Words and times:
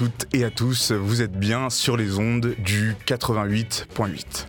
Toutes 0.00 0.28
et 0.32 0.44
à 0.44 0.50
tous, 0.50 0.92
vous 0.92 1.20
êtes 1.20 1.38
bien 1.38 1.68
sur 1.68 1.98
les 1.98 2.18
ondes 2.18 2.54
du 2.64 2.94
88.8. 3.06 4.46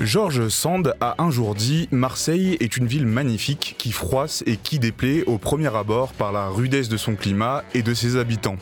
Georges 0.00 0.48
Sand 0.48 0.96
a 1.00 1.14
un 1.22 1.30
jour 1.30 1.54
dit 1.54 1.88
Marseille 1.92 2.56
est 2.58 2.76
une 2.76 2.88
ville 2.88 3.06
magnifique 3.06 3.76
qui 3.78 3.92
froisse 3.92 4.42
et 4.46 4.56
qui 4.56 4.80
déplaît 4.80 5.22
au 5.26 5.38
premier 5.38 5.72
abord 5.76 6.12
par 6.12 6.32
la 6.32 6.48
rudesse 6.48 6.88
de 6.88 6.96
son 6.96 7.14
climat 7.14 7.62
et 7.72 7.82
de 7.82 7.94
ses 7.94 8.16
habitants. 8.16 8.56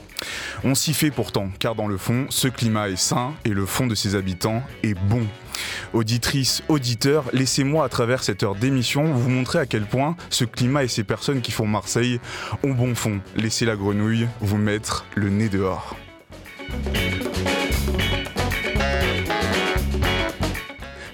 On 0.63 0.75
s'y 0.75 0.93
fait 0.93 1.11
pourtant, 1.11 1.49
car 1.59 1.77
dans 1.77 1.89
le 1.89 1.97
fond, 1.97 2.27
ce 2.29 2.47
climat 2.47 2.91
est 2.91 2.97
sain 2.97 3.33
et 3.47 3.55
le 3.55 3.65
fond 3.65 3.87
de 3.87 3.95
ses 3.95 4.17
habitants 4.17 4.63
est 4.83 4.93
bon. 5.09 5.27
Auditrices, 5.93 6.63
auditeurs, 6.69 7.25
laissez-moi 7.33 7.85
à 7.85 7.89
travers 7.89 8.23
cette 8.23 8.43
heure 8.43 8.55
d'émission 8.55 9.05
vous 9.13 9.31
montrer 9.31 9.59
à 9.59 9.67
quel 9.67 9.85
point 9.85 10.17
ce 10.31 10.45
climat 10.45 10.85
et 10.85 10.89
ces 10.89 11.05
personnes 11.05 11.41
qui 11.41 11.53
font 11.53 11.67
Marseille 11.67 12.21
ont 12.63 12.73
bon 12.73 12.95
fond. 12.95 13.21
Laissez 13.37 13.65
la 13.65 13.77
grenouille 13.77 14.29
vous 14.41 14.59
mettre 14.59 15.05
le 15.15 15.29
nez 15.29 15.49
dehors. 15.49 15.97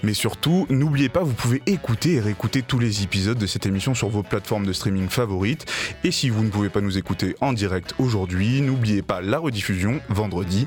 Mais 0.02 0.14
surtout, 0.14 0.66
n'oubliez 0.68 1.08
pas, 1.08 1.22
vous 1.22 1.32
pouvez 1.32 1.62
écouter 1.66 2.14
et 2.14 2.20
réécouter 2.20 2.62
tous 2.62 2.80
les 2.80 3.04
épisodes 3.04 3.38
de 3.38 3.46
cette 3.46 3.66
émission 3.66 3.94
sur 3.94 4.08
vos 4.08 4.24
plateformes 4.24 4.66
de 4.66 4.72
streaming 4.72 5.08
favorites. 5.08 5.64
Et 6.02 6.10
si 6.10 6.28
vous 6.28 6.42
ne 6.42 6.50
pouvez 6.50 6.70
pas 6.70 6.80
nous 6.80 6.98
écouter 6.98 7.36
en 7.40 7.52
direct 7.52 7.94
aujourd'hui, 7.98 8.62
n'oubliez 8.62 9.02
pas 9.02 9.20
la 9.20 9.38
rediffusion 9.38 10.00
vendredi 10.08 10.66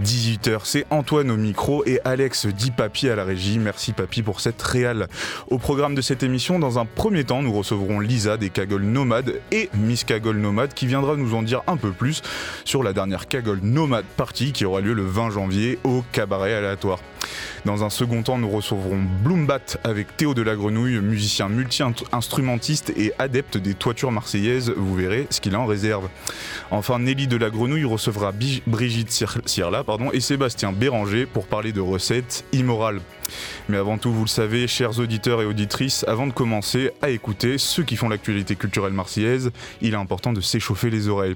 18h. 0.00 0.60
C'est 0.62 0.86
Antoine 0.90 1.32
au 1.32 1.36
micro 1.36 1.84
et 1.84 2.00
Alex 2.04 2.46
dit 2.46 2.70
Papy 2.70 3.08
à 3.08 3.16
la 3.16 3.24
régie. 3.24 3.58
Merci 3.58 3.92
Papy 3.92 4.22
pour 4.22 4.40
cette 4.40 4.62
réale. 4.62 5.08
Au 5.50 5.58
programme 5.58 5.96
de 5.96 6.00
cette 6.00 6.22
émission, 6.22 6.60
dans 6.60 6.78
un 6.78 6.84
premier 6.84 7.24
temps, 7.24 7.42
nous 7.42 7.52
recevrons 7.52 7.98
Lisa 7.98 8.36
des 8.36 8.50
Cagoles 8.50 8.84
Nomades 8.84 9.40
et 9.50 9.68
Miss 9.74 10.04
Cagole 10.04 10.38
Nomade 10.38 10.74
qui 10.74 10.86
viendra 10.86 11.16
nous 11.16 11.34
en 11.34 11.42
dire 11.42 11.62
un 11.66 11.76
peu 11.76 11.90
plus 11.90 12.22
sur 12.64 12.84
la 12.84 12.92
dernière 12.92 13.26
Cagole 13.26 13.60
Nomade 13.62 14.04
Party 14.16 14.52
qui 14.52 14.64
aura 14.64 14.80
lieu 14.80 14.92
le 14.92 15.04
20 15.04 15.30
janvier 15.30 15.80
au 15.82 16.04
cabaret 16.12 16.54
aléatoire. 16.54 17.00
Dans 17.64 17.82
un 17.82 17.90
second 17.90 18.22
temps, 18.22 18.38
nous 18.38 18.48
recevrons 18.48 18.75
Bloombat 19.22 19.78
avec 19.84 20.16
Théo 20.16 20.34
de 20.34 20.42
la 20.42 20.54
Grenouille, 20.54 21.00
musicien 21.00 21.48
multi-instrumentiste 21.48 22.92
et 22.96 23.12
adepte 23.18 23.56
des 23.56 23.74
toitures 23.74 24.12
marseillaises. 24.12 24.72
Vous 24.76 24.94
verrez 24.94 25.26
ce 25.30 25.40
qu'il 25.40 25.54
a 25.54 25.60
en 25.60 25.66
réserve. 25.66 26.08
Enfin, 26.70 26.98
Nelly 26.98 27.26
de 27.26 27.36
la 27.36 27.50
Grenouille 27.50 27.84
recevra 27.84 28.32
Brigitte 28.66 29.24
Sierla 29.46 29.84
et 30.12 30.20
Sébastien 30.20 30.72
Béranger 30.72 31.26
pour 31.26 31.46
parler 31.46 31.72
de 31.72 31.80
recettes 31.80 32.44
immorales. 32.52 33.00
Mais 33.68 33.76
avant 33.76 33.98
tout, 33.98 34.12
vous 34.12 34.22
le 34.22 34.28
savez, 34.28 34.66
chers 34.66 34.98
auditeurs 34.98 35.42
et 35.42 35.46
auditrices, 35.46 36.04
avant 36.08 36.26
de 36.26 36.32
commencer 36.32 36.90
à 37.02 37.10
écouter 37.10 37.58
ceux 37.58 37.82
qui 37.82 37.96
font 37.96 38.08
l'actualité 38.08 38.56
culturelle 38.56 38.92
marseillaise, 38.92 39.50
il 39.80 39.94
est 39.94 39.96
important 39.96 40.32
de 40.32 40.40
s'échauffer 40.40 40.90
les 40.90 41.08
oreilles. 41.08 41.34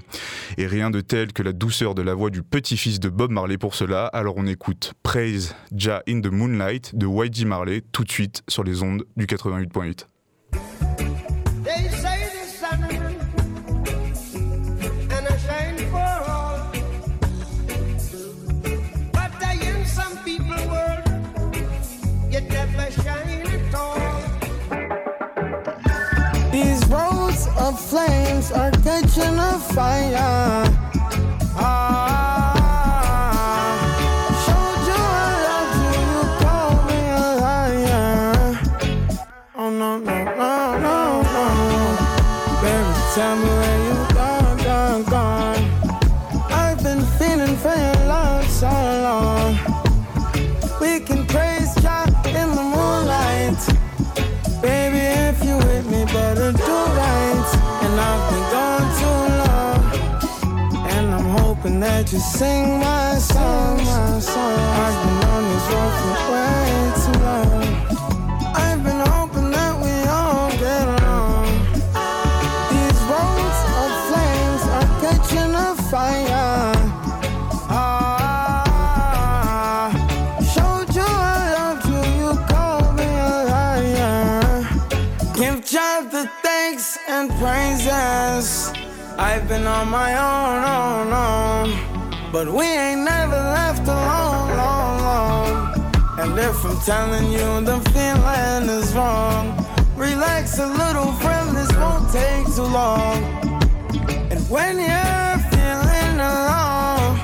Et 0.58 0.66
rien 0.66 0.90
de 0.90 1.00
tel 1.00 1.32
que 1.32 1.42
la 1.42 1.52
douceur 1.52 1.94
de 1.94 2.02
la 2.02 2.14
voix 2.14 2.30
du 2.30 2.42
petit-fils 2.42 3.00
de 3.00 3.08
Bob 3.08 3.30
Marley 3.30 3.58
pour 3.58 3.74
cela, 3.74 4.06
alors 4.06 4.34
on 4.36 4.46
écoute 4.46 4.94
Praise 5.02 5.54
Ja 5.74 6.02
in 6.08 6.20
the 6.20 6.30
Moonlight 6.30 6.94
de 6.94 7.06
YG 7.06 7.44
Marley 7.46 7.82
tout 7.92 8.04
de 8.04 8.10
suite 8.10 8.42
sur 8.48 8.64
les 8.64 8.82
ondes 8.82 9.04
du 9.16 9.26
88.8. 9.26 10.06
you 62.12 62.18
sing 62.18 62.80
my 62.80 63.18
song, 63.18 63.76
my 63.76 64.18
song. 64.18 64.58
I've 64.84 64.98
been 65.04 65.22
on 65.30 65.42
this 65.50 65.66
road 65.72 65.92
for 66.00 66.14
way 66.32 66.66
too 67.02 67.16
long. 67.22 67.64
I've 68.52 68.82
been 68.82 69.02
hoping 69.06 69.50
that 69.52 69.74
we 69.84 69.92
all 70.08 70.50
get 70.50 70.86
along. 70.98 71.46
These 72.72 73.00
roads 73.12 73.60
of 73.82 73.90
flames 74.08 74.62
are 74.76 74.90
catching 75.04 75.52
a 75.54 75.68
fire. 75.88 76.74
Ah, 77.70 78.70
showed 80.52 80.90
you 80.96 81.06
I 81.06 81.40
loved 81.58 81.86
you, 81.92 82.02
you 82.18 82.30
called 82.48 82.90
me 82.96 83.06
a 83.06 83.34
liar. 83.54 84.42
Give 85.34 85.58
God 85.72 86.02
the 86.10 86.24
thanks 86.42 86.98
and 87.06 87.30
praises. 87.38 88.46
I've 89.16 89.46
been 89.46 89.66
on 89.68 89.88
my 89.90 90.18
own. 90.18 90.29
But 92.32 92.46
we 92.46 92.64
ain't 92.64 93.00
never 93.00 93.34
left 93.34 93.88
alone, 93.88 94.56
long, 94.56 95.02
long. 95.02 95.50
And 96.20 96.38
if 96.38 96.64
I'm 96.64 96.78
telling 96.82 97.32
you 97.32 97.60
the 97.64 97.80
feeling 97.90 98.68
is 98.78 98.94
wrong, 98.94 99.66
relax 99.96 100.60
a 100.60 100.66
little, 100.68 101.12
friend, 101.14 101.56
this 101.56 101.72
won't 101.76 102.08
take 102.12 102.46
too 102.54 102.62
long. 102.62 103.18
And 104.30 104.40
when 104.48 104.78
you're 104.78 105.38
feeling 105.50 106.20
alone, 106.20 107.18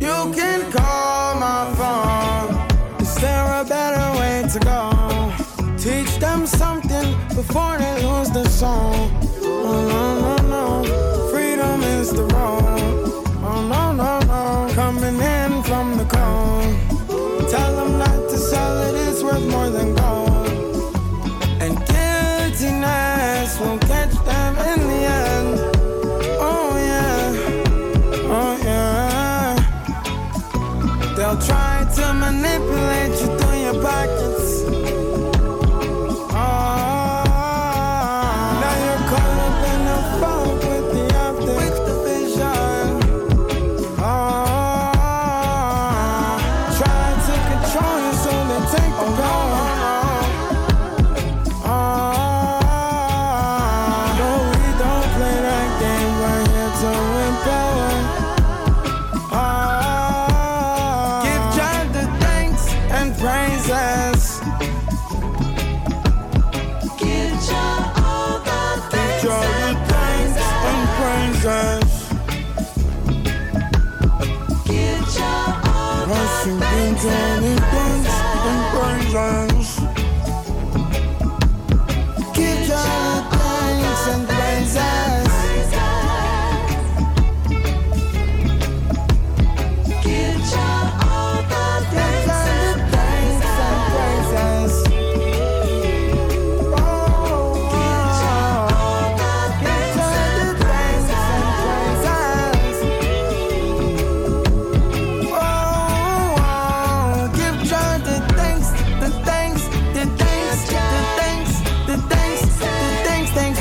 you 0.00 0.34
can 0.34 0.72
call 0.72 1.36
my 1.36 1.72
phone. 1.78 3.00
Is 3.00 3.14
there 3.16 3.60
a 3.60 3.64
better 3.64 4.18
way 4.18 4.48
to 4.52 4.58
go? 4.58 4.99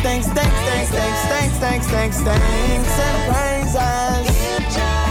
Thanks, 0.02 0.28
thanks, 0.28 0.54
thanks, 0.54 0.90
thanks, 0.92 1.22
thanks, 1.28 1.58
thanks, 1.58 1.88
thanks, 1.88 2.20
thanks, 2.22 3.00
and 3.00 3.34
praises. 3.34 5.09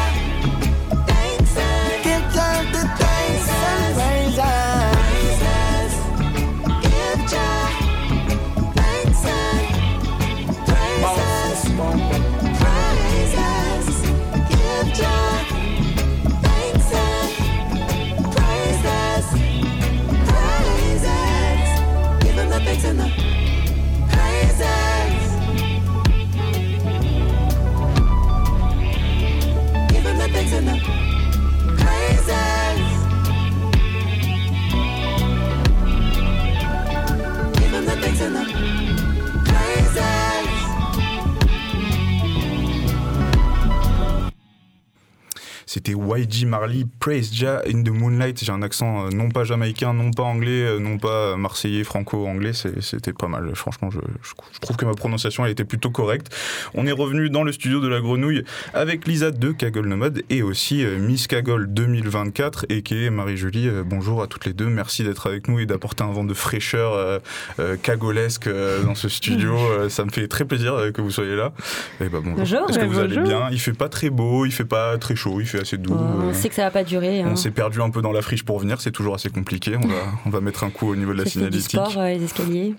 C'était 45.78 45.92
YG 45.92 46.44
Marley, 46.44 46.86
Praise 46.98 47.32
Jah 47.32 47.62
in 47.72 47.84
the 47.84 47.90
Moonlight. 47.90 48.42
J'ai 48.42 48.50
un 48.50 48.62
accent 48.62 49.06
euh, 49.06 49.10
non 49.10 49.28
pas 49.28 49.44
jamaïcain, 49.44 49.94
non 49.94 50.10
pas 50.10 50.24
anglais, 50.24 50.64
euh, 50.64 50.80
non 50.80 50.98
pas 50.98 51.36
marseillais, 51.36 51.84
franco-anglais. 51.84 52.50
C'était 52.52 53.12
pas 53.12 53.28
mal. 53.28 53.52
Franchement, 53.54 53.88
je, 53.88 54.00
je- 54.00 54.30
je 54.54 54.58
trouve 54.58 54.76
que 54.76 54.84
ma 54.84 54.94
prononciation 54.94 55.44
elle 55.46 55.52
était 55.52 55.64
plutôt 55.64 55.90
correcte. 55.90 56.34
On 56.74 56.84
est 56.88 56.90
revenu 56.92 57.30
dans 57.30 57.44
le 57.44 57.52
studio 57.52 57.78
de 57.80 57.86
la 57.86 58.00
Grenouille 58.00 58.42
avec 58.74 59.06
Lisa 59.06 59.30
de 59.30 59.52
Cagole 59.52 59.86
Nomade 59.86 60.22
et 60.30 60.42
aussi 60.42 60.84
euh, 60.84 60.98
Miss 60.98 61.28
Cagole 61.28 61.72
2024 61.72 62.66
et 62.70 62.82
qui 62.82 63.04
est 63.04 63.10
Marie-Julie. 63.10 63.70
Bonjour 63.86 64.20
à 64.20 64.26
toutes 64.26 64.46
les 64.46 64.54
deux. 64.54 64.66
Merci 64.66 65.04
d'être 65.04 65.28
avec 65.28 65.46
nous 65.46 65.60
et 65.60 65.66
d'apporter 65.66 66.02
un 66.02 66.10
vent 66.10 66.24
de 66.24 66.34
fraîcheur 66.34 66.94
euh, 66.94 67.20
euh, 67.60 67.76
cagolesque 67.80 68.48
euh, 68.48 68.82
dans 68.82 68.96
ce 68.96 69.08
studio. 69.08 69.56
Ça 69.90 70.04
me 70.04 70.10
fait 70.10 70.26
très 70.26 70.44
plaisir 70.44 70.74
que 70.92 71.00
vous 71.00 71.12
soyez 71.12 71.36
là. 71.36 71.52
Et 72.00 72.08
bah, 72.08 72.18
bonjour. 72.20 72.34
Bonjour. 72.38 72.68
Est-ce 72.68 72.78
que 72.80 72.82
Ouais, 72.82 72.88
vous 72.88 72.98
allez 72.98 73.18
bien? 73.20 73.48
Il 73.52 73.60
fait 73.60 73.72
pas 73.74 73.88
très 73.88 74.10
beau, 74.10 74.44
il 74.44 74.50
fait 74.50 74.64
pas 74.64 74.98
très 74.98 75.14
chaud, 75.14 75.40
il 75.40 75.46
fait 75.46 75.60
assez 75.60 75.67
On 75.76 76.28
euh, 76.28 76.32
sait 76.32 76.48
que 76.48 76.54
ça 76.54 76.62
va 76.64 76.70
pas 76.70 76.84
durer. 76.84 77.20
hein. 77.22 77.28
on 77.32 77.36
s'est 77.36 77.50
perdu 77.50 77.80
un 77.82 77.90
peu 77.90 78.02
dans 78.02 78.12
la 78.12 78.22
friche 78.22 78.44
pour 78.44 78.58
venir, 78.58 78.80
c'est 78.80 78.90
toujours 78.92 79.14
assez 79.14 79.30
compliqué. 79.30 79.76
On 79.76 79.86
va, 79.86 79.94
on 80.26 80.30
va 80.30 80.40
mettre 80.40 80.64
un 80.64 80.70
coup 80.70 80.88
au 80.88 80.96
niveau 80.96 81.12
de 81.12 81.18
la 81.18 81.24
du 81.24 81.30
signalétique. 81.30 81.70
sport, 81.70 81.98
euh, 81.98 82.08
les 82.08 82.24
escaliers. 82.24 82.74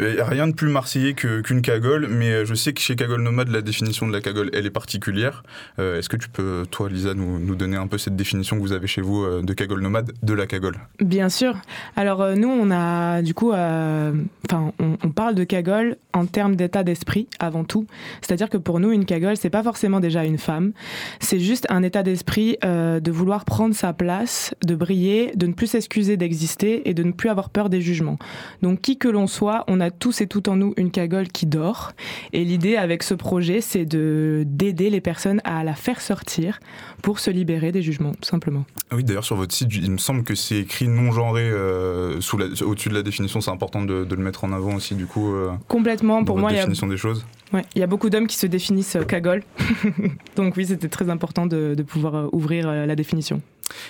Euh, 0.00 0.16
rien 0.20 0.48
de 0.48 0.52
plus 0.52 0.68
marseillais 0.68 1.14
qu'une 1.14 1.62
cagole, 1.62 2.08
mais 2.08 2.30
euh, 2.30 2.44
je 2.44 2.54
sais 2.54 2.72
que 2.72 2.80
chez 2.80 2.96
Cagole 2.96 3.22
Nomade, 3.22 3.48
la 3.48 3.62
définition 3.62 4.06
de 4.06 4.12
la 4.12 4.20
cagole, 4.20 4.50
elle 4.52 4.66
est 4.66 4.70
particulière. 4.70 5.42
Euh, 5.78 5.98
Est-ce 5.98 6.08
que 6.08 6.16
tu 6.16 6.28
peux, 6.28 6.64
toi, 6.70 6.88
Lisa, 6.88 7.14
nous, 7.14 7.38
nous 7.38 7.54
donner 7.54 7.76
un 7.76 7.86
peu 7.86 7.98
cette 7.98 8.16
définition 8.16 8.56
que 8.56 8.62
vous 8.62 8.72
avez 8.72 8.86
chez 8.86 9.00
vous 9.00 9.42
de 9.42 9.52
cagole 9.52 9.80
nomade, 9.80 10.12
de 10.22 10.34
la 10.34 10.46
cagole? 10.46 10.76
Bien 11.00 11.28
sûr. 11.28 11.56
Alors 11.96 12.36
nous, 12.36 12.48
on 12.48 12.70
a 12.70 13.22
du 13.22 13.34
coup, 13.34 13.50
enfin, 13.50 14.72
on, 14.78 14.96
on 15.02 15.10
parle 15.10 15.34
de 15.34 15.44
cagole 15.44 15.96
en 16.12 16.26
termes 16.26 16.56
d'état 16.56 16.82
d'esprit 16.82 17.28
avant 17.38 17.64
tout. 17.64 17.86
C'est-à-dire 18.20 18.48
que 18.48 18.56
pour 18.56 18.80
nous, 18.80 18.90
une 18.92 19.04
cagole, 19.04 19.36
c'est 19.36 19.50
pas 19.50 19.62
forcément 19.62 20.00
déjà 20.00 20.24
une 20.24 20.38
femme. 20.38 20.72
C'est 21.20 21.40
juste 21.40 21.66
un 21.70 21.82
état 21.82 22.02
d'esprit 22.02 22.58
de 22.62 23.10
vouloir 23.10 23.44
prendre 23.44 23.74
sa 23.74 23.92
place, 23.92 24.54
de 24.64 24.74
briller, 24.74 25.32
de 25.34 25.46
ne 25.46 25.52
plus 25.52 25.68
s'excuser 25.68 26.16
d'exister 26.16 26.88
et 26.88 26.94
de 26.94 27.02
ne 27.02 27.12
plus 27.12 27.28
avoir 27.28 27.50
peur 27.50 27.70
des 27.70 27.80
jugements. 27.80 28.18
Donc 28.62 28.80
qui 28.80 28.98
que 28.98 29.08
l'on 29.08 29.26
soit, 29.26 29.59
on 29.68 29.80
a 29.80 29.90
tous 29.90 30.20
et 30.20 30.26
toutes 30.26 30.48
en 30.48 30.56
nous 30.56 30.74
une 30.76 30.90
cagole 30.90 31.28
qui 31.28 31.46
dort. 31.46 31.92
Et 32.32 32.44
l'idée 32.44 32.76
avec 32.76 33.02
ce 33.02 33.14
projet, 33.14 33.60
c'est 33.60 33.84
de 33.84 34.44
d'aider 34.46 34.90
les 34.90 35.00
personnes 35.00 35.40
à 35.44 35.64
la 35.64 35.74
faire 35.74 36.00
sortir 36.00 36.60
pour 37.02 37.18
se 37.18 37.30
libérer 37.30 37.72
des 37.72 37.82
jugements, 37.82 38.12
tout 38.12 38.28
simplement. 38.28 38.64
Ah 38.90 38.96
Oui, 38.96 39.04
d'ailleurs, 39.04 39.24
sur 39.24 39.36
votre 39.36 39.54
site, 39.54 39.68
il 39.74 39.90
me 39.90 39.98
semble 39.98 40.22
que 40.24 40.34
c'est 40.34 40.56
écrit 40.58 40.88
non 40.88 41.12
genré 41.12 41.42
euh, 41.42 42.20
sous 42.20 42.36
la- 42.38 42.46
au-dessus 42.64 42.88
de 42.88 42.94
la 42.94 43.02
définition. 43.02 43.40
C'est 43.40 43.50
important 43.50 43.82
de, 43.84 44.04
de 44.04 44.14
le 44.14 44.22
mettre 44.22 44.44
en 44.44 44.52
avant 44.52 44.74
aussi, 44.74 44.94
du 44.94 45.06
coup, 45.06 45.32
euh, 45.34 45.50
Complètement. 45.68 46.24
Pour 46.24 46.38
moi, 46.38 46.50
il 46.50 46.54
y 46.54 46.58
a 46.58 46.62
définition 46.62 46.86
des 46.86 46.96
choses. 46.96 47.24
Ouais, 47.52 47.64
il 47.74 47.80
y 47.80 47.82
a 47.82 47.86
beaucoup 47.86 48.10
d'hommes 48.10 48.26
qui 48.26 48.36
se 48.36 48.46
définissent 48.46 48.96
euh, 48.96 49.02
cagole. 49.04 49.42
Donc 50.36 50.56
oui, 50.56 50.66
c'était 50.66 50.88
très 50.88 51.08
important 51.10 51.46
de, 51.46 51.74
de 51.74 51.82
pouvoir 51.82 52.32
ouvrir 52.32 52.68
la 52.70 52.94
définition. 52.96 53.40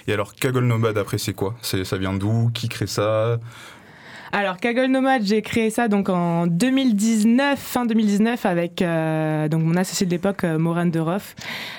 Et 0.06 0.12
alors, 0.12 0.34
cagole 0.34 0.64
nomade, 0.66 0.98
après, 0.98 1.16
c'est 1.18 1.32
quoi? 1.32 1.54
Ça 1.62 1.96
vient 1.96 2.12
d'où? 2.12 2.50
Qui 2.52 2.68
crée 2.68 2.86
ça? 2.86 3.38
Alors, 4.32 4.58
Cagole 4.58 4.86
Nomade, 4.92 5.22
j'ai 5.24 5.42
créé 5.42 5.70
ça 5.70 5.88
donc 5.88 6.08
en 6.08 6.46
2019, 6.46 7.58
fin 7.58 7.84
2019, 7.84 8.46
avec 8.46 8.80
euh, 8.80 9.48
donc 9.48 9.64
mon 9.64 9.74
associé 9.76 10.06
de 10.06 10.10
l'époque, 10.12 10.44
euh, 10.44 10.56
Maureen 10.56 10.92
de 10.92 11.00
Roff, 11.00 11.34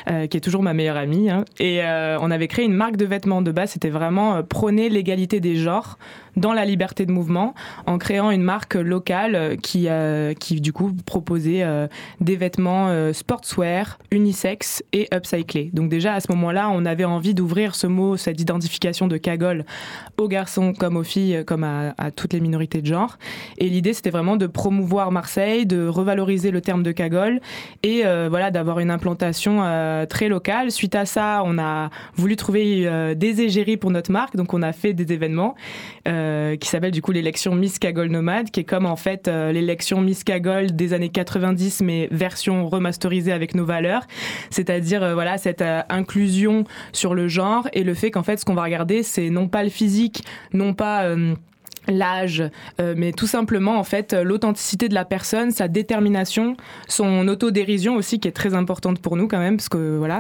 euh, 0.10 0.28
qui 0.28 0.36
est 0.36 0.42
toujours 0.42 0.62
ma 0.62 0.74
meilleure 0.74 0.98
amie. 0.98 1.30
hein. 1.30 1.46
Et 1.60 1.82
euh, 1.82 2.18
on 2.20 2.30
avait 2.30 2.50
créé 2.50 2.66
une 2.66 2.74
marque 2.74 2.98
de 2.98 3.06
vêtements 3.06 3.42
de 3.42 3.52
base. 3.54 3.72
C'était 3.72 3.90
vraiment 3.90 4.36
euh, 4.36 4.42
prôner 4.44 4.90
l'égalité 4.90 5.40
des 5.40 5.56
genres 5.56 5.98
dans 6.36 6.54
la 6.54 6.66
liberté 6.66 7.06
de 7.06 7.12
mouvement, 7.12 7.54
en 7.86 7.98
créant 7.98 8.32
une 8.32 8.44
marque 8.44 8.76
locale 8.76 9.36
euh, 9.36 9.56
qui, 9.56 9.88
euh, 9.88 10.34
qui 10.34 10.62
du 10.62 10.74
coup 10.74 10.92
proposait 11.06 11.64
euh, 11.64 11.88
des 12.20 12.36
vêtements 12.36 12.88
euh, 12.90 13.14
sportswear, 13.14 14.00
unisex 14.12 14.84
et 14.94 15.08
upcyclés. 15.14 15.70
Donc 15.74 15.90
déjà 15.90 16.14
à 16.14 16.20
ce 16.20 16.32
moment-là, 16.32 16.70
on 16.72 16.86
avait 16.86 17.06
envie 17.06 17.34
d'ouvrir 17.34 17.76
ce 17.76 17.88
mot, 17.88 18.18
cette 18.18 18.40
identification 18.40 19.08
de 19.08 19.18
cagole 19.18 19.66
aux 20.18 20.28
garçons 20.28 20.74
comme 20.74 20.98
aux 20.98 21.04
filles, 21.04 21.44
comme 21.46 21.64
à, 21.64 21.94
à 21.98 22.12
toutes 22.12 22.34
les 22.34 22.40
minorités 22.40 22.82
de 22.82 22.88
genre. 22.88 23.18
Et 23.58 23.68
l'idée, 23.68 23.94
c'était 23.94 24.10
vraiment 24.10 24.38
de 24.38 24.48
promouvoir 24.48 25.12
Marseille, 25.12 25.66
de 25.66 25.88
revaloriser 25.88 26.52
le 26.52 26.62
terme 26.62 26.84
de 26.84 26.92
cagole 26.92 27.42
et 27.84 28.04
voilà 28.30 28.52
d'avoir 28.52 28.80
une 28.80 28.92
implantation 28.92 29.62
très 30.10 30.28
locale. 30.30 30.72
Suite 30.72 30.96
à 30.96 31.06
ça, 31.06 31.44
on 31.46 31.58
a 31.58 31.90
voulu 32.16 32.36
trouver 32.36 33.16
des 33.16 33.42
égéries 33.42 33.78
pour 33.78 33.92
notre 33.92 34.12
marque, 34.12 34.36
donc 34.36 34.54
on 34.54 34.62
a 34.62 34.74
fait 34.74 34.94
des 34.94 35.12
événements 35.14 35.56
euh, 36.08 36.56
qui 36.56 36.68
s'appellent 36.68 36.92
du 36.92 37.02
coup 37.02 37.12
l'élection 37.12 37.54
Miss 37.54 37.78
Cagole 37.78 38.10
Nomade, 38.10 38.50
qui 38.50 38.62
est 38.62 38.64
comme 38.64 38.86
en 38.86 38.96
fait 38.96 39.28
euh, 39.28 39.52
l'élection 39.52 40.02
Miss 40.02 40.24
Cagole 40.24 40.76
des 40.76 40.94
années 40.94 41.10
90, 41.10 41.82
mais 41.82 42.08
version 42.12 42.68
remasterisée 42.68 43.32
avec 43.32 43.54
nos 43.56 43.66
valeurs, 43.66 44.08
c'est-à-dire 44.50 45.04
euh, 45.04 45.14
voilà 45.14 45.38
cette 45.38 45.64
inclusion 45.90 46.64
sur 46.92 47.14
le 47.14 47.28
genre 47.28 47.68
et 47.74 47.84
le 47.84 47.94
fait 47.94 48.12
qu'en 48.12 48.24
fait 48.24 48.38
ce 48.38 48.46
qu'on 48.46 48.56
va 48.56 48.64
regarder, 48.64 49.04
c'est 49.04 49.30
non 49.30 49.48
pas 49.48 49.64
le 49.64 49.70
physique, 49.70 50.24
non 50.54 50.74
pas 50.74 51.06
l'âge, 51.88 52.44
euh, 52.80 52.94
mais 52.98 53.12
tout 53.12 53.28
simplement 53.28 53.78
en 53.78 53.84
fait 53.84 54.14
l'authenticité 54.14 54.90
de 54.90 54.94
la 54.94 55.06
personne, 55.06 55.52
sa 55.52 55.68
détermination, 55.68 56.56
son 56.88 57.28
autodérision 57.28 57.96
aussi 57.96 58.20
qui 58.20 58.28
est 58.28 58.34
très 58.34 58.54
importante 58.54 59.00
pour 59.00 59.18
nous 59.18 59.28
quand 59.28 59.40
même 59.40 59.58
parce 59.58 59.70
que 59.70 59.98
voilà 59.98 60.20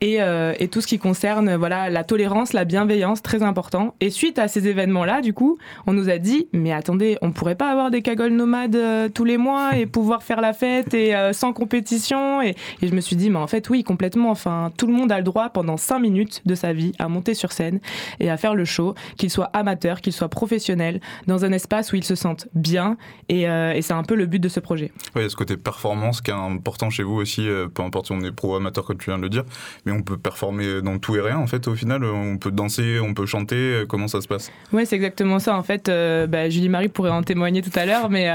et, 0.00 0.22
euh, 0.22 0.54
et 0.58 0.68
tout 0.68 0.80
ce 0.80 0.86
qui 0.86 0.98
concerne 0.98 1.54
voilà 1.56 1.90
la 1.90 2.04
tolérance, 2.04 2.52
la 2.52 2.64
bienveillance 2.64 3.22
très 3.22 3.42
important. 3.42 3.94
Et 4.00 4.10
suite 4.10 4.38
à 4.38 4.48
ces 4.48 4.68
événements 4.68 5.04
là, 5.04 5.20
du 5.20 5.32
coup, 5.32 5.58
on 5.86 5.92
nous 5.92 6.08
a 6.08 6.18
dit 6.18 6.48
mais 6.52 6.72
attendez, 6.72 7.18
on 7.22 7.32
pourrait 7.32 7.54
pas 7.54 7.70
avoir 7.70 7.90
des 7.90 8.02
cagoles 8.02 8.32
nomades 8.32 8.76
euh, 8.76 9.08
tous 9.08 9.24
les 9.24 9.36
mois 9.36 9.76
et 9.76 9.86
pouvoir 10.00 10.22
faire 10.22 10.40
la 10.40 10.52
fête 10.52 10.94
et 10.94 11.14
euh, 11.14 11.32
sans 11.32 11.52
compétition 11.52 12.42
et, 12.42 12.54
et 12.82 12.88
je 12.88 12.94
me 12.94 13.00
suis 13.00 13.16
dit 13.16 13.30
mais 13.30 13.38
en 13.38 13.46
fait 13.46 13.68
oui 13.68 13.84
complètement. 13.84 14.30
Enfin 14.30 14.70
tout 14.76 14.86
le 14.86 14.92
monde 14.92 15.12
a 15.12 15.18
le 15.18 15.24
droit 15.24 15.50
pendant 15.50 15.76
cinq 15.76 15.98
minutes 15.98 16.42
de 16.46 16.54
sa 16.54 16.72
vie 16.72 16.92
à 16.98 17.08
monter 17.08 17.34
sur 17.34 17.52
scène 17.52 17.80
et 18.20 18.30
à 18.30 18.36
faire 18.36 18.54
le 18.54 18.64
show, 18.64 18.94
qu'il 19.16 19.30
soit 19.30 19.50
amateur, 19.52 20.00
qu'il 20.00 20.12
soit 20.12 20.28
professionnel, 20.28 20.99
dans 21.26 21.44
un 21.44 21.52
espace 21.52 21.92
où 21.92 21.96
ils 21.96 22.04
se 22.04 22.14
sentent 22.14 22.48
bien. 22.54 22.96
Et, 23.28 23.48
euh, 23.48 23.72
et 23.72 23.82
c'est 23.82 23.92
un 23.92 24.02
peu 24.02 24.14
le 24.14 24.26
but 24.26 24.40
de 24.40 24.48
ce 24.48 24.60
projet. 24.60 24.92
Oui, 25.14 25.20
il 25.20 25.22
y 25.22 25.26
a 25.26 25.28
ce 25.28 25.36
côté 25.36 25.56
performance 25.56 26.20
qui 26.20 26.30
est 26.30 26.34
important 26.34 26.90
chez 26.90 27.02
vous 27.02 27.14
aussi, 27.14 27.48
euh, 27.48 27.68
peu 27.68 27.82
importe 27.82 28.06
si 28.06 28.12
on 28.12 28.20
est 28.20 28.32
pro 28.32 28.56
amateur 28.56 28.84
comme 28.84 28.98
tu 28.98 29.10
viens 29.10 29.18
de 29.18 29.22
le 29.22 29.28
dire, 29.28 29.44
mais 29.84 29.92
on 29.92 30.02
peut 30.02 30.16
performer 30.16 30.82
dans 30.82 30.98
tout 30.98 31.16
et 31.16 31.20
rien 31.20 31.38
en 31.38 31.46
fait 31.46 31.68
au 31.68 31.74
final, 31.74 32.04
on 32.04 32.38
peut 32.38 32.50
danser, 32.50 33.00
on 33.00 33.14
peut 33.14 33.26
chanter, 33.26 33.56
euh, 33.56 33.86
comment 33.86 34.08
ça 34.08 34.20
se 34.20 34.28
passe? 34.28 34.50
Ouais, 34.72 34.84
c'est 34.84 34.96
exactement 34.96 35.38
ça. 35.38 35.56
En 35.56 35.62
fait, 35.62 35.88
euh, 35.88 36.26
bah, 36.26 36.48
Julie 36.48 36.68
Marie 36.68 36.88
pourrait 36.88 37.10
en 37.10 37.22
témoigner 37.22 37.62
tout 37.62 37.70
à 37.74 37.86
l'heure, 37.86 38.10
mais 38.10 38.28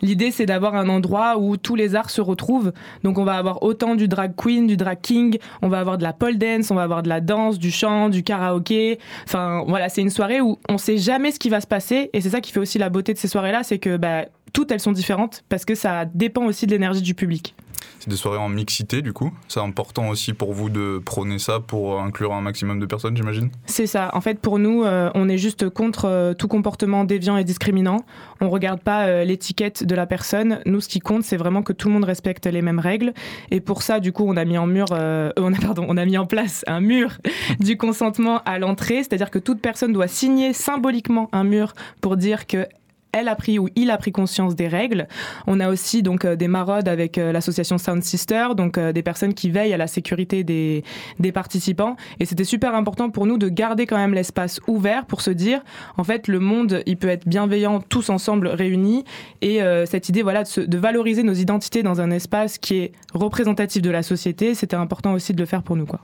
l'idée 0.00 0.30
c'est 0.30 0.46
d'avoir 0.46 0.74
un 0.74 0.88
endroit 0.88 1.38
où 1.38 1.56
tous 1.56 1.74
les 1.74 1.94
arts 1.94 2.10
se 2.10 2.20
retrouvent. 2.20 2.72
Donc 3.02 3.18
on 3.18 3.24
va 3.24 3.34
avoir 3.34 3.62
autant 3.62 3.94
du 3.94 4.08
drag 4.08 4.34
queen, 4.36 4.66
du 4.66 4.76
drag 4.76 5.00
king, 5.00 5.38
on 5.62 5.68
va 5.68 5.80
avoir 5.80 5.98
de 5.98 6.02
la 6.02 6.12
pole 6.12 6.38
dance, 6.38 6.70
on 6.70 6.74
va 6.74 6.82
avoir 6.82 7.02
de 7.02 7.08
la 7.08 7.20
danse, 7.20 7.58
du 7.58 7.70
chant, 7.70 8.08
du 8.08 8.22
karaoké. 8.22 8.98
Enfin 9.26 9.64
voilà, 9.66 9.88
c'est 9.88 10.02
une 10.02 10.10
soirée 10.10 10.40
où 10.40 10.58
on 10.68 10.78
sait 10.78 10.98
jamais 10.98 11.30
ce 11.30 11.38
qui 11.38 11.48
va 11.48 11.60
se 11.60 11.66
passer 11.66 12.10
et 12.12 12.20
c'est 12.20 12.30
ça 12.30 12.40
qui 12.40 12.52
fait 12.52 12.60
aussi 12.60 12.78
la 12.78 12.90
beauté 12.90 13.12
de 13.14 13.18
ces 13.18 13.28
soirées-là, 13.28 13.62
c'est 13.62 13.78
que 13.78 13.96
bah, 13.96 14.26
toutes 14.52 14.70
elles 14.70 14.80
sont 14.80 14.92
différentes 14.92 15.44
parce 15.48 15.64
que 15.64 15.74
ça 15.74 16.04
dépend 16.04 16.44
aussi 16.44 16.66
de 16.66 16.72
l'énergie 16.72 17.02
du 17.02 17.14
public. 17.14 17.54
C'est 18.02 18.10
des 18.10 18.16
soirées 18.16 18.38
en 18.38 18.48
mixité 18.48 19.00
du 19.00 19.12
coup, 19.12 19.30
c'est 19.46 19.60
important 19.60 20.08
aussi 20.08 20.32
pour 20.32 20.52
vous 20.52 20.70
de 20.70 21.00
prôner 21.04 21.38
ça 21.38 21.60
pour 21.60 22.00
inclure 22.00 22.32
un 22.32 22.40
maximum 22.40 22.80
de 22.80 22.86
personnes 22.86 23.16
j'imagine 23.16 23.48
C'est 23.66 23.86
ça. 23.86 24.10
En 24.14 24.20
fait, 24.20 24.40
pour 24.40 24.58
nous, 24.58 24.82
euh, 24.82 25.08
on 25.14 25.28
est 25.28 25.38
juste 25.38 25.68
contre 25.68 26.06
euh, 26.06 26.34
tout 26.34 26.48
comportement 26.48 27.04
déviant 27.04 27.36
et 27.36 27.44
discriminant. 27.44 28.04
On 28.40 28.50
regarde 28.50 28.80
pas 28.80 29.06
euh, 29.06 29.22
l'étiquette 29.22 29.84
de 29.84 29.94
la 29.94 30.06
personne. 30.06 30.58
Nous, 30.66 30.80
ce 30.80 30.88
qui 30.88 30.98
compte, 30.98 31.22
c'est 31.22 31.36
vraiment 31.36 31.62
que 31.62 31.72
tout 31.72 31.86
le 31.86 31.94
monde 31.94 32.02
respecte 32.02 32.46
les 32.46 32.60
mêmes 32.60 32.80
règles. 32.80 33.12
Et 33.52 33.60
pour 33.60 33.82
ça, 33.82 34.00
du 34.00 34.10
coup, 34.10 34.24
on 34.26 34.36
a 34.36 34.44
mis 34.44 34.58
en 34.58 34.66
mur, 34.66 34.86
on 34.90 35.54
a 35.54 35.58
pardon, 35.60 35.86
on 35.88 35.96
a 35.96 36.04
mis 36.04 36.18
en 36.18 36.26
place 36.26 36.64
un 36.66 36.80
mur 36.80 37.18
du 37.60 37.76
consentement 37.76 38.42
à 38.44 38.58
l'entrée, 38.58 39.04
c'est-à-dire 39.04 39.30
que 39.30 39.38
toute 39.38 39.60
personne 39.60 39.92
doit 39.92 40.08
signer 40.08 40.52
symboliquement 40.52 41.28
un 41.30 41.44
mur 41.44 41.74
pour 42.00 42.16
dire 42.16 42.48
que 42.48 42.66
elle 43.12 43.28
a 43.28 43.34
pris 43.36 43.58
ou 43.58 43.68
il 43.76 43.90
a 43.90 43.96
pris 43.98 44.12
conscience 44.12 44.56
des 44.56 44.68
règles. 44.68 45.06
On 45.46 45.60
a 45.60 45.68
aussi 45.68 46.02
donc 46.02 46.24
euh, 46.24 46.36
des 46.36 46.48
maraudes 46.48 46.88
avec 46.88 47.18
euh, 47.18 47.32
l'association 47.32 47.78
Sound 47.78 48.02
Sister, 48.02 48.48
donc 48.56 48.78
euh, 48.78 48.92
des 48.92 49.02
personnes 49.02 49.34
qui 49.34 49.50
veillent 49.50 49.72
à 49.74 49.76
la 49.76 49.86
sécurité 49.86 50.44
des, 50.44 50.82
des 51.18 51.32
participants. 51.32 51.96
Et 52.20 52.24
c'était 52.24 52.44
super 52.44 52.74
important 52.74 53.10
pour 53.10 53.26
nous 53.26 53.38
de 53.38 53.48
garder 53.48 53.86
quand 53.86 53.96
même 53.98 54.14
l'espace 54.14 54.60
ouvert 54.66 55.04
pour 55.06 55.20
se 55.20 55.30
dire, 55.30 55.60
en 55.96 56.04
fait, 56.04 56.26
le 56.28 56.40
monde, 56.40 56.82
il 56.86 56.96
peut 56.96 57.08
être 57.08 57.28
bienveillant 57.28 57.80
tous 57.80 58.08
ensemble 58.10 58.48
réunis. 58.48 59.04
Et 59.40 59.62
euh, 59.62 59.84
cette 59.86 60.08
idée, 60.08 60.22
voilà, 60.22 60.42
de, 60.44 60.48
se- 60.48 60.60
de 60.60 60.78
valoriser 60.78 61.22
nos 61.22 61.34
identités 61.34 61.82
dans 61.82 62.00
un 62.00 62.10
espace 62.10 62.58
qui 62.58 62.76
est 62.78 62.92
représentatif 63.14 63.82
de 63.82 63.90
la 63.90 64.02
société, 64.02 64.54
c'était 64.54 64.76
important 64.76 65.12
aussi 65.12 65.34
de 65.34 65.40
le 65.40 65.46
faire 65.46 65.62
pour 65.62 65.76
nous, 65.76 65.86
quoi. 65.86 66.00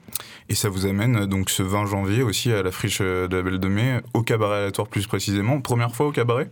Et 0.49 0.55
ça 0.55 0.69
vous 0.69 0.87
amène 0.87 1.27
donc 1.27 1.51
ce 1.51 1.63
20 1.63 1.87
janvier 1.87 2.23
aussi 2.23 2.53
à 2.53 2.63
la 2.63 2.71
friche 2.71 3.01
de 3.01 3.29
la 3.31 3.43
Belle 3.43 3.59
de 3.61 3.69
Mai, 3.69 4.01
au 4.15 4.23
cabaret 4.23 4.59
aléatoire 4.59 4.89
plus 4.89 5.07
précisément. 5.07 5.61
Première 5.61 5.95
fois 5.95 6.07
au 6.07 6.13
cabaret? 6.13 6.49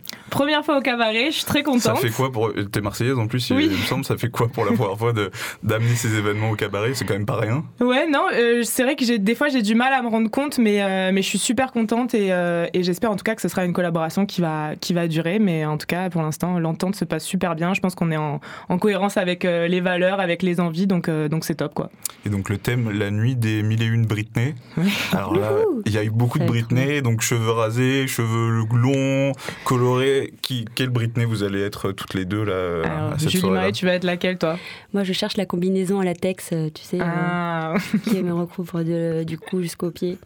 Première 0.47 0.63
fois 0.63 0.77
au 0.77 0.81
cabaret, 0.81 1.25
je 1.25 1.35
suis 1.35 1.43
très 1.43 1.61
contente. 1.61 1.81
Ça 1.81 1.95
fait 1.95 2.09
quoi 2.09 2.31
pour. 2.31 2.53
T'es 2.71 2.79
Marseillaise 2.79 3.19
en 3.19 3.27
plus, 3.27 3.49
il- 3.49 3.55
Oui. 3.57 3.65
il 3.69 3.77
me 3.77 3.83
semble, 3.83 4.05
ça 4.05 4.15
fait 4.15 4.29
quoi 4.29 4.47
pour 4.47 4.63
la 4.63 4.71
première 4.71 4.97
fois 4.97 5.11
de- 5.11 5.29
d'amener 5.61 5.93
ces 5.95 6.15
événements 6.17 6.51
au 6.51 6.55
cabaret? 6.55 6.93
C'est 6.93 7.03
quand 7.03 7.15
même 7.15 7.25
pas 7.25 7.35
rien. 7.35 7.65
Ouais, 7.81 8.07
non, 8.09 8.21
euh, 8.33 8.63
c'est 8.63 8.83
vrai 8.83 8.95
que 8.95 9.03
j'ai 9.03 9.19
des 9.19 9.35
fois 9.35 9.49
j'ai 9.49 9.61
du 9.61 9.75
mal 9.75 9.91
à 9.91 10.01
me 10.01 10.07
rendre 10.07 10.31
compte, 10.31 10.57
mais, 10.57 10.81
euh, 10.81 11.11
mais 11.13 11.21
je 11.21 11.27
suis 11.27 11.37
super 11.37 11.73
contente 11.73 12.13
et, 12.13 12.31
euh, 12.31 12.65
et 12.73 12.81
j'espère 12.81 13.11
en 13.11 13.17
tout 13.17 13.25
cas 13.25 13.35
que 13.35 13.41
ce 13.41 13.49
sera 13.49 13.65
une 13.65 13.73
collaboration 13.73 14.25
qui 14.25 14.39
va, 14.39 14.71
qui 14.79 14.93
va 14.93 15.09
durer. 15.09 15.37
Mais 15.39 15.65
en 15.65 15.77
tout 15.77 15.85
cas, 15.85 16.09
pour 16.09 16.21
l'instant, 16.21 16.59
l'entente 16.59 16.95
se 16.95 17.03
passe 17.03 17.25
super 17.25 17.53
bien. 17.55 17.73
Je 17.73 17.81
pense 17.81 17.93
qu'on 17.93 18.09
est 18.11 18.15
en, 18.17 18.39
en 18.69 18.77
cohérence 18.77 19.17
avec 19.17 19.43
euh, 19.43 19.67
les 19.67 19.81
valeurs, 19.81 20.21
avec 20.21 20.43
les 20.43 20.61
envies, 20.61 20.87
donc 20.87 21.09
euh, 21.09 21.27
donc 21.27 21.43
c'est 21.43 21.55
top 21.55 21.73
quoi. 21.73 21.89
Et 22.25 22.29
donc 22.29 22.47
le 22.47 22.57
thème, 22.57 22.89
la 22.97 23.11
nuit 23.11 23.35
des 23.35 23.63
mille 23.63 23.83
et 23.83 23.85
une 23.87 24.05
Britney. 24.05 24.55
Oui. 24.77 24.87
Alors 25.11 25.35
là, 25.35 25.51
il 25.85 25.91
y 25.91 25.97
a 25.97 26.05
eu 26.05 26.09
beaucoup 26.09 26.39
de 26.39 26.45
Britney, 26.45 27.01
donc 27.01 27.19
cheveux 27.19 27.51
rasés, 27.51 28.07
cheveux 28.07 28.65
longs, 28.73 29.33
colorés. 29.65 30.31
Qui, 30.41 30.65
quelle 30.75 30.89
Britney 30.89 31.25
vous 31.25 31.43
allez 31.43 31.61
être 31.61 31.91
toutes 31.91 32.13
les 32.13 32.25
deux 32.25 32.43
là 32.43 32.53
euh, 32.53 32.83
Alors, 32.85 33.13
à 33.13 33.19
cette 33.19 33.29
Julie 33.29 33.49
Marie, 33.49 33.71
tu 33.73 33.85
vas 33.85 33.93
être 33.93 34.03
laquelle 34.03 34.37
toi? 34.37 34.57
Moi, 34.93 35.03
je 35.03 35.11
cherche 35.13 35.35
la 35.37 35.45
combinaison 35.45 35.97
en 35.99 36.01
latex, 36.03 36.49
euh, 36.53 36.69
tu 36.73 36.83
sais, 36.83 36.99
euh, 37.01 37.03
Ah. 37.05 37.73
qui 38.05 38.21
me 38.23 38.33
recouvre 38.33 38.83
de- 38.83 39.23
du 39.23 39.37
cou 39.37 39.61
jusqu'au 39.61 39.91
pied. 39.91 40.17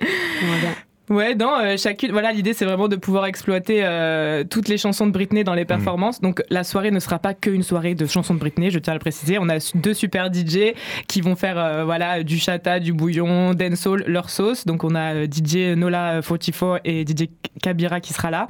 On 0.00 0.46
va 0.52 0.58
bien. 0.60 0.74
Ouais, 1.08 1.36
non, 1.36 1.52
euh, 1.60 1.76
chacune. 1.76 2.10
Voilà, 2.10 2.32
l'idée 2.32 2.52
c'est 2.52 2.64
vraiment 2.64 2.88
de 2.88 2.96
pouvoir 2.96 3.26
exploiter 3.26 3.80
euh, 3.84 4.42
toutes 4.42 4.68
les 4.68 4.76
chansons 4.76 5.06
de 5.06 5.12
Britney 5.12 5.44
dans 5.44 5.54
les 5.54 5.64
performances. 5.64 6.20
Donc 6.20 6.42
la 6.50 6.64
soirée 6.64 6.90
ne 6.90 6.98
sera 6.98 7.20
pas 7.20 7.32
qu'une 7.32 7.62
soirée 7.62 7.94
de 7.94 8.06
chansons 8.06 8.34
de 8.34 8.40
Britney, 8.40 8.70
je 8.70 8.80
tiens 8.80 8.92
à 8.92 8.96
le 8.96 9.00
préciser. 9.00 9.38
On 9.38 9.48
a 9.48 9.58
deux 9.76 9.94
super 9.94 10.32
DJ 10.32 10.74
qui 11.06 11.20
vont 11.20 11.36
faire 11.36 11.58
euh, 11.58 11.84
voilà 11.84 12.24
du 12.24 12.38
chata, 12.38 12.80
du 12.80 12.92
bouillon, 12.92 13.54
dancehall, 13.54 14.02
leur 14.08 14.30
sauce. 14.30 14.66
Donc 14.66 14.82
on 14.82 14.96
a 14.96 15.14
euh, 15.14 15.26
DJ 15.26 15.76
Nola 15.76 16.20
44 16.22 16.80
et 16.84 17.04
DJ 17.06 17.28
Kabira 17.62 18.00
qui 18.00 18.12
sera 18.12 18.32
là. 18.32 18.48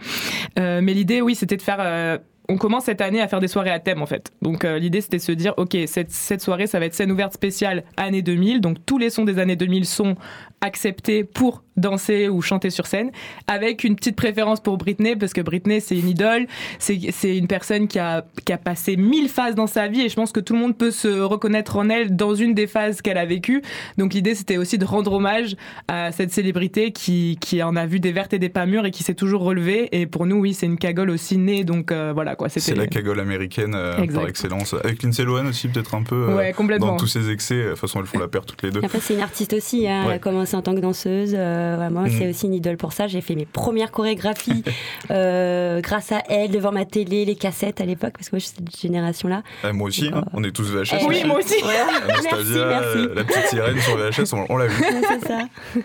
Euh, 0.59 0.81
mais 0.83 0.95
l'idée, 0.95 1.21
oui, 1.21 1.35
c'était 1.35 1.57
de 1.57 1.63
faire. 1.63 2.21
On 2.49 2.57
commence 2.57 2.85
cette 2.85 3.01
année 3.01 3.21
à 3.21 3.29
faire 3.29 3.41
des 3.41 3.49
soirées 3.49 3.71
à 3.71 3.81
thème 3.81 4.03
en 4.03 4.07
fait. 4.07 4.33
Donc 4.43 4.65
euh, 4.65 4.79
l'idée 4.79 5.01
c'était 5.01 5.19
de 5.19 5.23
se 5.23 5.33
dire 5.33 5.55
ok 5.57 5.77
cette, 5.87 6.11
cette 6.11 6.41
soirée 6.41 6.67
ça 6.67 6.79
va 6.79 6.87
être 6.87 6.95
scène 6.95 7.11
ouverte 7.11 7.33
spéciale 7.33 7.85
année 7.97 8.23
2000 8.23 8.61
donc 8.61 8.79
tous 8.87 8.99
les 8.99 9.11
sons 9.11 9.25
des 9.25 9.39
années 9.39 9.57
2000 9.57 9.87
sont 9.87 10.17
acceptés 10.61 11.25
pour 11.25 11.63
danser 11.77 12.29
ou 12.29 12.41
chanter 12.41 12.71
sur 12.71 12.87
scène 12.87 13.11
avec 13.47 13.85
une 13.85 13.97
petite 13.97 14.17
préférence 14.17 14.61
pour 14.61 14.79
Britney 14.79 15.17
parce 15.17 15.33
que 15.33 15.41
Britney 15.41 15.81
c'est 15.81 15.99
une 15.99 16.09
idole. 16.09 16.47
C'est 16.79 16.99
c'est 17.13 17.37
une 17.37 17.47
personne 17.47 17.89
qui 17.89 17.99
a, 17.99 18.25
qui 18.45 18.53
a 18.53 18.59
passé 18.59 18.97
mille 18.97 19.29
phases 19.29 19.55
dans 19.55 19.67
sa 19.67 19.89
vie 19.89 20.03
et 20.03 20.09
je 20.09 20.15
pense 20.15 20.33
que 20.33 20.41
tout 20.41 20.55
le 20.55 20.61
monde 20.61 20.77
peut 20.77 20.91
se 20.91 21.09
reconnaître 21.09 21.77
en 21.77 21.89
elle 21.89 22.17
dans 22.17 22.35
une 22.35 22.55
des 22.55 22.67
phases 22.67 23.03
qu'elle 23.03 23.19
a 23.19 23.27
vécues. 23.27 23.63
Donc 23.99 24.15
l'idée 24.15 24.35
c'était 24.35 24.57
aussi 24.57 24.79
de 24.79 24.85
rendre 24.85 25.13
hommage 25.13 25.57
à 25.89 26.13
cette 26.13 26.33
célébrité 26.33 26.93
qui, 26.93 27.39
qui 27.41 27.63
en 27.63 27.77
a 27.77 27.87
vu 27.87 28.01
des 28.01 28.13
vertes 28.13 28.33
et 28.33 28.39
des 28.39 28.49
pas 28.49 28.67
mûres 28.67 28.87
et 28.87 28.91
qui 28.91 29.03
s'est 29.03 29.15
toujours 29.15 29.43
relevée. 29.43 29.89
Et 29.93 30.07
pour 30.07 30.27
nous 30.27 30.37
oui 30.37 30.55
c'est 30.55 30.67
une 30.67 30.79
cagole 30.79 31.11
aussi 31.11 31.37
née 31.39 31.65
donc 31.65 31.93
euh, 31.93 32.13
voilà 32.15 32.36
quoi 32.37 32.49
C'est 32.49 32.75
la 32.75 32.87
cagole 32.87 33.21
américaine 33.21 33.75
euh, 33.75 34.07
par 34.15 34.29
excellence. 34.29 34.75
Avec 34.75 35.03
Lindsay 35.03 35.25
Lohan 35.25 35.47
aussi, 35.47 35.69
peut-être 35.69 35.95
un 35.95 36.03
peu. 36.03 36.15
euh, 36.31 36.37
ouais 36.37 36.53
complètement 36.53 36.89
dans 36.89 36.97
tous 36.97 37.07
ses 37.07 37.31
excès. 37.31 37.63
De 37.65 37.71
toute 37.71 37.79
façon, 37.79 38.01
elles 38.01 38.07
font 38.07 38.19
la 38.19 38.29
paire 38.29 38.45
toutes 38.45 38.63
les 38.63 38.71
deux. 38.71 38.81
Après, 38.85 39.01
c'est 39.01 39.15
une 39.15 39.21
artiste 39.21 39.53
aussi. 39.53 39.87
hein. 39.89 40.05
Elle 40.07 40.13
a 40.13 40.19
commencé 40.19 40.57
en 40.57 40.63
tant 40.63 40.75
que 40.75 40.81
danseuse. 40.81 41.35
euh, 41.37 41.75
vraiment, 41.77 42.05
c'est 42.09 42.29
aussi 42.31 42.47
une 42.47 42.55
idole 42.55 42.77
pour 42.77 42.93
ça. 42.93 43.07
J'ai 43.07 43.21
fait 43.21 43.35
mes 43.35 43.47
premières 43.47 43.91
chorégraphies 43.91 44.63
euh, 45.11 45.81
grâce 45.81 46.13
à 46.13 46.23
elle 46.29 46.51
devant 46.51 46.73
ma 46.73 46.85
télé, 46.85 47.25
les 47.25 47.37
cassettes 47.37 47.81
à 47.81 47.85
l'époque, 47.87 48.13
parce 48.17 48.29
que 48.31 48.37
moi, 48.37 48.41
je 48.41 48.47
suis 48.47 48.55
de 48.63 48.71
cette 48.71 48.81
génération-là. 48.81 49.43
Ah, 49.63 49.73
moi 49.73 49.89
aussi, 49.89 50.11
hein, 50.13 50.25
on 50.33 50.43
est 50.45 50.53
tous 50.53 50.71
VHS. 50.71 50.99
Eh 51.01 51.05
oui 51.07 51.23
moi 51.25 51.39
aussi 51.39 51.55
Anastasia, 51.63 52.29
Merci, 52.29 52.53
merci. 52.57 52.99
euh, 52.99 53.15
la 53.15 53.25
petite 53.25 53.47
sirène 53.49 53.81
sur 53.81 53.97
VHS, 53.97 54.33
on, 54.35 54.47
on 54.49 54.57
l'a 54.57 54.67
vu. 54.67 54.83
C'est 55.09 55.27
ça. 55.27 55.39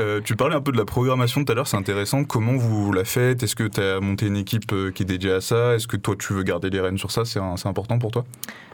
Euh, 0.00 0.20
tu 0.22 0.36
parlais 0.36 0.54
un 0.54 0.60
peu 0.60 0.72
de 0.72 0.76
la 0.76 0.84
programmation 0.84 1.44
tout 1.44 1.50
à 1.52 1.54
l'heure, 1.54 1.66
c'est 1.66 1.76
intéressant. 1.76 2.24
Comment 2.24 2.56
vous 2.56 2.92
la 2.92 3.04
faites? 3.04 3.42
Est-ce 3.42 3.56
que 3.56 3.64
tu 3.64 3.80
as 3.80 3.98
monté 4.00 4.26
une 4.26 4.36
équipe 4.36 4.70
euh, 4.72 4.90
qui 4.90 5.02
est 5.04 5.06
dédiée 5.06 5.32
à 5.32 5.40
ça? 5.40 5.75
Est-ce 5.76 5.86
que 5.86 5.96
toi 5.96 6.16
tu 6.18 6.32
veux 6.32 6.42
garder 6.42 6.70
les 6.70 6.80
rênes 6.80 6.98
sur 6.98 7.10
ça? 7.10 7.24
C'est 7.24 7.38
important 7.38 7.98
pour 7.98 8.10
toi? 8.10 8.24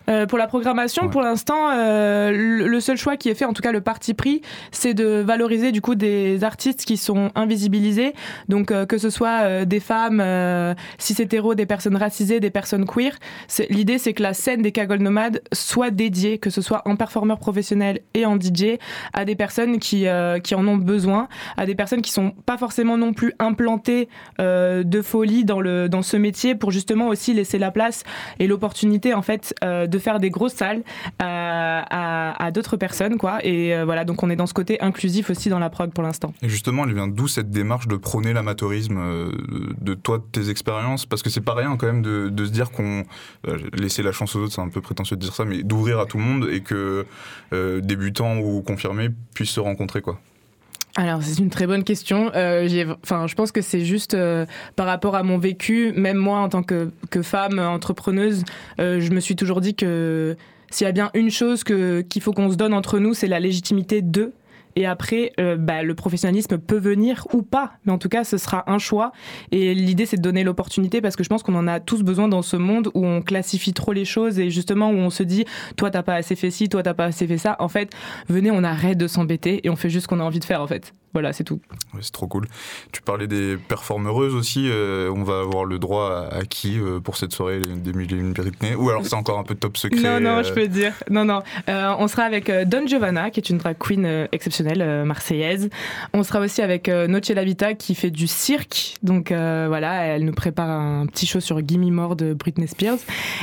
Euh, 0.09 0.27
pour 0.27 0.39
la 0.39 0.47
programmation, 0.47 1.05
Ouais. 1.05 1.11
pour 1.11 1.23
l'instant, 1.23 1.71
euh, 1.71 2.31
le 2.67 2.81
seul 2.81 2.97
choix 2.97 3.17
qui 3.17 3.29
est 3.29 3.35
fait, 3.35 3.45
en 3.45 3.53
tout 3.53 3.63
cas 3.63 3.73
le 3.73 3.81
parti 3.81 4.15
pris, 4.15 4.43
c'est 4.71 4.95
de 4.95 5.21
valoriser 5.21 5.73
du 5.73 5.81
coup 5.81 5.95
des 5.95 6.45
artistes 6.45 6.85
qui 6.85 6.97
sont 6.97 7.31
invisibilisés. 7.35 8.13
Donc 8.49 8.71
euh, 8.71 8.87
que 8.87 8.99
ce 8.99 9.11
soit 9.11 9.65
des 9.65 9.81
femmes, 9.81 10.23
cis 10.99 11.21
hétéros, 11.21 11.55
des 11.55 11.67
personnes 11.67 11.97
racisées, 11.97 12.41
des 12.41 12.51
personnes 12.51 12.87
queer. 12.87 13.13
L'idée, 13.71 13.99
c'est 13.99 14.13
que 14.13 14.23
la 14.23 14.35
scène 14.35 14.63
des 14.63 14.73
cagoles 14.73 15.01
nomades 15.01 15.43
soit 15.53 15.91
dédiée, 15.91 16.39
que 16.39 16.51
ce 16.51 16.61
soit 16.61 16.83
en 16.85 16.97
performeur 16.97 17.39
professionnel 17.39 18.01
et 18.15 18.27
en 18.27 18.37
DJ, 18.37 18.79
à 19.13 19.25
des 19.25 19.35
personnes 19.35 19.79
qui, 19.79 20.07
qui 20.43 20.55
en 20.55 20.67
ont 20.67 20.77
besoin, 20.77 21.29
à 21.57 21.67
des 21.67 21.75
personnes 21.75 22.03
qui 22.03 22.11
sont 22.11 22.33
pas 22.47 22.59
forcément 22.59 22.97
non 22.97 23.13
plus 23.13 23.33
implantées 23.39 24.09
de 24.39 25.03
folie 25.03 25.45
dans, 25.45 25.61
le, 25.61 25.89
dans 25.89 26.03
ce 26.03 26.17
métier 26.17 26.55
pour 26.55 26.71
justement 26.71 27.09
aussi 27.09 27.35
laisser 27.35 27.59
la 27.59 27.71
place 27.71 28.05
et 28.39 28.47
l'opportunité 28.47 29.15
en 29.15 29.23
fait 29.23 29.55
de 29.93 29.99
faire 29.99 30.19
des 30.19 30.31
grosses 30.31 30.55
salles 30.55 30.83
euh, 31.23 31.83
à, 31.91 32.51
d'autres 32.51 32.77
personnes 32.77 33.19
quoi 33.19 33.45
et 33.45 33.75
euh, 33.75 33.85
voilà 33.85 34.05
donc 34.05 34.23
on 34.23 34.31
est 34.31 34.37
dans 34.37 34.47
ce 34.47 34.55
côté 34.55 34.81
inclusif 34.81 35.31
aussi 35.31 35.49
dans 35.49 35.59
la 35.59 35.71
prog 35.71 35.93
pour 35.93 36.03
l'instant 36.03 36.35
Et 36.43 36.49
justement, 36.49 36.85
elle 36.85 36.95
vient 36.95 37.07
d'où 37.07 37.29
cette 37.29 37.51
démarche 37.51 37.87
de 37.87 37.97
prôner 37.97 38.33
l'amateurisme 38.33 38.99
euh, 38.99 39.31
de 39.81 39.95
toi, 39.95 40.19
de 40.19 40.25
tes 40.25 40.51
expériences? 40.51 41.07
Parce 41.07 41.23
que 41.23 41.31
c'est 41.31 41.41
pas 41.41 41.55
rien 41.55 41.77
quand 41.77 41.87
même 41.87 42.03
de, 42.03 42.45
se 42.45 42.51
dire 42.51 42.71
qu'on. 42.71 43.05
laisser 43.75 44.03
la 44.03 44.13
chance 44.13 44.35
aux 44.35 44.41
autres, 44.41 44.55
c'est 44.55 44.61
un 44.61 44.69
peu 44.69 44.81
prétentieux 44.81 45.17
de 45.17 45.21
dire 45.21 45.35
ça, 45.35 45.45
mais 45.45 45.63
d'ouvrir 45.63 46.01
à 46.01 46.07
tout 46.07 46.19
le 46.19 46.25
monde 46.25 46.49
et 46.51 46.61
que 46.61 47.07
débutants 47.53 48.39
ou 48.39 48.63
confirmés 48.63 49.11
puissent 49.35 49.51
se 49.51 49.61
rencontrer 49.61 50.01
quoi. 50.01 50.19
Alors 50.95 51.23
c'est 51.23 51.41
une 51.41 51.51
très 51.51 51.67
bonne 51.67 51.85
question. 51.85 52.31
Euh, 52.35 52.95
enfin 53.03 53.27
je 53.27 53.35
pense 53.35 53.51
que 53.51 53.63
c'est 53.63 53.85
juste 53.85 54.15
euh, 54.15 54.45
par 54.77 54.87
rapport 54.87 55.15
à 55.15 55.23
mon 55.23 55.39
vécu 55.39 55.93
même 55.97 56.19
moi 56.19 56.39
en 56.39 56.49
tant 56.49 56.63
que, 56.63 56.91
que 57.11 57.23
femme 57.23 57.59
entrepreneuse 57.59 58.45
euh, 58.79 59.01
je 59.01 59.11
me 59.11 59.21
suis 59.21 59.35
toujours 59.35 59.61
dit 59.61 59.75
que 59.75 60.37
s'il 60.71 60.87
y 60.87 60.89
a 60.89 60.93
bien 60.93 61.11
une 61.15 61.31
chose 61.31 61.65
que 61.65 62.03
qu'il 62.03 62.21
faut 62.21 62.33
qu'on 62.33 62.51
se 62.51 62.57
donne 62.57 62.75
entre 62.75 62.99
nous 62.99 63.15
c'est 63.15 63.27
la 63.27 63.41
légitimité 63.41 64.03
de 64.03 64.33
et 64.77 64.87
après, 64.87 65.33
euh, 65.39 65.57
bah, 65.57 65.83
le 65.83 65.95
professionnalisme 65.95 66.59
peut 66.59 66.79
venir 66.79 67.27
ou 67.33 67.43
pas, 67.43 67.73
mais 67.85 67.93
en 67.93 67.99
tout 67.99 68.09
cas, 68.09 68.25
ce 68.25 68.39
sera 68.39 68.65
un 68.71 68.79
choix. 68.79 69.13
Et 69.51 69.75
l'idée, 69.75 70.07
c'est 70.07 70.17
de 70.17 70.23
donner 70.23 70.45
l'opportunité 70.45 71.01
parce 71.01 71.17
que 71.17 71.25
je 71.25 71.29
pense 71.29 71.43
qu'on 71.43 71.55
en 71.55 71.67
a 71.67 71.81
tous 71.81 72.03
besoin 72.03 72.29
dans 72.29 72.43
ce 72.43 72.57
monde 72.57 72.91
où 72.95 73.07
on 73.07 73.23
classifie 73.23 73.73
trop 73.73 73.93
les 73.93 74.05
choses 74.05 74.39
et 74.39 74.51
justement 74.51 74.91
où 74.91 74.97
on 74.97 75.11
se 75.11 75.23
dit, 75.23 75.45
toi, 75.77 75.91
t'as 75.91 76.03
pas 76.03 76.15
assez 76.15 76.37
fait 76.37 76.51
ci, 76.51 76.69
toi, 76.69 76.83
t'as 76.83 76.95
pas 76.95 77.07
assez 77.07 77.27
fait 77.27 77.39
ça. 77.39 77.57
En 77.59 77.69
fait, 77.69 77.93
venez, 78.29 78.51
on 78.51 78.65
arrête 78.65 78.99
de 78.99 79.07
s'embêter 79.07 79.67
et 79.67 79.71
on 79.71 79.77
fait 79.77 79.91
juste 79.91 80.05
ce 80.05 80.09
qu'on 80.09 80.21
a 80.21 80.25
envie 80.25 80.41
de 80.41 80.45
faire, 80.45 80.63
en 80.63 80.67
fait. 80.67 80.95
Voilà, 81.13 81.33
c'est 81.33 81.45
tout. 81.45 81.61
Ouais, 81.93 82.01
c'est 82.01 82.13
trop 82.13 82.27
cool. 82.27 82.47
Tu 82.91 83.03
parlais 83.03 83.27
des 83.27 83.57
performeuses 83.57 84.35
aussi. 84.35 84.69
euh, 84.71 85.11
on 85.15 85.23
va 85.23 85.41
avoir 85.41 85.65
le 85.65 85.79
droit 85.79 86.29
à, 86.31 86.39
à 86.39 86.45
qui 86.45 86.79
euh, 86.79 87.01
pour 87.01 87.17
cette 87.17 87.33
soirée 87.33 87.61
des 87.61 87.93
mille 87.93 88.33
et 88.63 88.75
Ou 88.75 88.89
alors 88.91 89.05
c'est 89.05 89.15
encore 89.15 89.39
un 89.39 89.45
peu 89.45 89.55
top 89.55 89.77
secret 89.77 90.01
Non, 90.01 90.21
non, 90.21 90.39
euh, 90.39 90.43
je 90.43 90.53
peux 90.53 90.69
dire. 90.69 90.95
Non, 91.11 91.25
non. 91.25 91.43
On 91.69 92.09
sera 92.09 92.23
avec 92.25 92.51
Don 92.67 92.87
Giovanna, 92.87 93.31
qui 93.31 93.41
est 93.41 93.51
une 93.51 93.59
drag 93.59 93.77
queen 93.79 94.27
exceptionnelle 94.33 95.05
marseillaise. 95.05 95.69
On 96.13 96.23
sera 96.23 96.41
aussi 96.41 96.63
avec 96.63 96.89
Noche 96.89 97.29
La 97.29 97.45
Vita, 97.45 97.75
qui 97.75 97.95
fait 97.95 98.11
du 98.11 98.27
cirque. 98.27 98.95
Donc 99.03 99.29
voilà, 99.31 100.05
elle 100.05 100.25
nous 100.25 100.33
prépare 100.33 100.71
un 100.71 101.07
petit 101.07 101.27
show 101.27 101.41
sur 101.41 101.61
Gimme 101.67 101.91
More 101.91 102.17
de 102.17 102.35
Britney 102.35 102.69
Spears. 102.69 102.99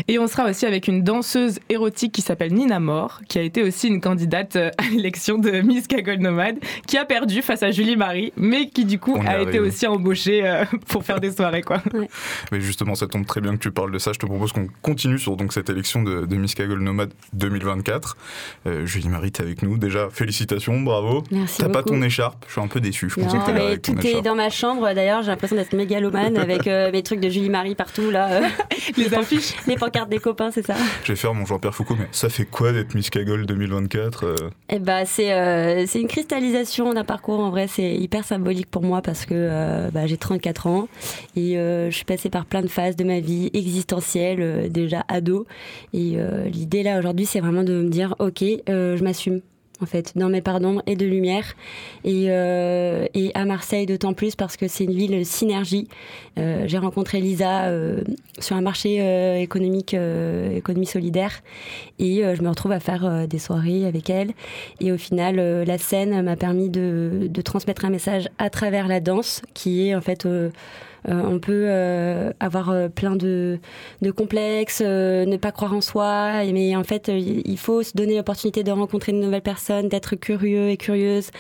Et 0.08 0.20
on 0.20 0.28
sera 0.28 0.50
aussi 0.50 0.66
avec 0.66 0.88
une 0.88 1.04
danseuse 1.04 1.60
érotique 1.70 2.12
qui 2.14 2.22
s'appelle 2.22 2.54
Nina 2.54 2.80
Moore, 2.80 3.22
qui 3.28 3.40
a 3.40 3.42
été 3.42 3.64
aussi 3.64 3.88
une 3.88 4.02
candidate 4.02 4.56
à 4.56 4.72
l'élection 4.92 5.38
de 5.38 5.62
Miss 5.62 5.88
Cagole 5.88 6.20
Nomade, 6.20 6.58
qui 6.88 6.98
a 6.98 7.06
perdu 7.06 7.42
face 7.42 7.59
à 7.64 7.72
Julie 7.72 7.96
Marie, 7.96 8.32
mais 8.38 8.70
qui 8.70 8.86
du 8.86 9.00
coup 9.00 9.16
On 9.18 9.26
a 9.26 9.40
été 9.42 9.60
aussi 9.60 9.88
embauchée 9.88 10.42
euh, 10.48 10.66
pour 10.88 11.04
faire 11.04 11.20
des 11.20 11.32
soirées, 11.32 11.62
quoi. 11.62 11.82
Mais 12.52 12.62
justement, 12.62 12.96
ça 12.96 13.08
tombe 13.08 13.26
très 13.26 13.42
bien 13.42 13.54
que 13.54 13.62
tu 13.62 13.72
parles 13.72 13.92
de 13.92 13.98
ça. 14.00 14.12
Je 14.14 14.20
te 14.20 14.26
propose 14.26 14.52
qu'on 14.52 14.68
continue 14.82 15.20
sur 15.20 15.36
donc, 15.38 15.54
cette 15.54 15.70
élection 15.70 16.04
de, 16.04 16.26
de 16.26 16.36
Miss 16.36 16.56
Cagole 16.56 16.82
Nomade 16.82 17.12
2024. 17.34 18.18
Euh, 18.68 18.86
Julie 18.86 19.10
Marie, 19.10 19.32
t'es 19.32 19.44
avec 19.44 19.62
nous. 19.64 19.78
Déjà, 19.78 20.10
félicitations, 20.12 20.80
bravo. 20.82 21.24
Merci 21.32 21.58
T'as 21.60 21.70
pas 21.70 21.84
ton 21.84 22.02
écharpe 22.02 22.44
Je 22.48 22.54
suis 22.54 22.62
un 22.62 22.68
peu 22.68 22.80
déçu. 22.80 23.10
Je 23.10 23.16
pensais 23.16 23.36
Non, 23.38 23.42
que 23.42 23.46
t'allais 23.48 23.60
mais 23.60 23.66
avec 23.68 23.82
ton 23.82 23.94
tout 23.96 24.06
est 24.06 24.10
écharpe. 24.10 24.26
dans 24.26 24.36
ma 24.36 24.50
chambre. 24.50 24.94
D'ailleurs, 24.94 25.22
j'ai 25.24 25.30
l'impression 25.32 25.56
d'être 25.56 25.74
mégalomane 25.74 26.38
avec 26.40 26.68
euh, 26.68 26.92
mes 26.92 27.04
trucs 27.04 27.20
de 27.20 27.30
Julie 27.30 27.50
Marie 27.50 27.76
partout 27.76 28.10
là. 28.12 28.30
euh, 28.32 28.42
Les 28.98 29.14
affiches. 29.14 29.54
les 29.68 29.76
pancartes 29.76 30.10
des 30.10 30.20
copains, 30.20 30.52
c'est 30.52 30.66
ça. 30.66 30.76
Je 31.04 31.12
vais 31.12 31.16
faire 31.16 31.34
mon 31.34 31.46
Jean-Pierre 31.46 31.76
Foucault, 31.76 31.96
mais 31.98 32.08
ça 32.12 32.30
fait 32.30 32.46
quoi 32.46 32.72
d'être 32.72 32.96
Miss 32.96 33.10
Cagole 33.10 33.46
2024 33.46 34.26
euh? 34.26 34.36
Eh 34.70 34.80
ben, 34.80 35.04
c'est 35.06 35.32
euh, 35.34 35.86
c'est 35.88 36.02
une 36.02 36.08
cristallisation 36.08 36.94
d'un 36.94 37.04
parcours 37.04 37.40
en 37.50 37.52
vrai, 37.52 37.66
c'est 37.66 37.96
hyper 37.96 38.24
symbolique 38.26 38.70
pour 38.70 38.84
moi 38.84 39.02
parce 39.02 39.26
que 39.26 39.34
euh, 39.34 39.90
bah, 39.92 40.06
j'ai 40.06 40.18
34 40.18 40.68
ans 40.68 40.88
et 41.36 41.58
euh, 41.58 41.90
je 41.90 41.96
suis 41.96 42.06
passée 42.06 42.30
par 42.30 42.46
plein 42.46 42.62
de 42.62 42.68
phases 42.68 42.96
de 42.96 43.04
ma 43.04 43.22
vie 43.22 43.50
existentielle, 43.56 44.38
euh, 44.40 44.70
déjà 44.70 45.04
ado. 45.08 45.48
Et 45.96 46.18
l'idée 46.46 46.84
là 46.84 47.00
aujourd'hui, 47.00 47.26
c'est 47.26 47.40
vraiment 47.40 47.64
de 47.64 47.82
me 47.82 47.90
dire, 47.90 48.14
ok, 48.20 48.44
je 48.68 49.04
m'assume. 49.04 49.42
En 49.82 49.86
fait, 49.86 50.12
dans 50.18 50.30
mes 50.30 50.42
parts 50.42 50.60
et 50.88 50.96
de 50.96 51.06
lumière. 51.06 51.56
Et, 52.04 52.26
euh, 52.30 53.06
et 53.14 53.32
à 53.34 53.46
Marseille, 53.46 53.86
d'autant 53.86 54.14
plus 54.14 54.36
parce 54.36 54.58
que 54.58 54.68
c'est 54.68 54.84
une 54.84 54.94
ville 54.94 55.26
synergie. 55.26 55.88
Euh, 56.38 56.64
j'ai 56.68 56.78
rencontré 56.78 57.22
Lisa 57.22 57.66
euh, 57.66 58.02
sur 58.40 58.58
un 58.58 58.62
marché 58.62 59.42
économique, 59.42 59.94
économie 59.94 60.86
solidaire. 60.86 61.42
Et 61.98 62.24
je 62.36 62.42
me 62.42 62.50
retrouve 62.50 62.72
à 62.74 62.80
faire 62.80 63.28
des 63.28 63.40
soirées 63.40 63.86
avec 63.86 64.10
elle. 64.10 64.32
Et 64.80 64.92
au 64.92 64.98
final, 64.98 65.36
la 65.38 65.78
scène 65.78 66.22
m'a 66.24 66.36
permis 66.36 66.70
de, 66.70 67.30
transmettre 67.44 67.86
un 67.86 67.90
message 67.90 68.28
à 68.38 68.50
travers 68.50 68.88
la 68.88 69.00
danse, 69.00 69.42
qui 69.54 69.88
est 69.88 69.96
en 69.96 70.02
fait, 70.02 70.28
on 71.08 71.40
peut 71.40 71.66
euh, 71.68 72.32
avoir 72.40 72.70
euh, 72.70 72.90
plein 72.90 73.16
de, 73.16 73.60
complexes, 74.16 74.82
euh, 74.86 75.26
ne 75.26 75.38
pas 75.38 75.52
croire 75.52 75.74
en 75.74 75.82
soi, 75.82 76.44
mais 76.52 76.76
en 76.76 76.84
fait, 76.84 77.10
euh, 77.10 77.18
il 77.18 77.58
faut 77.58 77.84
se 77.84 77.96
donner 77.96 78.18
l'opportunité 78.18 78.64
de 78.64 78.72
rencontrer 78.72 79.12
de 79.12 79.18
nouvelles 79.18 79.42
personnes, 79.42 79.88
d'être 79.90 80.16
curieux 80.16 80.70
et 80.70 80.78
curieuse 80.78 81.32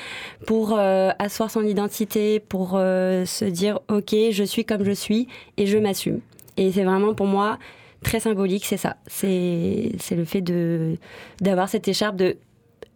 pour 0.45 0.77
euh, 0.77 1.09
asseoir 1.19 1.51
son 1.51 1.65
identité, 1.65 2.39
pour 2.39 2.73
euh, 2.75 3.25
se 3.25 3.45
dire, 3.45 3.79
ok, 3.89 4.15
je 4.31 4.43
suis 4.43 4.65
comme 4.65 4.83
je 4.83 4.91
suis 4.91 5.27
et 5.57 5.65
je 5.65 5.77
m'assume. 5.77 6.21
Et 6.57 6.71
c'est 6.71 6.83
vraiment 6.83 7.13
pour 7.13 7.27
moi 7.27 7.57
très 8.03 8.19
symbolique, 8.19 8.65
c'est 8.65 8.77
ça. 8.77 8.97
C'est 9.07 9.91
le 10.11 10.25
fait 10.25 10.41
de 10.41 10.95
d'avoir 11.41 11.69
cette 11.69 11.87
écharpe 11.87 12.15
de 12.15 12.37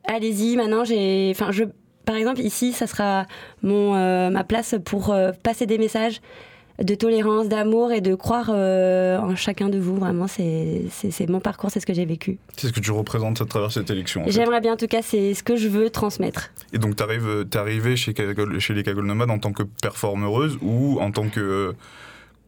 allez-y, 0.06 0.56
maintenant 0.56 0.84
j'ai. 0.84 1.32
Enfin, 1.32 1.52
je. 1.52 1.66
Par 2.06 2.18
exemple, 2.18 2.42
ici, 2.42 2.74
ça 2.74 2.86
sera 2.86 3.26
mon, 3.62 3.96
euh, 3.96 4.30
ma 4.30 4.44
place 4.44 4.76
pour 4.84 5.14
euh, 5.14 5.32
passer 5.42 5.66
des 5.66 5.78
messages 5.78 6.20
de 6.82 6.96
tolérance, 6.96 7.48
d'amour 7.48 7.92
et 7.92 8.02
de 8.02 8.16
croire 8.16 8.50
euh, 8.50 9.18
en 9.18 9.36
chacun 9.36 9.70
de 9.70 9.78
vous. 9.78 9.96
Vraiment, 9.96 10.28
c'est 10.28 10.90
mon 11.30 11.40
parcours, 11.40 11.70
c'est 11.72 11.80
ce 11.80 11.86
que 11.86 11.94
j'ai 11.94 12.06
vécu. 12.06 12.38
C'est 12.58 12.68
ce 12.68 12.74
que 12.74 12.80
tu 12.80 12.92
représentes 12.92 13.42
à 13.42 13.46
travers 13.46 13.72
cette 13.72 13.90
élection. 13.90 14.24
J'aimerais 14.28 14.62
bien, 14.62 14.74
en 14.74 14.78
tout 14.78 14.88
cas, 14.88 15.02
c'est 15.02 15.34
ce 15.34 15.44
que 15.44 15.56
je 15.56 15.68
veux 15.68 15.90
transmettre. 15.90 16.52
Et 16.74 16.78
donc, 16.78 16.96
tu 16.96 17.04
arrives, 17.04 17.46
t'es 17.50 17.60
arrivé 17.60 17.96
chez, 17.96 18.14
les 18.14 18.84
Cagoles 18.84 19.06
Nomades 19.06 19.32
en 19.32 19.40
tant 19.40 19.54
que 19.54 19.64
performeuse 19.82 20.58
ou 20.62 21.00
en 21.00 21.12
tant 21.12 21.30
que 21.30 21.40
euh, 21.40 21.74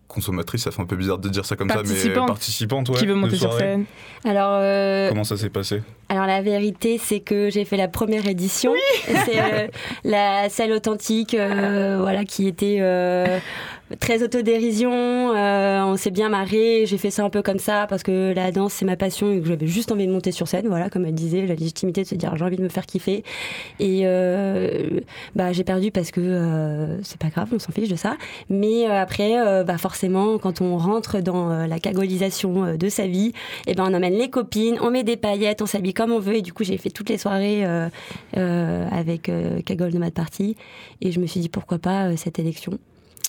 consommatrice? 0.07 0.63
Ça 0.63 0.71
fait 0.71 0.81
un 0.81 0.85
peu 0.85 0.95
bizarre 0.95 1.19
de 1.19 1.29
dire 1.29 1.45
ça 1.45 1.55
comme 1.55 1.69
ça, 1.69 1.83
mais 1.83 2.25
Participante. 2.25 2.89
ouais, 2.89 2.97
qui 2.97 3.05
veut 3.05 3.15
monter 3.15 3.35
sur 3.35 3.53
scène. 3.53 3.85
Alors, 4.23 4.57
euh, 4.59 5.09
Comment 5.09 5.23
ça 5.23 5.37
s'est 5.37 5.49
passé? 5.49 5.81
Alors 6.07 6.27
la 6.27 6.41
vérité, 6.41 6.99
c'est 7.01 7.19
que 7.19 7.49
j'ai 7.49 7.65
fait 7.65 7.77
la 7.77 7.87
première 7.87 8.27
édition. 8.27 8.73
C'est 9.05 9.41
euh, 9.41 9.67
la 10.03 10.49
celle 10.49 10.71
authentique, 10.71 11.33
euh, 11.33 11.97
voilà, 11.99 12.25
qui 12.25 12.47
était 12.47 12.77
euh, 12.79 13.39
très 13.99 14.23
autodérision. 14.23 14.91
euh, 14.91 15.83
on 15.83 15.95
s'est 15.95 16.11
bien 16.11 16.29
marré. 16.29 16.85
J'ai 16.85 16.97
fait 16.97 17.11
ça 17.11 17.23
un 17.23 17.29
peu 17.29 17.41
comme 17.41 17.59
ça 17.59 17.85
parce 17.87 18.03
que 18.03 18.33
la 18.33 18.51
danse 18.51 18.73
c'est 18.73 18.85
ma 18.85 18.95
passion 18.95 19.31
et 19.31 19.39
que 19.39 19.47
j'avais 19.47 19.67
juste 19.67 19.91
envie 19.91 20.07
de 20.07 20.11
monter 20.11 20.31
sur 20.31 20.47
scène. 20.47 20.67
Voilà, 20.67 20.89
comme 20.89 21.05
elle 21.05 21.13
disait, 21.13 21.45
la 21.45 21.55
légitimité 21.55 22.01
de 22.03 22.07
se 22.07 22.15
dire 22.15 22.35
j'ai 22.35 22.43
envie 22.43 22.57
de 22.57 22.63
me 22.63 22.69
faire 22.69 22.85
kiffer. 22.85 23.23
Et 23.79 24.01
euh, 24.05 25.01
bah 25.35 25.53
j'ai 25.53 25.63
perdu 25.63 25.91
parce 25.91 26.11
que 26.11 26.21
euh, 26.21 27.01
c'est 27.03 27.19
pas 27.19 27.29
grave, 27.29 27.49
on 27.53 27.59
s'en 27.59 27.71
fiche 27.71 27.89
de 27.89 27.95
ça. 27.95 28.17
Mais 28.49 28.87
euh, 28.87 29.01
après, 29.01 29.39
euh, 29.39 29.63
bah 29.63 29.77
forcément, 29.77 30.37
quand 30.39 30.61
on 30.61 30.77
rentre 30.77 31.19
dans 31.19 31.51
euh, 31.51 31.67
la 31.67 31.79
cagolisation 31.79 32.75
de 32.75 32.89
sa 32.89 33.07
vie, 33.07 33.33
et 33.67 33.75
ben 33.75 33.85
on 33.87 33.93
emmène 33.93 34.13
les 34.13 34.29
copines, 34.29 34.77
on 34.81 34.91
met 34.91 35.03
des 35.03 35.17
paillettes, 35.17 35.61
on 35.61 35.65
s'habille 35.65 35.93
comme 35.93 36.11
on 36.11 36.19
veut. 36.19 36.35
Et 36.37 36.41
du 36.41 36.53
coup, 36.53 36.63
j'ai 36.63 36.77
fait 36.77 36.89
toutes 36.89 37.09
les 37.09 37.17
soirées 37.17 37.65
avec 38.33 39.31
Cagole 39.65 39.93
Nomad 39.93 40.13
Party. 40.13 40.55
Et 41.01 41.11
je 41.11 41.19
me 41.19 41.27
suis 41.27 41.39
dit 41.39 41.49
pourquoi 41.49 41.77
pas 41.77 42.15
cette 42.17 42.39
élection. 42.39 42.77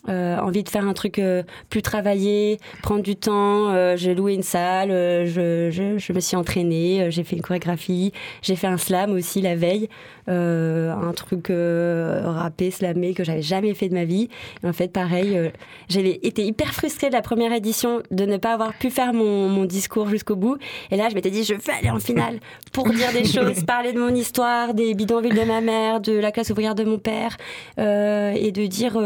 Euh, 0.09 0.38
envie 0.38 0.62
de 0.62 0.69
faire 0.69 0.87
un 0.87 0.92
truc 0.92 1.19
euh, 1.19 1.42
plus 1.69 1.83
travaillé, 1.83 2.59
prendre 2.83 3.03
du 3.03 3.16
temps. 3.16 3.71
euh, 3.71 3.97
j'ai 3.97 4.14
loué 4.14 4.35
une 4.35 4.42
salle, 4.42 4.90
je, 4.90 5.69
je, 5.71 5.99
je 5.99 6.12
me 6.12 6.21
suis 6.21 6.37
entraînée, 6.37 7.11
j'ai 7.11 7.25
fait 7.25 7.35
une 7.37 7.42
chorégraphie, 7.42 8.12
j'ai 8.42 8.55
fait 8.55 8.66
un 8.69 8.77
slam 8.77 9.12
aussi 9.12 9.40
la 9.40 9.57
veille, 9.57 9.88
un 10.29 11.12
truc 11.14 11.49
rappé, 11.51 12.71
slamé 12.71 13.14
que 13.14 13.25
j'avais 13.25 13.42
jamais 13.42 13.75
fait 13.75 13.88
de 13.88 13.95
ma 13.95 14.05
vie. 14.05 14.29
Et 14.62 14.66
en 14.66 14.73
fait, 14.73 14.88
pareil, 14.88 15.51
j'ai 15.88 16.27
été 16.27 16.45
hyper 16.45 16.73
frustrée 16.73 17.09
de 17.09 17.12
la 17.12 17.23
première 17.23 17.53
édition 17.53 18.03
de 18.11 18.25
ne 18.25 18.37
pas 18.37 18.53
avoir 18.53 18.75
pu 18.75 18.90
faire 18.90 19.12
mon, 19.12 19.49
mon 19.49 19.64
discours 19.64 20.09
jusqu'au 20.09 20.37
bout. 20.37 20.59
Et 20.90 20.97
là, 20.97 21.09
je 21.09 21.14
m'étais 21.14 21.31
dit, 21.31 21.45
je 21.45 21.55
veux 21.55 21.61
aller 21.79 21.90
en 21.90 22.01
finale 22.01 22.38
pour 22.73 22.88
dire 22.90 23.12
des 23.12 23.25
choses, 23.33 23.64
parler 23.64 23.92
de 23.92 24.01
mon 24.01 24.14
histoire, 24.14 24.75
des 24.75 24.95
bidonvilles 24.95 25.35
de 25.35 25.45
ma 25.45 25.61
mère, 25.61 26.01
de 26.01 26.12
la 26.12 26.33
classe 26.33 26.51
ouvrière 26.51 26.75
de 26.75 26.85
mon 26.85 26.99
père, 26.99 27.37
et 27.79 28.53
de 28.53 28.66
dire, 28.66 28.99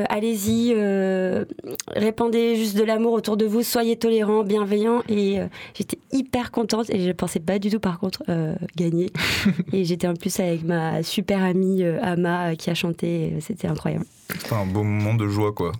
euh, 0.00 0.04
allez-y, 0.08 0.72
euh, 0.74 1.44
répandez 1.88 2.56
juste 2.56 2.76
de 2.76 2.82
l'amour 2.84 3.12
autour 3.12 3.36
de 3.36 3.44
vous, 3.44 3.62
soyez 3.62 3.96
tolérants, 3.96 4.42
bienveillants. 4.42 5.02
Et 5.08 5.40
euh, 5.40 5.46
j'étais 5.74 5.98
hyper 6.12 6.50
contente 6.50 6.90
et 6.90 7.00
je 7.06 7.12
pensais 7.12 7.40
pas 7.40 7.58
du 7.58 7.70
tout, 7.70 7.80
par 7.80 7.98
contre, 7.98 8.22
gagner. 8.76 9.10
et 9.72 9.84
j'étais 9.84 10.06
en 10.06 10.14
plus 10.14 10.38
avec 10.40 10.64
ma 10.64 11.02
super 11.02 11.42
amie 11.42 11.84
Ama 11.84 12.56
qui 12.56 12.70
a 12.70 12.74
chanté. 12.74 13.34
C'était 13.40 13.68
incroyable. 13.68 14.06
C'était 14.38 14.54
un 14.54 14.66
beau 14.66 14.82
moment 14.82 15.14
de 15.14 15.26
joie, 15.28 15.52
quoi. 15.52 15.72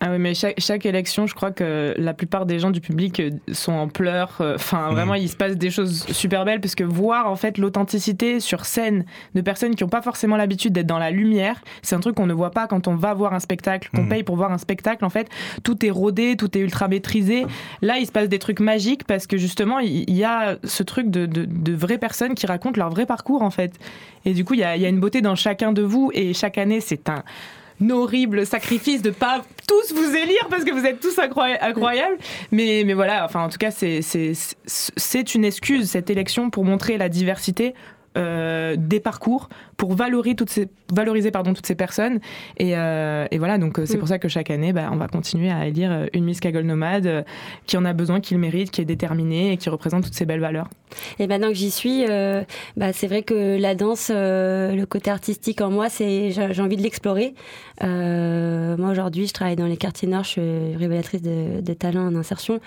Ah 0.00 0.08
oui, 0.10 0.18
mais 0.18 0.34
chaque, 0.34 0.58
chaque 0.58 0.84
élection, 0.84 1.28
je 1.28 1.34
crois 1.36 1.52
que 1.52 1.94
la 1.96 2.12
plupart 2.12 2.44
des 2.44 2.58
gens 2.58 2.70
du 2.70 2.80
public 2.80 3.20
euh, 3.20 3.30
sont 3.52 3.72
en 3.72 3.86
pleurs. 3.86 4.38
euh, 4.40 4.56
Enfin, 4.56 4.88
Mhm. 4.88 4.94
vraiment, 4.94 5.14
il 5.14 5.28
se 5.28 5.36
passe 5.36 5.56
des 5.56 5.70
choses 5.70 6.06
super 6.10 6.44
belles 6.44 6.60
parce 6.60 6.74
que 6.74 6.82
voir 6.82 7.28
en 7.30 7.36
fait 7.36 7.56
l'authenticité 7.56 8.40
sur 8.40 8.64
scène 8.66 9.04
de 9.36 9.40
personnes 9.42 9.76
qui 9.76 9.84
n'ont 9.84 9.88
pas 9.88 10.02
forcément 10.02 10.36
l'habitude 10.36 10.72
d'être 10.72 10.88
dans 10.88 10.98
la 10.98 11.12
lumière, 11.12 11.60
c'est 11.82 11.94
un 11.94 12.00
truc 12.00 12.16
qu'on 12.16 12.26
ne 12.26 12.32
voit 12.32 12.50
pas 12.50 12.66
quand 12.66 12.88
on 12.88 12.96
va 12.96 13.14
voir 13.14 13.32
un 13.32 13.38
spectacle, 13.38 13.90
qu'on 13.94 14.02
Mhm. 14.02 14.08
paye 14.08 14.22
pour 14.24 14.34
voir 14.34 14.50
un 14.50 14.58
spectacle. 14.58 15.04
En 15.04 15.10
fait, 15.10 15.28
tout 15.62 15.86
est 15.86 15.90
rodé, 15.90 16.34
tout 16.36 16.58
est 16.58 16.60
ultra 16.60 16.88
maîtrisé. 16.88 17.46
Là, 17.80 17.98
il 17.98 18.06
se 18.06 18.12
passe 18.12 18.28
des 18.28 18.40
trucs 18.40 18.58
magiques 18.60 19.04
parce 19.04 19.28
que 19.28 19.36
justement, 19.36 19.78
il 19.78 20.00
il 20.10 20.16
y 20.16 20.24
a 20.24 20.56
ce 20.64 20.82
truc 20.82 21.10
de, 21.10 21.26
de, 21.26 21.44
de 21.44 21.72
vraies 21.74 21.98
personnes 21.98 22.34
qui 22.34 22.46
racontent 22.46 22.76
leur 22.80 22.90
vrai 22.90 23.06
parcours 23.06 23.42
en 23.42 23.50
fait. 23.50 23.72
Et 24.24 24.34
du 24.34 24.44
coup, 24.44 24.54
il 24.54 24.60
y 24.60 24.64
a, 24.64 24.74
il 24.74 24.82
y 24.82 24.86
a 24.86 24.88
une 24.88 24.98
beauté 24.98 25.20
dans 25.20 25.36
chacun 25.36 25.70
de 25.72 25.82
vous 25.82 26.10
et 26.12 26.34
chaque 26.34 26.58
année, 26.58 26.80
c'est 26.80 27.08
un 27.08 27.22
horrible 27.88 28.44
sacrifice 28.46 29.00
de 29.02 29.10
pas 29.10 29.42
tous 29.66 29.94
vous 29.94 30.14
élire 30.14 30.46
parce 30.50 30.64
que 30.64 30.72
vous 30.72 30.84
êtes 30.84 31.00
tous 31.00 31.16
incroy- 31.18 31.58
incroyables. 31.60 32.18
Mais, 32.50 32.82
mais 32.84 32.94
voilà, 32.94 33.24
enfin, 33.24 33.44
en 33.44 33.48
tout 33.48 33.58
cas, 33.58 33.70
c'est 33.70 35.34
une 35.34 35.44
excuse, 35.44 35.90
cette 35.90 36.10
élection, 36.10 36.50
pour 36.50 36.64
montrer 36.64 36.98
la 36.98 37.08
diversité. 37.08 37.74
Euh, 38.16 38.74
des 38.76 38.98
parcours 38.98 39.48
pour 39.76 39.94
valoriser 39.94 40.34
toutes 40.34 40.50
ces, 40.50 40.68
valoriser 40.92 41.30
pardon, 41.30 41.54
toutes 41.54 41.66
ces 41.66 41.76
personnes 41.76 42.18
et, 42.58 42.76
euh, 42.76 43.26
et 43.30 43.38
voilà 43.38 43.56
donc 43.56 43.78
euh, 43.78 43.86
c'est 43.86 43.96
Mm. 43.96 43.98
pour 44.00 44.08
ça 44.08 44.18
que 44.18 44.26
chaque 44.28 44.50
année 44.50 44.72
bah, 44.72 44.88
on 44.92 44.96
va 44.96 45.06
continuer 45.06 45.50
à 45.50 45.66
élire 45.66 46.08
une 46.12 46.24
Miss 46.24 46.40
Cagole 46.40 46.64
nomade 46.64 47.06
euh, 47.06 47.22
qui 47.66 47.76
en 47.76 47.84
a 47.84 47.92
besoin, 47.92 48.20
qui 48.20 48.34
le 48.34 48.40
mérite, 48.40 48.72
qui 48.72 48.80
est 48.80 48.84
déterminée 48.84 49.52
et 49.52 49.56
qui 49.56 49.68
représente 49.68 50.04
toutes 50.04 50.14
ces 50.14 50.26
belles 50.26 50.40
valeurs. 50.40 50.68
Et 51.20 51.28
maintenant 51.28 51.48
que 51.48 51.54
j'y 51.54 51.70
suis, 51.70 52.04
bah, 52.76 52.92
c'est 52.92 53.06
vrai 53.06 53.22
que 53.22 53.56
la 53.60 53.76
danse, 53.76 54.10
le 54.10 54.84
côté 54.86 55.10
artistique 55.10 55.60
en 55.60 55.70
moi, 55.70 55.88
c'est 55.88 56.32
j'ai 56.32 56.62
envie 56.62 56.76
de 56.76 56.82
l'explorer. 56.82 57.34
Moi 57.80 58.90
aujourd'hui, 58.90 59.28
je 59.28 59.32
travaille 59.32 59.54
dans 59.56 59.66
les 59.66 59.76
quartiers 59.76 60.08
nord, 60.08 60.24
je 60.24 60.30
suis 60.30 60.76
révélatrice 60.76 61.22
de, 61.22 61.60
de 61.60 61.72
talents 61.74 62.08
en 62.08 62.16
insertion, 62.16 62.58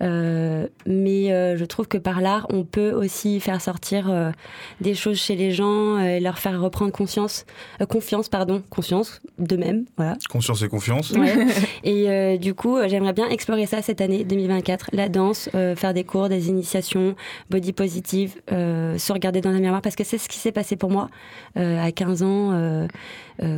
mais 0.00 1.32
euh, 1.32 1.56
je 1.56 1.64
trouve 1.64 1.88
que 1.88 1.98
par 1.98 2.20
l'art, 2.20 2.46
on 2.50 2.64
peut 2.64 2.92
aussi 2.92 3.40
faire 3.40 3.60
sortir 3.60 4.10
euh, 4.10 4.30
des 4.80 4.94
choses 4.94 5.18
chez 5.18 5.36
les 5.36 5.50
gens 5.52 5.96
euh, 5.96 6.16
et 6.16 6.20
leur 6.20 6.38
faire 6.38 6.60
reprendre 6.60 6.92
conscience, 6.92 7.46
euh, 7.80 7.86
confiance, 7.86 8.28
pardon, 8.28 8.62
conscience 8.70 9.20
d'eux-mêmes, 9.38 9.84
voilà. 9.96 10.16
Conscience 10.28 10.62
et 10.62 10.68
confiance. 10.68 11.10
Ouais. 11.12 11.46
Et 11.84 12.08
euh, 12.10 12.36
du 12.36 12.54
coup, 12.54 12.76
euh, 12.76 12.88
j'aimerais 12.88 13.12
bien 13.12 13.28
explorer 13.28 13.66
ça 13.66 13.82
cette 13.82 14.00
année 14.00 14.24
2024. 14.24 14.90
La 14.92 15.08
danse, 15.08 15.48
euh, 15.54 15.74
faire 15.74 15.94
des 15.94 16.04
cours, 16.04 16.28
des 16.28 16.48
initiations, 16.48 17.14
body 17.50 17.72
positive, 17.72 18.34
euh, 18.52 18.98
se 18.98 19.12
regarder 19.12 19.40
dans 19.40 19.50
un 19.50 19.58
miroir, 19.60 19.82
parce 19.82 19.96
que 19.96 20.04
c'est 20.04 20.18
ce 20.18 20.28
qui 20.28 20.38
s'est 20.38 20.52
passé 20.52 20.76
pour 20.76 20.90
moi 20.90 21.08
euh, 21.56 21.82
à 21.82 21.92
15 21.92 22.22
ans, 22.22 22.52
euh, 22.52 22.68
euh, 22.68 22.86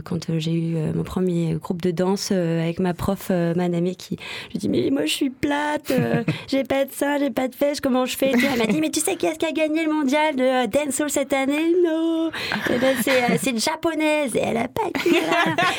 quand 0.05 0.31
euh, 0.31 0.38
j'ai 0.38 0.53
eu 0.53 0.77
euh, 0.77 0.93
mon 0.95 1.03
premier 1.03 1.55
groupe 1.55 1.81
de 1.83 1.90
danse 1.90 2.31
euh, 2.33 2.62
avec 2.62 2.81
ma 2.81 2.95
prof, 2.95 3.29
euh, 3.31 3.55
Manamé, 3.55 3.95
qui 3.95 4.19
je 4.49 4.53
lui 4.53 4.59
dis 4.59 4.69
mais 4.69 4.90
moi 4.90 5.07
je 5.07 5.12
suis 5.12 5.31
plate, 5.31 5.90
euh, 5.90 6.23
j'ai 6.49 6.64
pas 6.64 6.85
de 6.85 6.93
seins, 6.93 7.19
j'ai 7.19 7.31
pas 7.31 7.49
de 7.49 7.55
fesses, 7.55 7.81
comment 7.81 8.07
je 8.07 8.16
fais. 8.16 8.33
Elle 8.33 8.59
m'a 8.59 8.66
dit 8.66 8.81
mais 8.81 8.90
tu 8.90 9.01
sais 9.01 9.16
qui 9.16 9.27
est-ce 9.27 9.38
qui 9.38 9.47
a 9.47 9.53
gagné 9.53 9.85
le 9.85 9.93
mondial 9.93 10.37
de 10.37 10.43
euh, 10.43 10.66
dancehall 10.66 11.11
cette 11.11 11.33
année? 11.33 11.75
Non. 11.85 12.31
Eh 12.71 12.79
ben, 12.79 12.97
c'est 13.03 13.23
euh, 13.23 13.51
une 13.51 13.59
japonaise 13.59 14.37
et 14.37 14.40
elle 14.40 14.57
a 14.59 14.69
pas 14.69 14.83
là. 14.85 15.01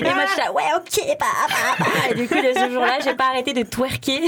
Et 0.11 0.13
moi 0.13 0.23
je 0.25 0.31
suis 0.31 0.41
là, 0.41 0.51
ouais 0.51 0.63
ok, 0.77 1.17
bah, 1.19 1.25
bah, 1.47 1.55
bah. 1.79 1.85
Et 2.11 2.15
du 2.15 2.27
coup 2.27 2.35
de 2.35 2.53
ce 2.53 2.71
jour-là 2.71 2.99
j'ai 3.03 3.13
pas 3.13 3.29
arrêté 3.29 3.53
de 3.53 3.63
twerker. 3.63 4.21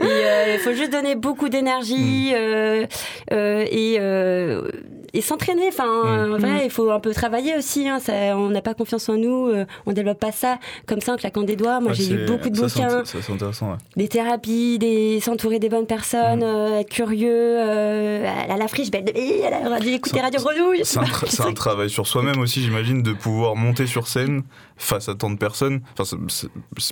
Euh, 0.00 0.54
il 0.54 0.60
faut 0.60 0.72
juste 0.72 0.92
donner 0.92 1.14
beaucoup 1.14 1.48
d'énergie 1.48 2.32
euh, 2.34 2.86
euh, 3.32 3.64
et 3.70 3.96
euh, 4.00 4.70
et 5.14 5.20
s'entraîner. 5.20 5.68
Enfin, 5.68 5.86
Mm. 6.26 6.32
en 6.34 6.38
vrai, 6.38 6.60
il 6.64 6.70
faut 6.70 6.90
un 6.90 7.00
peu 7.00 7.12
travailler 7.12 7.56
aussi. 7.56 7.88
hein, 7.88 7.98
ça- 8.00 8.36
on 8.36 8.50
n'a 8.50 8.62
pas 8.62 8.74
confiance 8.74 9.08
en 9.08 9.16
nous, 9.16 9.48
euh, 9.48 9.64
on 9.86 9.92
développe 9.92 10.18
pas 10.20 10.32
ça 10.32 10.58
comme 10.86 11.00
ça 11.00 11.12
en 11.14 11.16
claquant 11.16 11.42
des 11.42 11.56
doigts. 11.56 11.80
Moi, 11.80 11.90
Ouais, 11.90 11.94
j'ai 11.96 12.14
lu 12.16 12.26
beaucoup 12.26 12.50
de 12.50 12.56
ça, 12.56 12.62
bouquins, 12.66 13.04
ça, 13.04 13.18
c'est 13.22 13.32
intéressant. 13.32 13.70
ouais. 13.72 13.76
des 13.96 14.08
thérapies, 14.08 14.78
des 14.78 15.20
s'entourer 15.20 15.58
des 15.58 15.68
bonnes 15.68 15.86
personnes, 15.86 16.40
Mm. 16.40 16.42
euh, 16.42 16.80
être 16.80 16.90
curieux. 16.90 17.28
euh, 17.58 18.26
à 18.48 18.56
la 18.56 18.68
friche, 18.68 18.90
belle 18.90 19.04
de 19.04 19.12
elle 19.14 19.52
a 19.52 19.68
radio- 19.68 19.90
écouter 19.92 20.16
C'est- 20.16 20.22
Radio 20.22 20.40
Grenouille. 20.40 20.80
C'est 20.84 20.98
un, 20.98 21.02
tra- 21.04 21.48
un 21.48 21.52
travail 21.52 21.90
sur 21.90 22.06
soi-même 22.06 22.38
aussi, 22.40 22.62
j'imagine, 22.62 23.02
de 23.02 23.12
pouvoir 23.12 23.56
monter 23.56 23.86
sur 23.86 24.06
scène 24.08 24.42
face 24.76 25.08
à 25.08 25.14
tant 25.14 25.30
de 25.30 25.36
personnes. 25.36 25.80
Enfin, 25.98 26.16
c'est- 26.28 26.48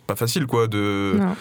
pas 0.07 0.17
facile, 0.17 0.47
quoi. 0.47 0.67
De... 0.67 1.15
Non. 1.19 1.35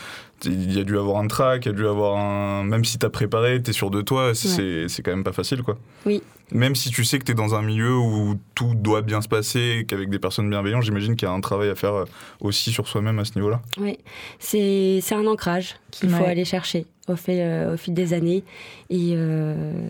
Il 0.45 0.75
y 0.77 0.79
a 0.79 0.83
dû 0.83 0.97
avoir 0.97 1.17
un 1.21 1.27
track, 1.27 1.65
il 1.65 1.69
y 1.69 1.71
a 1.71 1.75
dû 1.75 1.87
avoir 1.87 2.17
un. 2.17 2.63
Même 2.63 2.83
si 2.85 2.97
t'as 2.97 3.09
préparé, 3.09 3.61
t'es 3.61 3.71
sûr 3.73 3.89
de 3.89 4.01
toi, 4.01 4.35
c'est 4.35 4.87
c'est 4.89 5.01
quand 5.01 5.11
même 5.11 5.23
pas 5.23 5.31
facile, 5.33 5.63
quoi. 5.63 5.77
Oui. 6.05 6.21
Même 6.51 6.75
si 6.75 6.89
tu 6.91 7.03
sais 7.03 7.17
que 7.19 7.23
t'es 7.23 7.33
dans 7.33 7.55
un 7.55 7.61
milieu 7.63 7.95
où 7.97 8.35
tout 8.53 8.75
doit 8.75 9.01
bien 9.01 9.21
se 9.21 9.27
passer, 9.27 9.85
qu'avec 9.87 10.09
des 10.09 10.19
personnes 10.19 10.49
bienveillantes, 10.49 10.83
j'imagine 10.83 11.15
qu'il 11.15 11.27
y 11.27 11.31
a 11.31 11.33
un 11.33 11.41
travail 11.41 11.69
à 11.69 11.75
faire 11.75 11.93
euh, 11.93 12.05
aussi 12.39 12.71
sur 12.71 12.87
soi-même 12.87 13.17
à 13.19 13.25
ce 13.25 13.33
niveau-là. 13.35 13.61
Oui, 13.79 13.97
c'est 14.39 14.99
c'est 15.01 15.15
un 15.15 15.25
ancrage 15.25 15.75
qu'il 15.91 16.09
faut 16.09 16.23
aller 16.23 16.45
chercher 16.45 16.85
au, 17.07 17.15
fait, 17.15 17.41
euh, 17.41 17.73
au 17.73 17.77
fil 17.77 17.93
des 17.95 18.13
années. 18.13 18.43
Et 18.91 19.13
euh, 19.15 19.89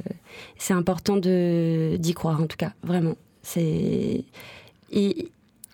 c'est 0.57 0.73
important 0.73 1.17
de- 1.17 1.97
d'y 1.97 2.13
croire, 2.13 2.41
en 2.41 2.47
tout 2.47 2.57
cas, 2.57 2.71
vraiment. 2.83 3.15
C'est. 3.43 4.23
et 4.91 5.29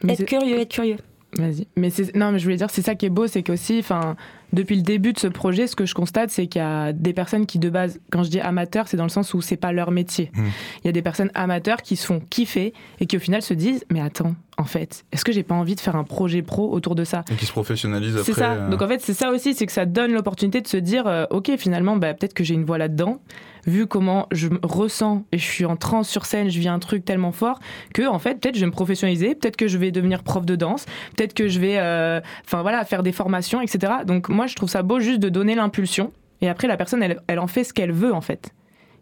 Être 0.08 0.26
curieux, 0.26 0.60
être 0.60 0.72
curieux. 0.72 0.98
Vas-y. 1.38 1.68
Mais 1.78 1.90
c'est 1.90 2.16
non, 2.16 2.32
mais 2.32 2.40
je 2.40 2.44
voulais 2.44 2.58
dire, 2.58 2.70
c'est 2.70 2.82
ça 2.82 2.96
qui 2.96 3.06
est 3.06 3.10
beau, 3.10 3.28
c'est 3.28 3.42
qu'aussi, 3.42 3.78
enfin, 3.80 4.16
depuis 4.52 4.76
le 4.76 4.82
début 4.82 5.14
de 5.14 5.20
ce 5.20 5.28
projet, 5.28 5.66
ce 5.66 5.76
que 5.78 5.86
je 5.86 5.94
constate, 5.94 6.30
c'est 6.30 6.48
qu'il 6.48 6.62
y 6.62 6.66
a 6.66 6.92
des 6.92 7.14
personnes 7.14 7.46
qui 7.46 7.58
de 7.58 7.70
base, 7.70 8.00
quand 8.12 8.24
je 8.24 8.30
dis 8.30 8.40
amateurs, 8.42 8.88
c'est 8.88 8.98
dans 8.98 9.04
le 9.06 9.10
sens 9.10 9.34
où 9.34 9.42
c'est 9.42 9.56
pas 9.56 9.72
leur 9.72 9.92
métier. 9.92 10.30
Mm. 10.34 10.46
Il 10.84 10.88
y 10.88 10.90
a 10.90 10.92
des 10.92 11.02
personnes 11.02 11.32
amateurs 11.34 11.82
qui 11.82 11.96
se 11.96 12.06
font 12.06 12.20
kiffer 12.30 12.74
et 13.00 13.06
qui 13.06 13.16
au 13.16 13.20
final 13.20 13.42
se 13.42 13.54
disent, 13.54 13.86
mais 13.90 14.02
attends, 14.02 14.36
en 14.58 14.66
fait, 14.66 15.06
est-ce 15.14 15.24
que 15.24 15.32
j'ai 15.32 15.44
pas 15.44 15.56
envie 15.56 15.76
de 15.76 15.80
faire 15.80 15.96
un 15.96 16.04
projet 16.04 16.42
pro 16.42 16.70
autour 16.72 16.96
de 16.96 17.06
ça? 17.06 17.24
Et 17.32 17.36
qui 17.36 17.46
se 17.46 17.52
professionnalise 17.52 18.18
après. 18.18 18.26
C'est 18.34 18.40
ça. 18.40 18.52
euh, 18.54 18.70
Donc 18.70 18.82
en 18.82 18.88
fait, 18.88 19.00
c'est 19.02 19.14
ça 19.14 19.32
aussi, 19.32 19.54
c'est 19.54 19.66
que 19.66 19.72
ça 19.72 19.86
donne 19.86 20.12
l'opportunité 20.12 20.60
de 20.60 20.68
se 20.68 20.78
dire, 20.78 21.08
euh, 21.08 21.26
ok, 21.30 21.52
finalement, 21.58 21.96
bah, 21.96 22.14
peut-être 22.14 22.34
que 22.34 22.44
j'ai 22.44 22.56
une 22.56 22.66
voix 22.66 22.78
là-dedans. 22.78 23.20
Vu 23.68 23.88
comment 23.88 24.28
je 24.32 24.48
me 24.50 24.60
ressens 24.64 25.24
et 25.32 25.38
je 25.38 25.46
suis 25.46 25.66
en 25.66 25.76
transe 25.76 26.10
sur 26.10 26.26
scène, 26.26 26.50
je 26.50 26.60
vis 26.60 26.68
un 26.68 26.80
truc 26.80 27.06
tellement 27.06 27.32
fort 27.32 27.60
que 27.94 28.08
en 28.08 28.20
fait, 28.20 28.36
peut-être 28.36 28.56
je 28.56 28.62
vais 28.62 28.66
me 28.66 28.72
professionnaliser, 28.72 29.36
peut-être 29.36 29.58
que 29.58 29.68
je 29.68 29.78
vais 29.78 29.92
devenir 29.92 30.24
prof 30.24 30.46
de 30.46 30.56
danse, 30.56 30.86
peut-être 31.16 31.34
que 31.34 31.48
je 31.48 31.60
vais, 31.60 31.78
euh, 31.78 32.20
enfin 32.46 32.62
voilà, 32.62 32.84
faire 32.86 33.04
des 33.04 33.12
formations, 33.12 33.62
etc. 33.62 33.94
Donc 34.06 34.30
moi, 34.30 34.48
je 34.48 34.56
trouve 34.56 34.70
ça 34.70 34.84
beau 34.84 35.00
juste 35.00 35.20
de 35.20 35.30
donner 35.30 35.56
l'impulsion 35.56 36.12
et 36.42 36.50
après 36.50 36.68
la 36.68 36.78
personne, 36.78 37.04
elle, 37.04 37.22
elle 37.28 37.40
en 37.40 37.48
fait 37.48 37.64
ce 37.64 37.74
qu'elle 37.74 37.92
veut 37.92 38.14
en 38.14 38.22
fait. 38.22 38.52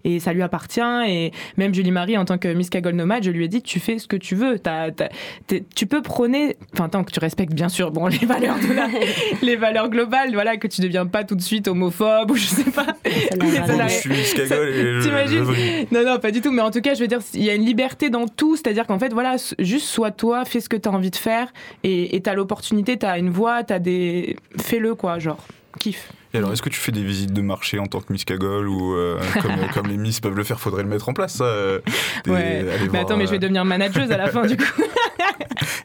Et 0.06 0.20
ça 0.20 0.32
lui 0.34 0.42
appartient. 0.42 0.80
Et 1.08 1.32
même 1.58 1.74
Julie 1.74 1.92
Marie, 1.92 2.18
en 2.18 2.26
tant 2.26 2.38
que 2.38 2.48
Miss 2.48 2.70
Cagole 2.70 2.96
Nomade, 2.96 3.24
je 3.24 3.32
lui 3.32 3.46
ai 3.46 3.48
dit 3.48 3.62
tu 3.62 3.80
fais 3.80 4.00
ce 4.00 4.08
que 4.08 4.16
tu 4.16 4.36
veux. 4.36 4.58
T'as- 4.60 4.92
t'as- 4.92 5.10
t'es- 5.48 5.64
tu 5.76 5.86
peux 5.88 6.02
prôner, 6.02 6.56
enfin, 6.74 6.88
tant 6.90 7.04
que 7.04 7.12
tu 7.12 7.20
respectes 7.20 7.54
bien 7.54 7.70
sûr 7.70 7.92
bon, 7.92 8.08
les 8.22 8.26
valeurs 8.26 8.58
de 8.60 8.74
la, 8.74 8.88
les 9.42 9.56
valeurs 9.56 9.90
globales, 9.90 10.32
voilà, 10.34 10.58
que 10.58 10.68
tu 10.68 10.82
deviens 10.82 11.06
pas 11.06 11.24
tout 11.24 11.36
de 11.36 11.42
suite 11.42 11.68
homophobe 11.68 12.32
ou 12.32 12.36
je 12.36 12.46
sais 12.46 12.72
pas. 12.72 12.88
T'imagines. 15.02 15.88
Non, 15.92 16.04
non, 16.06 16.20
pas 16.20 16.32
du 16.32 16.42
tout. 16.42 16.52
Mais 16.52 16.62
en 16.62 16.72
tout 16.72 16.82
cas, 16.82 16.94
je 16.94 17.02
veux 17.02 17.08
dire, 17.08 17.20
il 17.34 17.44
y 17.44 17.50
a 17.50 17.56
une 17.56 17.66
liberté 17.66 18.10
dans 18.10 18.28
tout. 18.28 18.56
C'est-à-dire 18.56 18.88
qu'en 18.88 19.00
fait, 19.00 19.12
voilà, 19.14 19.36
juste 19.60 19.86
sois 19.88 20.12
toi, 20.12 20.46
fais 20.46 20.60
ce 20.62 20.70
que 20.70 20.78
tu 20.78 20.88
as 20.88 20.92
envie 20.92 21.12
de 21.12 21.16
faire. 21.16 21.52
Et 21.84 22.16
et 22.16 22.22
t'as 22.22 22.34
l'opportunité, 22.34 22.98
t'as 22.98 23.18
une 23.20 23.30
voix, 23.30 23.64
t'as 23.64 23.80
des. 23.80 24.36
Fais-le, 24.60 24.96
quoi, 24.96 25.20
genre. 25.20 25.40
Kiffe. 25.80 26.12
Et 26.34 26.38
alors, 26.38 26.52
est-ce 26.52 26.62
que 26.62 26.70
tu 26.70 26.80
fais 26.80 26.92
des 26.92 27.04
visites 27.04 27.34
de 27.34 27.42
marché 27.42 27.80
en 27.80 27.86
tant 27.88 28.02
que 28.02 28.12
Miss 28.14 28.24
Cagole 28.26 28.68
ou 28.68 28.96
euh, 28.96 29.20
comme, 29.42 29.52
comme 29.74 29.88
les 29.88 29.98
Miss 29.98 30.20
peuvent 30.20 30.36
le 30.36 30.44
faire, 30.44 30.60
faudrait 30.60 30.84
le 30.84 30.90
mettre 30.90 31.10
en 31.10 31.14
place, 31.14 31.36
ça 31.36 31.44
euh, 31.46 31.80
des- 32.26 32.32
Ouais. 32.32 32.66
Mais 32.92 33.00
attends, 33.00 33.18
mais 33.18 33.26
je 33.26 33.32
vais 33.32 33.38
euh, 33.38 33.40
devenir 33.40 33.66
manageuse 33.66 34.12
à 34.12 34.18
la 34.18 34.28
fin, 34.28 34.46
du 34.46 34.58
coup. 34.58 34.64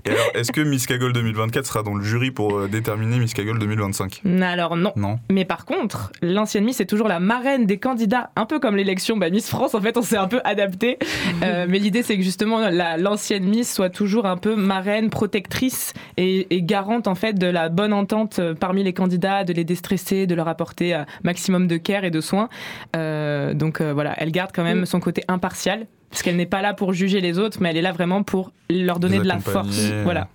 Et 0.06 0.10
alors, 0.10 0.26
est-ce 0.34 0.52
que 0.52 0.60
Miss 0.60 0.86
Cagole 0.86 1.12
2024 1.12 1.66
sera 1.66 1.82
dans 1.82 1.94
le 1.94 2.02
jury 2.04 2.30
pour 2.30 2.56
euh, 2.58 2.68
déterminer 2.68 3.18
Miss 3.18 3.34
Cagole 3.34 3.58
2025 3.58 4.22
Alors, 4.42 4.76
non. 4.76 4.92
Non. 4.96 5.18
Mais 5.30 5.44
par 5.44 5.64
contre, 5.64 6.12
l'ancienne 6.22 6.64
Miss 6.64 6.80
est 6.80 6.86
toujours 6.86 7.08
la 7.08 7.20
marraine 7.20 7.66
des 7.66 7.78
candidats, 7.78 8.30
un 8.36 8.46
peu 8.46 8.58
comme 8.60 8.76
l'élection 8.76 9.16
bah, 9.16 9.30
Miss 9.30 9.48
France. 9.48 9.74
En 9.74 9.80
fait, 9.80 9.96
on 9.96 10.02
s'est 10.02 10.16
un 10.16 10.28
peu 10.28 10.40
adapté. 10.44 10.98
Euh, 11.42 11.66
mais 11.68 11.78
l'idée, 11.78 12.02
c'est 12.02 12.16
que 12.16 12.22
justement, 12.22 12.58
la- 12.68 12.96
l'ancienne 12.96 13.44
Miss 13.44 13.72
soit 13.72 13.90
toujours 13.90 14.26
un 14.26 14.36
peu 14.36 14.54
marraine, 14.56 15.10
protectrice 15.10 15.92
et, 16.16 16.54
et 16.54 16.62
garante 16.62 17.08
en 17.08 17.14
fait 17.14 17.32
de 17.34 17.46
la 17.46 17.68
bonne 17.68 17.92
entente 17.92 18.38
euh, 18.38 18.54
parmi 18.54 18.82
les 18.84 18.92
candidats, 18.92 19.44
de 19.44 19.52
les 19.52 19.64
déstresser, 19.64 20.26
de 20.26 20.34
leur 20.34 20.48
apporter 20.48 20.94
un 20.94 21.06
maximum 21.22 21.66
de 21.66 21.76
care 21.76 22.04
et 22.04 22.10
de 22.10 22.20
soins. 22.20 22.48
Euh, 22.96 23.54
donc 23.54 23.80
euh, 23.80 23.92
voilà, 23.92 24.14
elle 24.18 24.30
garde 24.30 24.50
quand 24.54 24.62
même 24.64 24.82
Mm. 24.82 24.86
son 24.86 25.00
côté 25.00 25.22
impartial. 25.28 25.86
Parce 26.14 26.22
qu'elle 26.22 26.36
n'est 26.36 26.46
pas 26.46 26.62
là 26.62 26.74
pour 26.74 26.92
juger 26.92 27.20
les 27.20 27.40
autres, 27.40 27.58
mais 27.60 27.70
elle 27.70 27.76
est 27.76 27.82
là 27.82 27.90
vraiment 27.90 28.22
pour 28.22 28.52
leur 28.70 29.00
donner 29.00 29.18
de 29.18 29.24
la 29.24 29.40
force. 29.40 29.90
Voilà. 30.04 30.28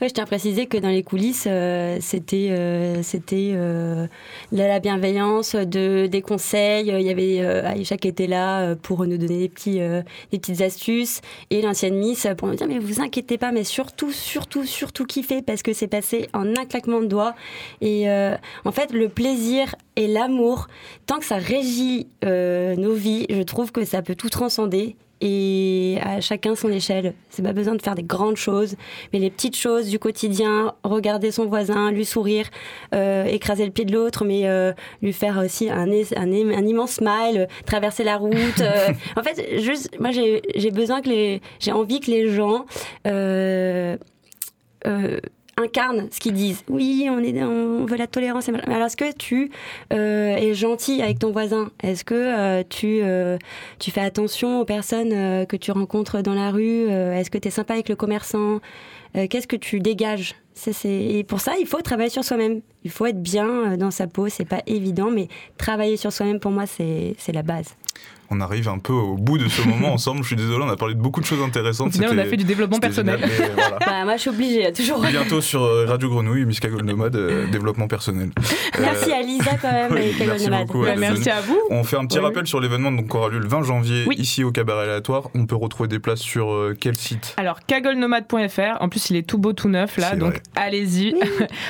Ouais, 0.00 0.08
je 0.08 0.14
tiens 0.14 0.24
à 0.24 0.26
préciser 0.26 0.66
que 0.66 0.78
dans 0.78 0.88
les 0.88 1.02
coulisses, 1.02 1.46
euh, 1.46 1.98
c'était 2.00 2.48
euh, 2.50 3.02
c'était 3.02 3.52
euh, 3.54 4.06
de 4.52 4.58
la 4.58 4.78
bienveillance, 4.80 5.54
de, 5.54 6.06
des 6.06 6.22
conseils. 6.22 6.88
Il 6.88 7.06
y 7.06 7.10
avait 7.10 7.40
euh, 7.40 7.68
Aïcha 7.68 7.96
qui 7.96 8.08
était 8.08 8.26
là 8.26 8.74
pour 8.76 9.04
nous 9.06 9.18
donner 9.18 9.38
des, 9.38 9.48
petits, 9.48 9.80
euh, 9.80 10.02
des 10.32 10.38
petites 10.38 10.60
astuces. 10.60 11.20
Et 11.50 11.60
l'ancienne 11.60 11.96
Miss 11.96 12.26
pour 12.38 12.48
nous 12.48 12.54
dire 12.54 12.68
Mais 12.68 12.78
vous 12.78 13.00
inquiétez 13.00 13.36
pas, 13.36 13.52
mais 13.52 13.64
surtout, 13.64 14.12
surtout, 14.12 14.64
surtout 14.64 15.04
kiffez 15.04 15.42
parce 15.42 15.62
que 15.62 15.72
c'est 15.72 15.88
passé 15.88 16.28
en 16.32 16.46
un 16.56 16.64
claquement 16.64 17.00
de 17.00 17.06
doigts. 17.06 17.34
Et 17.80 18.08
euh, 18.08 18.36
en 18.64 18.72
fait, 18.72 18.92
le 18.92 19.08
plaisir 19.08 19.74
et 19.96 20.06
l'amour, 20.06 20.68
tant 21.06 21.18
que 21.18 21.26
ça 21.26 21.36
régit 21.36 22.06
euh, 22.24 22.76
nos 22.76 22.94
vies, 22.94 23.26
je 23.28 23.42
trouve 23.42 23.72
que 23.72 23.84
ça 23.84 24.02
peut 24.02 24.14
tout 24.14 24.30
transcender. 24.30 24.96
Et 25.20 25.98
à 26.02 26.20
chacun 26.20 26.54
son 26.54 26.70
échelle. 26.70 27.14
C'est 27.28 27.42
pas 27.42 27.52
besoin 27.52 27.74
de 27.74 27.82
faire 27.82 27.94
des 27.94 28.02
grandes 28.02 28.36
choses, 28.36 28.76
mais 29.12 29.18
les 29.18 29.30
petites 29.30 29.56
choses 29.56 29.88
du 29.88 29.98
quotidien, 29.98 30.72
regarder 30.82 31.30
son 31.30 31.44
voisin, 31.46 31.90
lui 31.90 32.04
sourire, 32.06 32.46
euh, 32.94 33.24
écraser 33.24 33.66
le 33.66 33.70
pied 33.70 33.84
de 33.84 33.92
l'autre, 33.92 34.24
mais 34.24 34.48
euh, 34.48 34.72
lui 35.02 35.12
faire 35.12 35.38
aussi 35.44 35.68
un, 35.68 35.88
un, 35.90 36.32
un 36.32 36.66
immense 36.66 36.92
smile, 36.92 37.36
euh, 37.38 37.46
traverser 37.66 38.02
la 38.04 38.16
route. 38.16 38.60
euh. 38.60 38.88
en 39.16 39.22
fait, 39.22 39.60
juste, 39.60 39.90
moi 40.00 40.10
j'ai 40.10 40.40
j'ai 40.56 40.70
besoin 40.70 41.02
que 41.02 41.08
les, 41.10 41.42
j'ai 41.58 41.72
envie 41.72 42.00
que 42.00 42.10
les 42.10 42.30
gens 42.30 42.64
incarnent 45.62 46.08
ce 46.10 46.20
qu'ils 46.20 46.34
disent. 46.34 46.62
Oui, 46.68 47.08
on 47.10 47.18
est, 47.20 47.42
on 47.42 47.84
veut 47.84 47.96
la 47.96 48.06
tolérance. 48.06 48.48
alors, 48.48 48.86
est-ce 48.86 48.96
que 48.96 49.12
tu 49.12 49.50
euh, 49.92 50.36
es 50.36 50.54
gentil 50.54 51.02
avec 51.02 51.18
ton 51.18 51.30
voisin? 51.30 51.70
Est-ce 51.82 52.04
que 52.04 52.14
euh, 52.14 52.62
tu 52.68 53.00
euh, 53.02 53.38
tu 53.78 53.90
fais 53.90 54.00
attention 54.00 54.60
aux 54.60 54.64
personnes 54.64 55.46
que 55.46 55.56
tu 55.56 55.70
rencontres 55.70 56.22
dans 56.22 56.34
la 56.34 56.50
rue? 56.50 56.88
Est-ce 56.88 57.30
que 57.30 57.38
tu 57.38 57.48
es 57.48 57.50
sympa 57.50 57.74
avec 57.74 57.88
le 57.88 57.96
commerçant? 57.96 58.60
Qu'est-ce 59.14 59.48
que 59.48 59.56
tu 59.56 59.80
dégages? 59.80 60.36
Ça, 60.54 60.70
Et 60.84 61.24
pour 61.24 61.40
ça, 61.40 61.54
il 61.58 61.66
faut 61.66 61.80
travailler 61.80 62.10
sur 62.10 62.22
soi-même. 62.22 62.60
Il 62.84 62.90
faut 62.90 63.06
être 63.06 63.22
bien 63.22 63.76
dans 63.76 63.90
sa 63.90 64.06
peau. 64.06 64.28
C'est 64.28 64.44
pas 64.44 64.62
évident, 64.66 65.10
mais 65.10 65.28
travailler 65.56 65.96
sur 65.96 66.12
soi-même, 66.12 66.38
pour 66.38 66.50
moi, 66.50 66.66
c'est 66.66 67.16
la 67.32 67.42
base. 67.42 67.74
On 68.32 68.40
arrive 68.40 68.68
un 68.68 68.78
peu 68.78 68.92
au 68.92 69.16
bout 69.16 69.38
de 69.38 69.48
ce 69.48 69.62
moment 69.66 69.92
ensemble. 69.94 70.22
Je 70.22 70.28
suis 70.28 70.36
désolé, 70.36 70.64
on 70.64 70.68
a 70.68 70.76
parlé 70.76 70.94
de 70.94 71.00
beaucoup 71.00 71.20
de 71.20 71.26
choses 71.26 71.42
intéressantes. 71.42 71.92
final, 71.92 72.10
on 72.10 72.12
a 72.12 72.16
C'était- 72.18 72.30
fait 72.30 72.36
du 72.36 72.44
développement 72.44 72.78
personnel. 72.78 73.18
génial, 73.18 73.30
mais 73.40 73.50
voilà. 73.54 73.78
Bah, 73.86 74.04
moi, 74.04 74.16
je 74.16 74.20
suis 74.20 74.30
obligée, 74.30 74.66
à 74.66 74.72
toujours. 74.72 75.00
Bientôt 75.00 75.40
sur 75.40 75.62
euh, 75.62 75.84
Radio 75.86 76.08
Grenouille, 76.08 76.44
Miss 76.46 76.60
Cagole 76.60 76.84
Nomade, 76.84 77.16
euh, 77.16 77.46
développement 77.50 77.88
personnel. 77.88 78.30
Merci 78.80 79.10
Euh, 79.10 79.14
à 79.14 79.22
Lisa 79.22 79.50
quand 79.60 79.72
même. 79.72 79.92
oui, 79.92 80.14
et 80.20 80.26
merci 80.26 80.44
Nomade. 80.46 80.66
beaucoup, 80.66 80.82
Bah, 80.82 80.94
merci 80.96 81.28
à 81.28 81.40
vous. 81.40 81.58
On 81.70 81.82
fait 81.84 81.96
un 81.96 82.06
petit 82.06 82.18
Oui. 82.18 82.24
rappel 82.24 82.46
sur 82.46 82.60
l'événement 82.60 82.92
donc, 82.92 83.08
qui 83.10 83.16
aura 83.16 83.28
lieu 83.28 83.38
le 83.40 83.48
20 83.48 83.62
janvier 83.64 84.04
Oui. 84.06 84.14
ici 84.18 84.44
au 84.44 84.52
Cabaret 84.52 84.84
Aléatoire. 84.84 85.28
On 85.34 85.46
peut 85.46 85.56
retrouver 85.56 85.88
des 85.88 85.98
places 85.98 86.20
sur 86.20 86.50
euh, 86.52 86.76
quel 86.80 86.96
site? 86.96 87.34
Alors, 87.36 87.60
cagolnomade.fr, 87.66 88.80
en 88.80 88.88
plus 88.88 89.10
il 89.10 89.16
est 89.16 89.26
tout 89.28 89.38
beau, 89.38 89.52
tout 89.52 89.68
neuf 89.68 89.96
là, 89.96 90.14
donc 90.16 90.40
allez-y, 90.56 91.14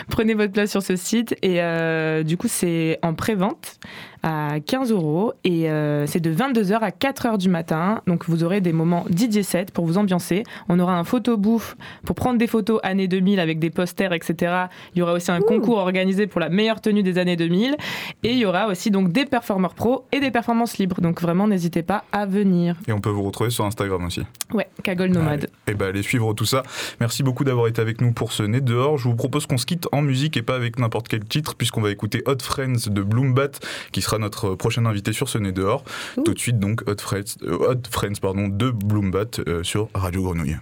prenez 0.09 0.35
votre 0.35 0.53
place 0.53 0.71
sur 0.71 0.83
ce 0.83 0.97
site. 0.97 1.35
Et 1.43 1.61
euh, 1.63 2.23
du 2.23 2.37
coup, 2.37 2.49
c'est 2.49 2.99
en 3.03 3.15
pré-vente 3.15 3.79
à 4.23 4.61
15 4.65 4.93
euros 4.93 5.33
et 5.45 5.71
euh, 5.71 6.07
c'est 6.07 6.21
de 6.21 6.33
22h 6.33 6.79
à 6.79 6.91
4h 6.91 7.39
du 7.39 7.49
matin. 7.49 8.03
Donc 8.07 8.29
vous 8.29 8.45
aurez 8.45 8.61
des 8.61 8.73
moments 8.73 9.05
DJ 9.11 9.43
set 9.43 9.71
pour 9.71 9.87
vous 9.87 9.99
ambiancer. 9.99 10.43
On 10.69 10.79
aura 10.79 10.97
un 10.97 11.05
photo 11.05 11.37
bouffe 11.37 11.77
pour 12.05 12.15
prendre 12.15 12.39
des 12.39 12.47
photos 12.47 12.81
années 12.83 13.09
2000 13.09 13.41
avec 13.41 13.59
des 13.59 13.71
posters, 13.71 14.13
etc. 14.13 14.67
Il 14.95 14.99
y 14.99 15.03
aura 15.03 15.13
aussi 15.13 15.31
un 15.31 15.41
concours 15.41 15.79
organisé 15.79 16.27
pour 16.27 16.41
la 16.41 16.49
meilleure 16.49 16.81
tenue 16.81 17.03
des 17.03 17.19
années 17.19 17.37
2000 17.37 17.77
et 18.23 18.33
il 18.33 18.39
y 18.39 18.47
aura 18.47 18.67
aussi 18.69 18.91
donc 18.91 19.13
des 19.13 19.25
performeurs 19.25 19.75
pro 19.75 20.05
et 20.13 20.21
des 20.21 20.31
performances 20.31 20.79
libres. 20.79 21.01
Donc 21.01 21.21
vraiment, 21.21 21.49
n'hésitez 21.49 21.83
pas 21.83 22.05
à 22.13 22.27
venir. 22.27 22.77
Et 22.89 22.93
on 22.93 23.01
peut 23.01 23.11
vous 23.11 23.23
retrouver 23.23 23.51
sur 23.51 23.65
Instagram 23.65 24.05
aussi. 24.05 24.23
Ouais, 24.53 24.69
Cagole 24.83 25.11
Nomade. 25.11 25.49
Et 25.67 25.75
ben 25.75 25.89
allez 25.89 26.03
suivre 26.03 26.35
tout 26.35 26.45
ça. 26.45 26.63
Merci 27.01 27.23
beaucoup 27.23 27.45
d'avoir 27.45 27.69
été 27.69 27.81
avec 27.81 28.01
nous 28.01 28.13
pour 28.13 28.33
ce 28.33 28.43
nez 28.43 28.61
dehors. 28.61 28.99
Je 28.99 29.05
vous 29.05 29.15
propose 29.15 29.47
qu'on 29.47 29.59
se 29.59 29.67
quitte 29.67 29.89
en 29.93 30.03
musique 30.03 30.37
et 30.37 30.43
pas 30.43 30.57
avec 30.57 30.79
n'importe 30.79 31.09
quel 31.09 31.25
titre, 31.25 31.55
puisqu'on 31.55 31.81
va 31.81 31.91
écouter 31.91 32.23
Hot 32.27 32.43
Friends 32.43 32.91
de 32.91 33.03
Bloombat, 33.03 33.61
qui 33.93 34.03
sera 34.03 34.10
notre 34.19 34.55
prochain 34.55 34.87
invité 34.87 35.13
sur 35.13 35.29
ce 35.29 35.39
nez 35.39 35.53
dehors. 35.53 35.85
Tout 36.25 36.35
de 36.35 36.39
suite 36.39 36.59
donc 36.59 36.83
Hot 36.89 36.99
Friends, 36.99 37.37
euh, 37.43 37.73
Hot 37.73 37.83
Friends 37.91 38.21
pardon, 38.21 38.49
de 38.49 38.71
Bloombat 38.71 39.41
euh, 39.47 39.63
sur 39.63 39.89
Radio 39.95 40.23
Grenouille. 40.23 40.59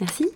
Merci. 0.00 0.26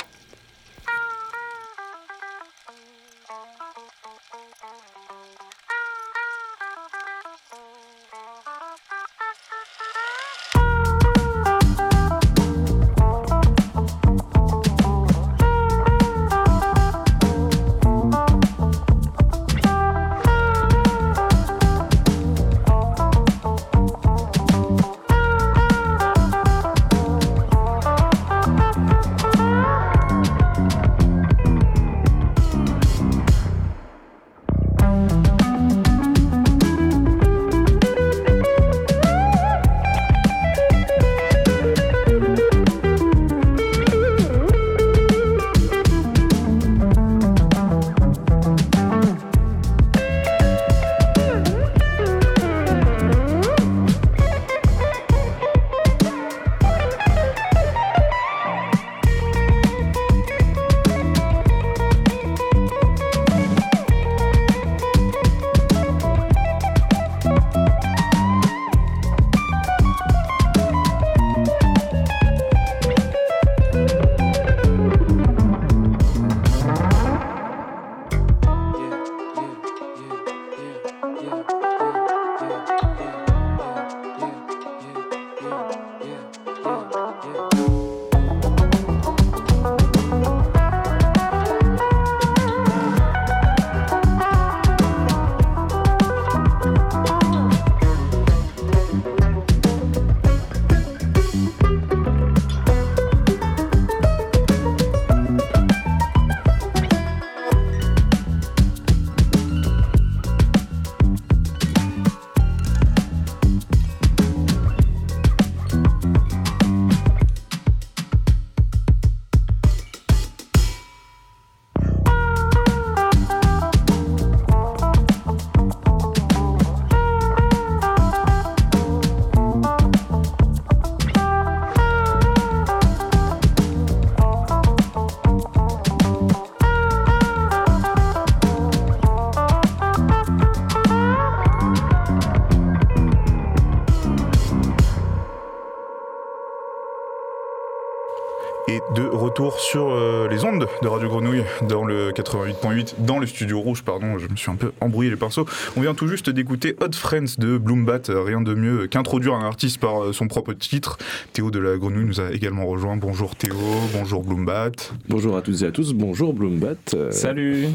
De 150.82 150.88
Radio 150.88 151.08
Grenouille 151.08 151.42
dans 151.68 151.84
le 151.84 152.10
88.8, 152.12 152.94
dans 153.04 153.18
le 153.18 153.26
studio 153.26 153.60
rouge, 153.60 153.82
pardon, 153.82 154.18
je 154.18 154.28
me 154.28 154.36
suis 154.36 154.50
un 154.50 154.54
peu 154.54 154.72
embrouillé 154.80 155.10
les 155.10 155.16
pinceaux. 155.16 155.46
On 155.76 155.82
vient 155.82 155.94
tout 155.94 156.08
juste 156.08 156.30
d'écouter 156.30 156.76
Hot 156.80 156.92
Friends 156.92 157.36
de 157.38 157.58
Bloombat, 157.58 158.02
rien 158.08 158.40
de 158.40 158.54
mieux 158.54 158.86
qu'introduire 158.86 159.34
un 159.34 159.44
artiste 159.44 159.78
par 159.78 160.04
euh, 160.04 160.12
son 160.12 160.26
propre 160.28 160.52
titre. 160.54 160.96
Théo 161.32 161.50
de 161.50 161.58
la 161.58 161.76
Grenouille 161.76 162.04
nous 162.04 162.20
a 162.20 162.32
également 162.32 162.66
rejoint. 162.66 162.96
Bonjour 162.96 163.36
Théo, 163.36 163.56
bonjour 163.92 164.22
Bloombat. 164.22 164.72
Bonjour 165.08 165.36
à 165.36 165.42
toutes 165.42 165.62
et 165.62 165.66
à 165.66 165.70
tous, 165.70 165.92
bonjour 165.92 166.32
Bloombat. 166.32 166.76
Euh, 166.94 167.10
Salut 167.10 167.66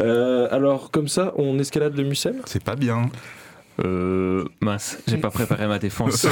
euh, 0.00 0.48
alors, 0.50 0.90
comme 0.90 1.08
ça, 1.08 1.34
on 1.36 1.58
escalade 1.58 1.96
le 1.96 2.04
Mucem 2.04 2.36
C'est 2.46 2.64
pas 2.64 2.76
bien. 2.76 3.10
Euh, 3.84 4.44
mince, 4.60 4.98
j'ai 5.06 5.18
pas 5.18 5.30
préparé 5.30 5.66
ma 5.66 5.78
défense. 5.78 6.26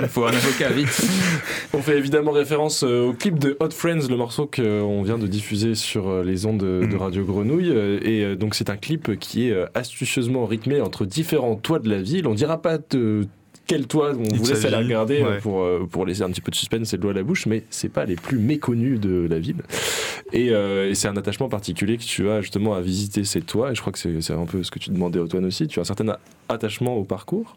Il 0.00 0.08
faut 0.08 0.24
un 0.24 0.32
avocat 0.32 0.68
vite. 0.70 1.08
On 1.72 1.80
fait 1.80 1.96
évidemment 1.96 2.32
référence 2.32 2.84
euh, 2.84 3.06
au 3.08 3.12
clip 3.14 3.38
de 3.38 3.56
Hot 3.60 3.70
Friends, 3.70 4.08
le 4.10 4.16
morceau 4.16 4.46
qu'on 4.46 5.02
vient 5.02 5.18
de 5.18 5.26
diffuser 5.26 5.74
sur 5.74 6.08
euh, 6.08 6.22
les 6.22 6.44
ondes 6.46 6.58
de, 6.58 6.86
Mhm. 6.86 6.96
Radio 6.96 7.24
Grenouille. 7.24 7.70
Euh, 7.70 7.98
Et 8.02 8.22
euh, 8.24 8.36
donc, 8.36 8.54
c'est 8.54 8.68
un 8.70 8.76
clip 8.76 9.18
qui 9.18 9.48
est 9.48 9.52
euh, 9.52 9.66
astucieusement 9.74 10.44
rythmé 10.46 10.80
entre 10.80 11.04
différents 11.06 11.56
toits 11.56 11.78
de 11.78 11.88
la 11.88 12.02
ville. 12.02 12.26
On 12.26 12.34
dira 12.34 12.60
pas 12.60 12.78
de 12.90 13.26
quel 13.66 13.86
toit 13.86 14.12
on 14.18 14.22
Il 14.24 14.38
vous 14.38 14.46
laisse 14.46 14.64
aller 14.64 14.76
regarder 14.76 15.20
euh, 15.22 15.30
ouais. 15.30 15.38
pour, 15.38 15.62
euh, 15.62 15.86
pour 15.90 16.06
laisser 16.06 16.22
un 16.22 16.30
petit 16.30 16.40
peu 16.40 16.50
de 16.50 16.56
suspense 16.56 16.92
et 16.94 16.98
de 16.98 17.02
l'eau 17.02 17.10
à 17.10 17.12
la 17.14 17.22
bouche, 17.22 17.46
mais 17.46 17.64
c'est 17.70 17.88
pas 17.88 18.04
les 18.04 18.16
plus 18.16 18.38
méconnus 18.38 19.00
de 19.00 19.26
la 19.28 19.38
ville. 19.38 19.62
Et, 20.32 20.50
euh, 20.50 20.90
et 20.90 20.94
c'est 20.94 21.08
un 21.08 21.16
attachement 21.16 21.48
particulier 21.48 21.96
que 21.98 22.02
tu 22.04 22.28
as 22.30 22.40
justement 22.40 22.74
à 22.74 22.80
visiter 22.80 23.24
ces 23.24 23.40
toits. 23.42 23.72
Et 23.72 23.74
je 23.74 23.80
crois 23.80 23.92
que 23.92 23.98
c'est 23.98 24.20
c'est 24.20 24.32
un 24.32 24.46
peu 24.46 24.62
ce 24.62 24.70
que 24.70 24.78
tu 24.78 24.90
demandais 24.90 25.20
Antoine 25.20 25.44
aussi. 25.44 25.66
Tu 25.68 25.78
as 25.78 25.82
un 25.82 25.84
certain 25.84 26.08
a- 26.08 26.18
attachement 26.48 26.94
au 26.96 27.04
parcours? 27.04 27.56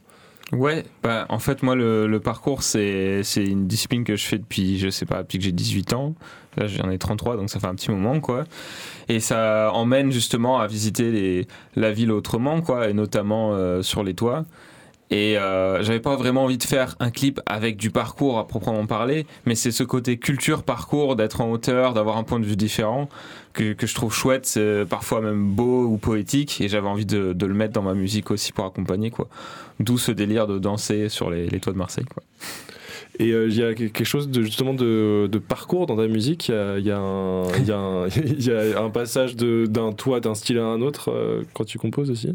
Ouais, 0.51 0.83
bah, 1.03 1.27
en 1.29 1.37
fait, 1.37 1.61
moi, 1.61 1.75
le, 1.75 2.07
le 2.07 2.19
parcours, 2.19 2.63
c'est 2.63 3.21
c'est 3.21 3.45
une 3.45 3.67
discipline 3.67 4.03
que 4.03 4.15
je 4.15 4.25
fais 4.25 4.39
depuis, 4.39 4.79
je 4.79 4.89
sais 4.89 5.05
pas, 5.05 5.21
depuis 5.21 5.37
que 5.37 5.43
j'ai 5.43 5.51
18 5.51 5.93
ans. 5.93 6.15
Là, 6.57 6.65
j'en 6.65 6.89
ai 6.89 6.97
33, 6.97 7.37
donc 7.37 7.51
ça 7.51 7.59
fait 7.59 7.67
un 7.67 7.75
petit 7.75 7.91
moment, 7.91 8.19
quoi. 8.19 8.45
Et 9.09 9.19
ça 9.19 9.69
emmène 9.73 10.11
justement 10.11 10.59
à 10.59 10.65
visiter 10.65 11.11
les, 11.11 11.47
la 11.75 11.91
ville 11.91 12.11
autrement, 12.11 12.61
quoi, 12.61 12.89
et 12.89 12.93
notamment 12.93 13.53
euh, 13.53 13.83
sur 13.83 14.03
les 14.03 14.15
toits. 14.15 14.45
Et 15.11 15.37
euh, 15.37 15.81
j'avais 15.81 15.99
pas 15.99 16.15
vraiment 16.15 16.43
envie 16.43 16.59
de 16.59 16.63
faire 16.63 16.95
un 16.99 17.09
clip 17.09 17.41
avec 17.47 17.77
du 17.77 17.89
parcours 17.89 18.37
à 18.37 18.47
proprement 18.47 18.85
parler, 18.85 19.25
mais 19.45 19.55
c'est 19.55 19.71
ce 19.71 19.83
côté 19.83 20.17
culture 20.17 20.61
parcours, 20.61 21.15
d'être 21.15 21.41
en 21.41 21.49
hauteur, 21.51 21.93
d'avoir 21.93 22.17
un 22.17 22.23
point 22.23 22.39
de 22.39 22.45
vue 22.45 22.55
différent 22.55 23.09
que, 23.53 23.73
que 23.73 23.87
je 23.87 23.95
trouve 23.95 24.13
chouette, 24.13 24.59
parfois 24.87 25.21
même 25.21 25.49
beau 25.49 25.85
ou 25.85 25.97
poétique, 25.97 26.61
et 26.61 26.69
j'avais 26.69 26.87
envie 26.87 27.07
de, 27.07 27.35
le 27.39 27.53
mettre 27.55 27.73
dans 27.73 27.81
ma 27.81 27.95
musique 27.95 28.29
aussi 28.29 28.51
pour 28.51 28.65
accompagner 28.65 29.09
quoi. 29.09 29.27
D'où 29.79 29.97
ce 29.97 30.11
délire 30.11 30.45
de 30.45 30.59
danser 30.59 31.09
sur 31.09 31.31
les, 31.31 31.47
toits 31.59 31.73
de 31.73 31.77
Marseille 31.77 32.05
quoi. 32.05 32.21
Et 33.17 33.31
euh, 33.31 33.49
il 33.49 33.55
y 33.55 33.63
a 33.63 33.73
quelque 33.73 34.03
chose 34.05 34.29
de, 34.29 34.43
justement 34.43 34.73
de, 34.73 35.41
parcours 35.47 35.87
dans 35.87 35.97
ta 35.97 36.07
musique? 36.07 36.49
Il 36.49 36.85
y 36.85 36.91
a, 36.91 36.99
un, 36.99 38.89
passage 38.91 39.35
d'un 39.35 39.91
toit, 39.91 40.19
d'un 40.19 40.35
style 40.35 40.59
à 40.59 40.65
un 40.65 40.81
autre 40.81 41.11
euh, 41.11 41.41
quand 41.53 41.65
tu 41.65 41.79
composes 41.79 42.11
aussi? 42.11 42.33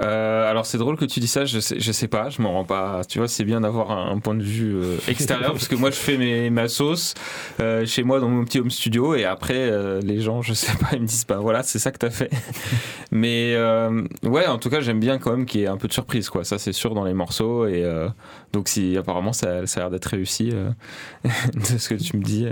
Euh, 0.00 0.50
alors 0.50 0.66
c'est 0.66 0.78
drôle 0.78 0.96
que 0.96 1.04
tu 1.04 1.20
dis 1.20 1.26
ça, 1.26 1.44
je 1.44 1.58
sais, 1.58 1.80
je 1.80 1.92
sais 1.92 2.08
pas, 2.08 2.28
je 2.28 2.42
m'en 2.42 2.52
rends 2.52 2.64
pas. 2.64 3.02
Tu 3.08 3.18
vois, 3.18 3.28
c'est 3.28 3.44
bien 3.44 3.60
d'avoir 3.62 3.90
un, 3.90 4.12
un 4.12 4.18
point 4.18 4.34
de 4.34 4.42
vue 4.42 4.76
euh, 4.76 4.96
extérieur 5.08 5.52
parce 5.52 5.68
que 5.68 5.74
moi 5.74 5.90
je 5.90 5.96
fais 5.96 6.16
mes, 6.16 6.50
ma 6.50 6.68
sauce 6.68 7.14
euh, 7.60 7.86
chez 7.86 8.02
moi 8.02 8.20
dans 8.20 8.28
mon 8.28 8.44
petit 8.44 8.60
home 8.60 8.70
studio 8.70 9.14
et 9.14 9.24
après 9.24 9.54
euh, 9.56 10.00
les 10.02 10.20
gens, 10.20 10.42
je 10.42 10.52
sais 10.54 10.72
pas, 10.78 10.88
ils 10.92 11.00
me 11.02 11.06
disent 11.06 11.24
pas 11.24 11.38
voilà, 11.38 11.62
c'est 11.62 11.78
ça 11.78 11.90
que 11.92 11.98
t'as 11.98 12.10
fait. 12.10 12.30
Mais 13.10 13.54
euh, 13.54 14.02
ouais, 14.24 14.46
en 14.46 14.58
tout 14.58 14.68
cas, 14.70 14.80
j'aime 14.80 15.00
bien 15.00 15.18
quand 15.18 15.30
même 15.30 15.46
qu'il 15.46 15.60
y 15.60 15.64
ait 15.64 15.68
un 15.68 15.76
peu 15.76 15.88
de 15.88 15.92
surprise 15.92 16.28
quoi. 16.28 16.44
Ça 16.44 16.58
c'est 16.58 16.72
sûr 16.72 16.94
dans 16.94 17.04
les 17.04 17.14
morceaux 17.14 17.66
et 17.66 17.82
euh, 17.84 18.08
donc 18.52 18.68
si 18.68 18.96
apparemment 18.96 19.32
ça, 19.32 19.66
ça 19.66 19.80
a 19.80 19.82
l'air 19.84 19.90
d'être 19.90 20.06
réussi 20.06 20.50
euh, 20.52 20.70
de 21.54 21.78
ce 21.78 21.88
que 21.88 21.94
tu 21.94 22.16
me 22.16 22.22
dis. 22.22 22.46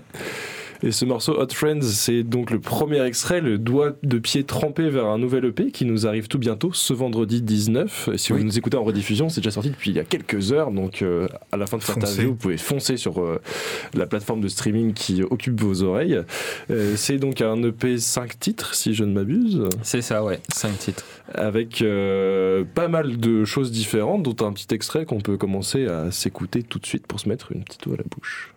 Et 0.87 0.93
ce 0.93 1.07
morceau 1.07 1.41
Hot 1.41 1.49
Friends, 1.51 1.81
c'est 1.81 2.23
donc 2.23 2.51
le 2.51 2.61
premier 2.61 3.03
extrait, 3.07 3.41
le 3.41 3.57
doigt 3.57 3.93
de 4.03 4.19
pied 4.19 4.45
trempé 4.45 4.91
vers 4.91 5.07
un 5.07 5.17
nouvel 5.17 5.47
EP 5.47 5.71
qui 5.71 5.87
nous 5.87 6.07
arrive 6.07 6.29
tout 6.29 6.37
bientôt, 6.39 6.75
ce 6.75 6.93
vendredi 6.93 7.41
19. 7.41 8.11
Et 8.13 8.19
si 8.19 8.35
Oui. 8.35 8.41
vous 8.41 8.45
nous 8.45 8.59
écoutez 8.59 8.77
en 8.77 8.85
rediffusion, 8.85 9.31
c'est 9.31 9.41
déjà 9.41 9.51
sorti 9.51 9.71
depuis 9.71 9.93
il 9.93 9.97
y 9.97 9.99
a 10.01 10.05
quelques 10.05 10.53
heures. 10.53 10.71
Donc 10.71 11.01
euh, 11.01 11.27
à 11.53 11.57
la 11.57 11.65
fin 11.67 11.79
de 11.79 11.83
cette 11.83 11.97
interview, 11.97 12.31
vous 12.33 12.37
pouvez 12.37 12.59
foncer 12.59 12.99
sur 12.99 13.23
euh, 13.23 13.41
la 13.95 14.05
plateforme 14.07 14.43
de 14.43 14.49
streaming 14.49 14.93
qui 14.93 15.23
occupe 15.23 15.59
vos 15.59 15.83
oreilles. 15.85 16.21
Euh, 16.71 16.95
c'est 16.97 17.17
donc 17.17 17.41
un 17.41 17.63
EP 17.63 17.97
5 17.97 18.39
titres, 18.39 18.75
si 18.75 18.93
je 18.93 19.05
ne 19.05 19.13
m'abuse. 19.15 19.63
C'est 19.83 20.03
ça, 20.03 20.23
ouais, 20.23 20.41
cinq 20.53 20.79
titres. 20.79 21.07
avec 21.33 21.81
euh, 21.81 22.63
pas 22.75 22.89
mal 22.89 23.17
de 23.17 23.47
choses 23.47 23.73
différentes, 23.73 24.23
dont 24.23 24.47
un 24.47 24.53
petit 24.53 24.75
extrait 24.75 25.07
qu'on 25.07 25.21
peut 25.21 25.39
commencer 25.39 25.87
à 25.87 26.11
s'écouter 26.11 26.63
tout 26.63 26.79
de 26.79 26.85
suite 26.85 27.07
pour 27.07 27.21
se 27.21 27.29
mettre 27.31 27.53
une 27.53 27.65
petite 27.65 27.87
eau 27.87 27.95
à 27.95 27.97
la 27.97 28.05
bouche. 28.15 28.54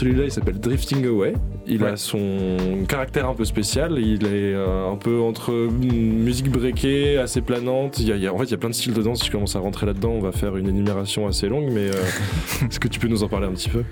Celui-là, 0.00 0.24
il 0.24 0.32
s'appelle 0.32 0.58
Drifting 0.58 1.06
Away. 1.06 1.34
Il 1.66 1.84
a 1.84 1.96
son 1.96 2.56
caractère 2.88 3.28
un 3.28 3.34
peu 3.34 3.44
spécial. 3.44 3.98
Il 3.98 4.24
est 4.24 4.54
euh, 4.54 4.90
un 4.90 4.96
peu 4.96 5.20
entre 5.20 5.52
musique 5.52 6.50
breakée, 6.50 7.18
assez 7.18 7.42
planante. 7.42 8.00
Il 8.00 8.08
y 8.08 8.12
a, 8.12 8.16
il 8.16 8.22
y 8.22 8.26
a- 8.26 8.32
en 8.34 8.38
fait, 8.38 8.44
il 8.46 8.50
y 8.50 8.54
a 8.54 8.56
plein 8.58 8.70
de 8.70 8.74
styles 8.74 8.94
dedans. 8.94 9.14
Si 9.14 9.26
je 9.26 9.30
commence 9.30 9.56
à 9.56 9.60
rentrer 9.60 9.86
là-dedans, 9.86 10.10
on 10.10 10.20
va 10.20 10.32
faire 10.32 10.56
une 10.56 10.68
énumération 10.68 11.26
assez 11.28 11.48
longue. 11.48 11.68
Mais 11.70 11.88
euh, 11.90 11.92
est-ce 12.68 12.80
que 12.80 12.88
tu 12.88 12.98
peux 12.98 13.08
nous 13.08 13.22
en 13.22 13.28
parler 13.28 13.46
un 13.46 13.52
petit 13.52 13.68
peu? 13.68 13.84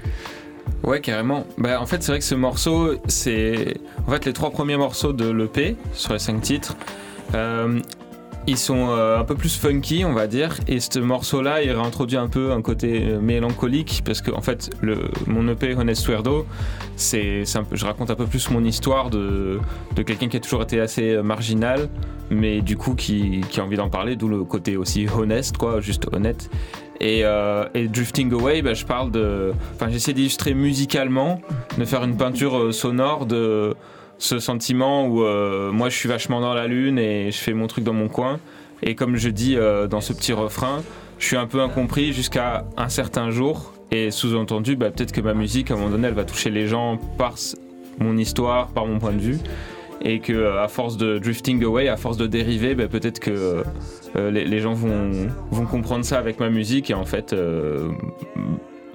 Ouais, 0.83 1.01
carrément. 1.01 1.45
Bah, 1.59 1.81
en 1.81 1.87
fait, 1.87 2.03
c'est 2.03 2.13
vrai 2.13 2.19
que 2.19 2.25
ce 2.25 2.35
morceau, 2.35 2.95
c'est. 3.07 3.75
En 4.07 4.11
fait, 4.13 4.25
les 4.25 4.33
trois 4.33 4.51
premiers 4.51 4.77
morceaux 4.77 5.13
de 5.13 5.31
l'EP, 5.31 5.77
sur 5.93 6.13
les 6.15 6.19
cinq 6.19 6.41
titres, 6.41 6.77
euh, 7.35 7.81
ils 8.49 8.57
sont 8.57 8.89
euh, 8.89 9.19
un 9.19 9.25
peu 9.25 9.35
plus 9.35 9.57
funky, 9.57 10.05
on 10.07 10.15
va 10.15 10.27
dire. 10.27 10.57
Et 10.67 10.81
ce 10.81 10.99
morceau-là, 10.99 11.63
il 11.63 11.71
réintroduit 11.71 12.17
un 12.17 12.29
peu 12.29 12.53
un 12.53 12.63
côté 12.63 13.03
euh, 13.05 13.21
mélancolique, 13.21 14.03
parce 14.07 14.23
que, 14.23 14.31
en 14.31 14.41
fait, 14.41 14.71
le, 14.81 15.11
mon 15.27 15.47
EP 15.49 15.75
Honest 15.75 16.07
Weirdo, 16.09 16.47
c'est, 16.97 17.45
je 17.45 17.85
raconte 17.85 18.11
un 18.11 18.15
peu 18.15 18.25
plus 18.25 18.49
mon 18.51 18.65
histoire 18.65 19.11
de, 19.11 19.61
de 19.95 20.03
quelqu'un 20.03 20.29
qui 20.29 20.39
a 20.39 20.41
toujours 20.41 20.63
été 20.63 20.81
assez 20.81 21.11
euh, 21.11 21.23
marginal, 21.23 21.91
mais 22.31 22.63
du 22.63 22.79
coup, 22.79 22.95
qui, 22.95 23.43
a 23.59 23.61
envie 23.61 23.77
d'en 23.77 23.91
parler, 23.91 24.17
d'où 24.17 24.29
le 24.29 24.45
côté 24.45 24.79
aussi 24.79 25.07
honest, 25.15 25.59
quoi, 25.59 25.81
juste 25.83 26.07
honnête. 26.13 26.51
Et, 27.01 27.21
et 27.75 27.87
Drifting 27.87 28.33
Away, 28.33 28.61
bah, 28.61 28.75
je 28.75 28.85
parle 28.85 29.13
de. 29.13 29.53
Enfin, 29.77 29.89
j'essaie 29.89 30.13
d'illustrer 30.13 30.53
musicalement, 30.53 31.41
de 31.79 31.85
faire 31.85 32.03
une 32.03 32.17
peinture 32.17 32.75
sonore 32.75 33.25
de 33.25 33.77
ce 34.19 34.39
sentiment 34.41 35.07
où 35.07 35.23
euh, 35.23 35.71
moi 35.73 35.89
je 35.89 35.97
suis 35.97 36.09
vachement 36.09 36.41
dans 36.41 36.55
la 36.55 36.67
lune 36.67 36.99
et 36.99 37.31
je 37.31 37.39
fais 37.39 37.55
mon 37.55 37.67
truc 37.67 37.85
dans 37.85 37.93
mon 37.93 38.09
coin. 38.09 38.41
Et 38.83 38.95
comme 38.95 39.17
je 39.17 39.29
dis 39.29 39.57
euh, 39.57 39.87
dans 39.87 40.01
ce 40.01 40.13
petit 40.13 40.33
refrain, 40.33 40.83
je 41.19 41.27
suis 41.27 41.37
un 41.37 41.47
peu 41.47 41.61
incompris 41.61 42.13
jusqu'à 42.13 42.65
un 42.77 42.89
certain 42.89 43.31
jour. 43.31 43.73
Et 43.91 44.11
sous-entendu, 44.11 44.77
bah, 44.77 44.91
peut-être 44.91 45.13
que 45.13 45.21
ma 45.21 45.35
musique, 45.35 45.71
à 45.71 45.75
un 45.75 45.79
moment 45.79 45.91
donné, 45.91 46.09
elle 46.09 46.15
va 46.15 46.25
toucher 46.25 46.51
les 46.51 46.67
gens 46.67 46.99
par 47.17 47.35
mon 47.99 48.17
histoire, 48.17 48.69
par 48.69 48.87
mon 48.87 48.99
point 48.99 49.13
de 49.13 49.21
vue. 49.21 49.39
Et 50.03 50.21
que 50.21 50.33
euh, 50.33 50.63
à 50.63 50.69
force 50.69 50.97
de 50.97 51.19
drifting 51.19 51.65
away, 51.65 51.89
à 51.89 51.97
force 51.97 52.17
de 52.17 52.27
dériver, 52.27 52.75
bah, 52.75 52.87
peut-être 52.87 53.19
que 53.19 53.65
les, 54.15 54.45
les 54.45 54.61
gens 54.61 54.75
vont, 54.75 55.29
vont 55.51 55.67
comprendre 55.67 56.05
ça 56.05 56.19
avec 56.19 56.39
ma 56.39 56.51
musique. 56.51 56.91
Et 56.91 56.95
en 56.95 57.05
fait, 57.05 57.35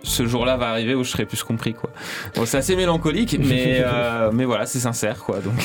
ce 0.03 0.27
jour-là 0.27 0.57
va 0.57 0.67
arriver 0.69 0.93
où 0.95 1.03
je 1.03 1.09
serai 1.09 1.25
plus 1.25 1.41
compris. 1.43 1.73
Quoi. 1.73 1.89
Bon, 2.35 2.45
c'est 2.45 2.57
assez 2.57 2.75
mélancolique, 2.75 3.37
mais, 3.43 3.77
euh, 3.79 4.31
mais 4.33 4.45
voilà, 4.45 4.65
c'est 4.65 4.79
sincère. 4.79 5.19
Quoi, 5.19 5.39
donc. 5.39 5.53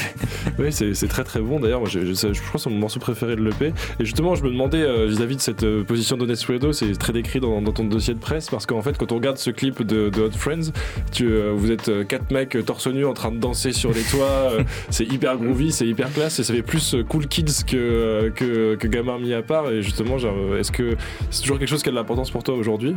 Oui, 0.58 0.72
c'est 0.72 1.08
très 1.08 1.24
très 1.24 1.40
bon. 1.40 1.60
D'ailleurs, 1.60 1.80
moi, 1.80 1.88
je, 1.88 2.00
je, 2.00 2.14
je 2.14 2.40
crois 2.40 2.52
que 2.54 2.58
c'est 2.58 2.70
mon 2.70 2.78
morceau 2.78 2.98
préféré 2.98 3.36
de 3.36 3.42
l'EP. 3.42 3.72
Et 4.00 4.04
justement, 4.04 4.34
je 4.34 4.42
me 4.42 4.50
demandais 4.50 4.82
euh, 4.82 5.06
vis-à-vis 5.06 5.36
de 5.36 5.40
cette 5.40 5.62
euh, 5.62 5.84
position 5.84 6.16
d'Honest 6.16 6.48
Weirdo, 6.48 6.72
c'est 6.72 6.92
très 6.98 7.12
décrit 7.12 7.38
dans, 7.38 7.60
dans 7.62 7.72
ton 7.72 7.84
dossier 7.84 8.14
de 8.14 8.18
presse 8.18 8.48
parce 8.48 8.66
qu'en 8.66 8.82
fait, 8.82 8.96
quand 8.96 9.12
on 9.12 9.16
regarde 9.16 9.38
ce 9.38 9.50
clip 9.50 9.82
de, 9.82 10.08
de 10.08 10.22
Hot 10.22 10.32
Friends, 10.32 10.72
tu, 11.12 11.30
vous 11.54 11.70
êtes 11.70 12.06
quatre 12.08 12.30
mecs 12.32 12.56
torse 12.64 12.86
nu 12.88 13.04
en 13.04 13.14
train 13.14 13.30
de 13.30 13.38
danser 13.38 13.72
sur 13.72 13.92
les 13.92 14.02
toits. 14.02 14.52
c'est 14.90 15.04
hyper 15.04 15.36
groovy, 15.36 15.70
c'est 15.70 15.86
hyper 15.86 16.12
classe 16.12 16.38
et 16.38 16.44
ça 16.44 16.54
fait 16.54 16.62
plus 16.62 16.96
cool 17.08 17.26
kids 17.28 17.64
que, 17.66 18.32
que, 18.34 18.74
que 18.74 18.86
gamin 18.88 19.18
mis 19.18 19.34
à 19.34 19.42
part. 19.42 19.70
Et 19.70 19.82
justement, 19.82 20.16
est-ce 20.58 20.72
que 20.72 20.96
c'est 21.30 21.42
toujours 21.42 21.58
quelque 21.58 21.68
chose 21.68 21.82
qui 21.82 21.88
a 21.88 21.92
de 21.92 21.96
l'importance 21.96 22.30
pour 22.30 22.42
toi 22.42 22.54
aujourd'hui? 22.54 22.94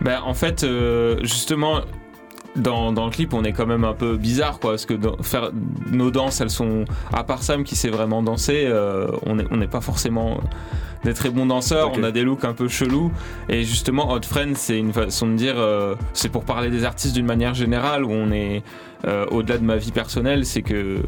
Ben, 0.00 0.20
en 0.24 0.34
fait, 0.34 0.55
euh, 0.64 1.18
justement, 1.22 1.80
dans, 2.56 2.92
dans 2.92 3.04
le 3.04 3.10
clip, 3.10 3.34
on 3.34 3.44
est 3.44 3.52
quand 3.52 3.66
même 3.66 3.84
un 3.84 3.92
peu 3.92 4.16
bizarre, 4.16 4.58
quoi, 4.58 4.70
parce 4.72 4.86
que 4.86 4.94
dans- 4.94 5.22
faire 5.22 5.50
nos 5.92 6.10
danses, 6.10 6.40
elles 6.40 6.50
sont, 6.50 6.84
à 7.12 7.22
part 7.24 7.42
Sam 7.42 7.64
qui 7.64 7.76
sait 7.76 7.90
vraiment 7.90 8.22
danser, 8.22 8.64
euh, 8.66 9.08
on 9.26 9.36
n'est 9.36 9.44
on 9.50 9.60
pas 9.66 9.80
forcément 9.80 10.40
des 11.04 11.14
très 11.14 11.28
bons 11.28 11.46
danseurs, 11.46 11.92
on 11.96 12.02
a 12.02 12.10
des 12.10 12.22
looks 12.22 12.44
un 12.44 12.54
peu 12.54 12.68
chelous, 12.68 13.12
et 13.48 13.62
justement, 13.62 14.10
Hot 14.10 14.22
Friends, 14.22 14.54
c'est 14.54 14.78
une 14.78 14.92
façon 14.92 15.28
de 15.28 15.34
dire, 15.34 15.54
euh, 15.58 15.94
c'est 16.14 16.30
pour 16.30 16.44
parler 16.44 16.70
des 16.70 16.84
artistes 16.84 17.14
d'une 17.14 17.26
manière 17.26 17.54
générale, 17.54 18.04
où 18.04 18.10
on 18.10 18.30
est, 18.32 18.62
euh, 19.06 19.26
au-delà 19.30 19.58
de 19.58 19.64
ma 19.64 19.76
vie 19.76 19.92
personnelle, 19.92 20.46
c'est 20.46 20.62
que 20.62 20.98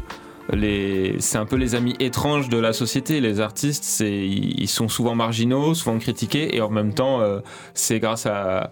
les, 0.53 1.15
c'est 1.19 1.37
un 1.37 1.45
peu 1.45 1.57
les 1.57 1.75
amis 1.75 1.95
étranges 1.99 2.49
de 2.49 2.57
la 2.57 2.73
société. 2.73 3.21
Les 3.21 3.39
artistes, 3.39 3.83
c'est, 3.83 4.27
ils 4.27 4.67
sont 4.67 4.87
souvent 4.87 5.13
marginaux, 5.13 5.75
souvent 5.75 5.99
critiqués, 5.99 6.55
et 6.55 6.61
en 6.61 6.69
même 6.69 6.93
temps, 6.93 7.21
c'est 7.75 7.99
grâce 7.99 8.25
à, 8.25 8.71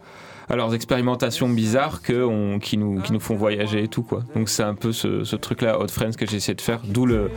à 0.50 0.56
leurs 0.56 0.74
expérimentations 0.74 1.50
bizarres 1.50 2.02
que 2.02 2.58
qui, 2.60 2.78
nous, 2.78 3.02
qui 3.02 3.14
nous 3.14 3.20
font 3.20 3.36
voyager 3.36 3.84
et 3.84 3.88
tout 3.88 4.04
quoi. 4.04 4.24
Donc 4.36 4.50
c'est 4.50 4.64
un 4.64 4.76
peu 4.76 4.92
ce, 4.92 5.24
ce 5.24 5.36
truc-là, 5.36 5.80
Hot 5.80 5.90
Friends, 5.90 6.12
que 6.18 6.26
j'essaie 6.26 6.54
de 6.56 6.62
faire. 6.62 6.82
D'où 6.86 7.06
le 7.06 7.30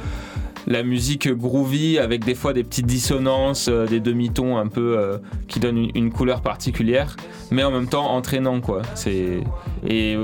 la 0.67 0.83
musique 0.83 1.29
groovy 1.33 1.99
avec 1.99 2.25
des 2.25 2.35
fois 2.35 2.53
des 2.53 2.65
petites 2.65 2.87
dissonances, 2.87 3.69
euh, 3.69 3.87
des 3.87 4.01
demi-tons 4.01 4.57
un 4.59 4.67
peu 4.67 4.97
euh, 4.99 5.19
qui 5.49 5.61
donnent 5.61 5.79
une, 5.79 5.91
une 5.95 6.11
couleur 6.13 6.43
particulière, 6.43 7.17
mais 7.51 7.63
en 7.65 7.71
même 7.71 7.87
temps 7.89 8.11
entraînant 8.11 8.61
quoi. 8.61 8.83
C'est 8.95 9.41
et, 9.87 10.17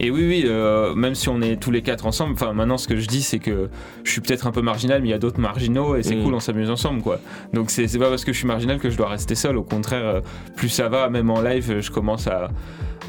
et 0.00 0.10
oui 0.10 0.26
oui, 0.28 0.42
euh, 0.46 0.94
même 0.94 1.14
si 1.14 1.28
on 1.28 1.40
est 1.40 1.56
tous 1.60 1.70
les 1.70 1.82
quatre 1.82 2.06
ensemble, 2.06 2.34
enfin 2.34 2.52
maintenant 2.52 2.78
ce 2.78 2.86
que 2.88 2.96
je 2.96 3.06
dis 3.06 3.22
c'est 3.22 3.38
que 3.38 3.68
je 4.04 4.10
suis 4.12 4.20
peut-être 4.20 4.46
un 4.46 4.52
peu 4.52 4.62
marginal, 4.62 5.00
mais 5.02 5.08
il 5.08 5.12
y 5.12 5.14
a 5.14 5.18
d'autres 5.18 5.40
marginaux 5.40 5.96
et 5.96 6.02
c'est 6.02 6.16
Mm. 6.16 6.24
cool, 6.24 6.34
on 6.34 6.40
s'amuse 6.40 6.70
ensemble 6.70 7.02
quoi. 7.02 7.20
Donc 7.52 7.70
c'est 7.70 7.86
pas 7.98 8.10
parce 8.10 8.24
que 8.24 8.32
je 8.32 8.38
suis 8.38 8.46
marginal 8.46 8.78
que 8.78 8.90
je 8.90 8.96
dois 8.96 9.08
rester 9.08 9.34
seul. 9.34 9.56
Au 9.56 9.62
contraire, 9.64 10.22
plus 10.56 10.68
ça 10.68 10.88
va, 10.88 11.08
même 11.08 11.30
en 11.30 11.40
live, 11.40 11.80
je 11.80 11.90
commence 11.90 12.26
à, 12.26 12.50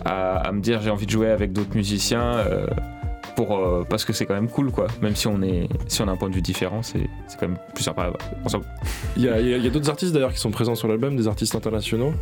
à, 0.05 0.37
à 0.37 0.51
me 0.51 0.61
dire 0.61 0.81
j'ai 0.81 0.89
envie 0.89 1.05
de 1.05 1.11
jouer 1.11 1.29
avec 1.29 1.51
d'autres 1.53 1.75
musiciens. 1.75 2.37
Euh, 3.39 3.45
pour, 3.45 3.57
euh, 3.57 3.83
parce 3.89 4.05
que 4.05 4.13
c'est 4.13 4.25
quand 4.25 4.33
même 4.33 4.49
cool 4.49 4.71
quoi 4.71 4.87
même 5.01 5.15
si 5.15 5.27
on 5.27 5.41
est 5.41 5.67
si 5.87 6.01
on 6.01 6.07
a 6.07 6.11
un 6.11 6.15
point 6.15 6.29
de 6.29 6.35
vue 6.35 6.41
différent 6.41 6.81
c'est 6.83 7.07
c'est 7.27 7.39
quand 7.39 7.47
même 7.47 7.57
plus 7.73 7.83
sympa 7.83 8.11
ensemble 8.45 8.65
Il 9.17 9.23
y 9.23 9.29
a, 9.29 9.39
il 9.39 9.47
y 9.47 9.53
a- 9.53 9.57
il 9.57 9.63
y 9.63 9.67
a 9.67 9.69
d'autres 9.69 9.89
artistes 9.89 10.13
d'ailleurs 10.13 10.33
qui 10.33 10.39
sont 10.39 10.51
présents 10.51 10.75
sur 10.75 10.87
l'album, 10.87 11.15
des 11.15 11.27
artistes 11.27 11.55
internationaux. 11.55 12.13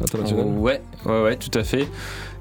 Internationaux. 0.00 0.44
Oh, 0.46 0.60
ouais, 0.60 0.80
ouais, 1.06 1.22
ouais, 1.22 1.36
tout 1.36 1.56
à 1.58 1.64
fait. 1.64 1.88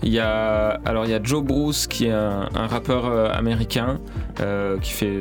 Il 0.04 0.10
y 0.14 0.20
a, 0.20 0.80
alors 0.86 1.06
il 1.06 1.12
y 1.12 1.16
a 1.16 1.20
Joe 1.24 1.44
Bruce 1.44 1.88
qui 1.88 2.06
est 2.06 2.12
un, 2.12 2.50
un 2.54 2.68
rappeur 2.68 3.06
euh, 3.08 3.30
américain 3.32 4.00
euh, 4.42 4.78
qui 4.78 4.92
fait 4.92 5.20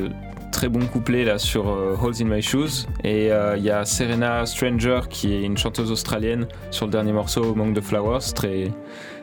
très 0.52 0.68
bon 0.68 0.80
couplet 0.86 1.24
là 1.24 1.38
sur 1.38 1.68
euh, 1.68 1.96
Holes 2.00 2.14
in 2.20 2.24
My 2.26 2.42
Shoes 2.42 2.86
et 3.04 3.32
euh, 3.32 3.56
il 3.56 3.64
y 3.64 3.70
a 3.70 3.84
Serena 3.86 4.44
Stranger 4.44 5.00
qui 5.08 5.32
est 5.34 5.42
une 5.42 5.56
chanteuse 5.56 5.90
australienne 5.90 6.46
sur 6.70 6.84
le 6.86 6.92
dernier 6.92 7.12
morceau 7.12 7.52
Among 7.52 7.74
the 7.74 7.80
Flowers 7.82 8.32
très 8.34 8.70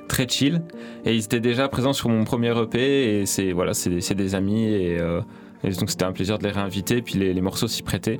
très 0.08 0.28
chill 0.28 0.62
et 1.06 1.16
ils 1.16 1.24
étaient 1.24 1.40
déjà 1.40 1.68
présents 1.68 1.94
sur 1.94 2.10
mon 2.10 2.24
premier 2.24 2.58
EP 2.60 3.20
et 3.22 3.26
c'est 3.26 3.52
voilà 3.52 3.74
c'est 3.74 4.02
c'est 4.02 4.16
des 4.16 4.36
amis 4.36 4.66
et, 4.66 5.00
euh, 5.00 5.22
et 5.64 5.70
donc 5.72 5.90
c'était 5.90 6.06
un 6.06 6.12
plaisir 6.12 6.38
de 6.38 6.44
les 6.44 6.52
réinviter 6.52 7.02
puis 7.02 7.16
les, 7.16 7.42
morceaux 7.42 7.68
s'y 7.68 7.84
prêtaient 7.84 8.20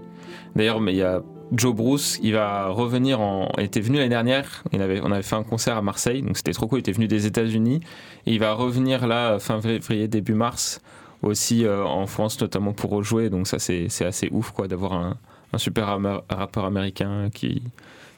d'ailleurs 0.56 0.80
mais 0.80 0.94
il 0.94 0.98
y 0.98 1.04
a 1.04 1.22
Joe 1.52 1.76
Bruce, 1.76 2.20
il 2.24 2.34
va 2.34 2.70
revenir 2.70 3.22
en. 3.22 3.52
Était 3.60 3.82
venu 3.82 3.98
l'année 3.98 4.10
dernière. 4.10 4.64
Il 4.72 4.82
avait, 4.82 5.02
on 5.04 5.12
avait 5.12 5.22
fait 5.22 5.36
un 5.36 5.44
concert 5.44 5.78
à 5.78 5.84
Marseille, 5.84 6.24
donc 6.24 6.36
c'était 6.36 6.54
trop 6.54 6.66
cool. 6.66 6.80
Il 6.80 6.82
était 6.82 6.94
venu 6.94 7.08
des 7.08 7.28
États-Unis 7.28 7.80
et 8.26 8.32
il 8.32 8.40
va 8.40 8.54
revenir 8.54 9.06
là 9.06 9.38
fin 9.38 9.62
février 9.62 10.08
début 10.08 10.34
mars 10.34 10.82
aussi 11.22 11.64
euh, 11.64 11.84
en 11.86 12.08
France 12.08 12.42
notamment 12.42 12.74
pour 12.74 12.90
rejouer. 12.90 13.30
Donc 13.30 13.46
ça 13.46 13.60
c'est 13.60 13.88
assez 14.04 14.30
ouf 14.32 14.50
quoi 14.50 14.68
d'avoir 14.68 14.94
un, 14.94 15.18
un 15.54 15.58
super 15.60 16.00
rappeur 16.30 16.66
américain 16.66 17.30
qui 17.32 17.62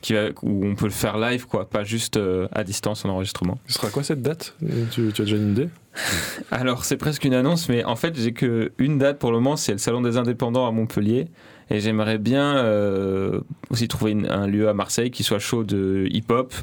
qui 0.05 0.13
va, 0.13 0.25
où 0.43 0.63
on 0.65 0.75
peut 0.75 0.85
le 0.85 0.91
faire 0.91 1.17
live 1.17 1.47
quoi, 1.47 1.67
pas 1.67 1.83
juste 1.83 2.17
euh, 2.17 2.47
à 2.51 2.63
distance 2.63 3.05
en 3.05 3.09
enregistrement. 3.09 3.57
Ce 3.65 3.73
sera 3.73 3.89
quoi 3.89 4.03
cette 4.03 4.21
date? 4.21 4.55
Tu, 4.91 5.11
tu 5.11 5.21
as 5.21 5.25
déjà 5.25 5.35
une 5.37 5.51
idée? 5.53 5.69
Alors 6.51 6.85
c'est 6.85 6.97
presque 6.97 7.25
une 7.25 7.33
annonce, 7.33 7.69
mais 7.69 7.83
en 7.83 7.95
fait 7.95 8.15
j'ai 8.15 8.31
que 8.31 8.71
une 8.77 8.99
date 8.99 9.17
pour 9.17 9.31
le 9.31 9.37
moment, 9.39 9.55
c'est 9.55 9.71
le 9.71 9.77
Salon 9.79 10.01
des 10.01 10.17
Indépendants 10.17 10.67
à 10.67 10.71
Montpellier. 10.71 11.27
Et 11.71 11.79
j'aimerais 11.79 12.19
bien 12.19 12.57
euh, 12.57 13.39
aussi 13.71 13.87
trouver 13.87 14.11
une- 14.11 14.29
un 14.29 14.45
lieu 14.45 14.69
à 14.69 14.75
Marseille 14.75 15.09
qui 15.09 15.23
soit 15.23 15.39
chaud 15.39 15.63
de 15.63 16.05
hip-hop, 16.11 16.53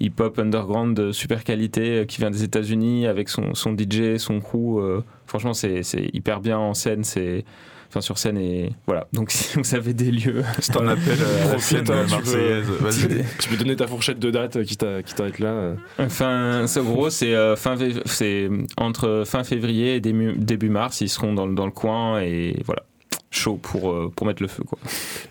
hip-hop 0.00 0.36
underground 0.40 0.96
de 0.96 1.12
super 1.12 1.44
qualité, 1.44 2.00
euh, 2.00 2.04
qui 2.04 2.18
vient 2.18 2.32
des 2.32 2.42
États-Unis 2.42 3.06
avec 3.06 3.28
son, 3.28 3.54
son 3.54 3.76
DJ, 3.78 4.16
son 4.18 4.40
crew. 4.40 4.80
franchement, 5.26 5.54
c'est 5.54 5.84
c'est 5.84 6.10
hyper 6.12 6.40
bien 6.40 6.58
en 6.58 6.74
scène, 6.74 7.04
c'est 7.04 7.44
enfin 7.88 8.00
sur 8.00 8.18
scène 8.18 8.36
et 8.38 8.70
voilà. 8.86 9.06
Donc 9.12 9.30
si 9.30 9.58
vous 9.58 9.74
avez 9.74 9.92
des 9.94 10.10
lieux, 10.10 10.42
C'est 10.60 10.76
un 10.76 10.88
appel 10.88 11.18
à 11.48 11.52
la 11.52 11.58
scène 11.58 11.90
hein, 11.90 12.04
tu 12.06 12.10
marseillaise. 12.14 12.66
Vas-y. 12.80 13.24
Tu 13.38 13.48
peux 13.48 13.56
donner 13.56 13.76
ta 13.76 13.86
fourchette 13.86 14.18
de 14.18 14.30
date 14.30 14.62
qui 14.64 14.76
t'a- 14.76 15.02
qui 15.02 15.14
t'arrête 15.14 15.38
là 15.38 15.48
euh. 15.48 15.74
Enfin, 15.98 16.64
c'est 16.66 16.82
gros, 16.82 17.10
c'est 17.10 17.34
euh, 17.34 17.56
fin, 17.56 17.76
c'est 18.04 18.48
entre 18.76 19.22
fin 19.26 19.44
février 19.44 19.96
et 19.96 20.00
début, 20.00 20.34
début 20.36 20.68
mars, 20.70 21.00
ils 21.00 21.08
seront 21.08 21.32
dans, 21.32 21.46
le- 21.46 21.54
dans 21.54 21.66
le 21.66 21.72
coin 21.72 22.20
et 22.20 22.60
voilà, 22.66 22.82
chaud 23.30 23.56
pour, 23.62 23.90
euh, 23.90 24.12
pour 24.14 24.26
mettre 24.26 24.42
le 24.42 24.48
feu 24.48 24.62
quoi. 24.64 24.78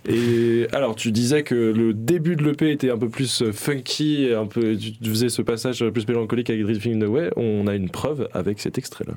Et 0.08 0.68
alors, 0.74 0.96
tu 0.96 1.12
disais 1.12 1.44
que 1.44 1.56
le 1.56 1.94
début 1.94 2.36
de 2.36 2.44
l'EP 2.44 2.72
était 2.72 2.90
un 2.92 2.98
peu 2.98 3.10
plus 3.10 3.42
euh, 3.42 3.52
funky, 3.52 4.30
un 4.36 4.46
peu, 4.46 4.76
tu 4.78 4.94
tu 4.94 5.10
faisais 5.10 5.30
ce 5.30 5.42
passage 5.42 5.84
plus 5.90 6.08
mélancolique 6.08 6.50
avec 6.50 6.64
Drifting 6.64 7.04
Away. 7.04 7.30
On 7.36 7.68
a 7.68 7.76
une 7.76 7.90
preuve 7.90 8.30
avec 8.34 8.60
cet 8.60 8.78
extrait-là. 8.78 9.14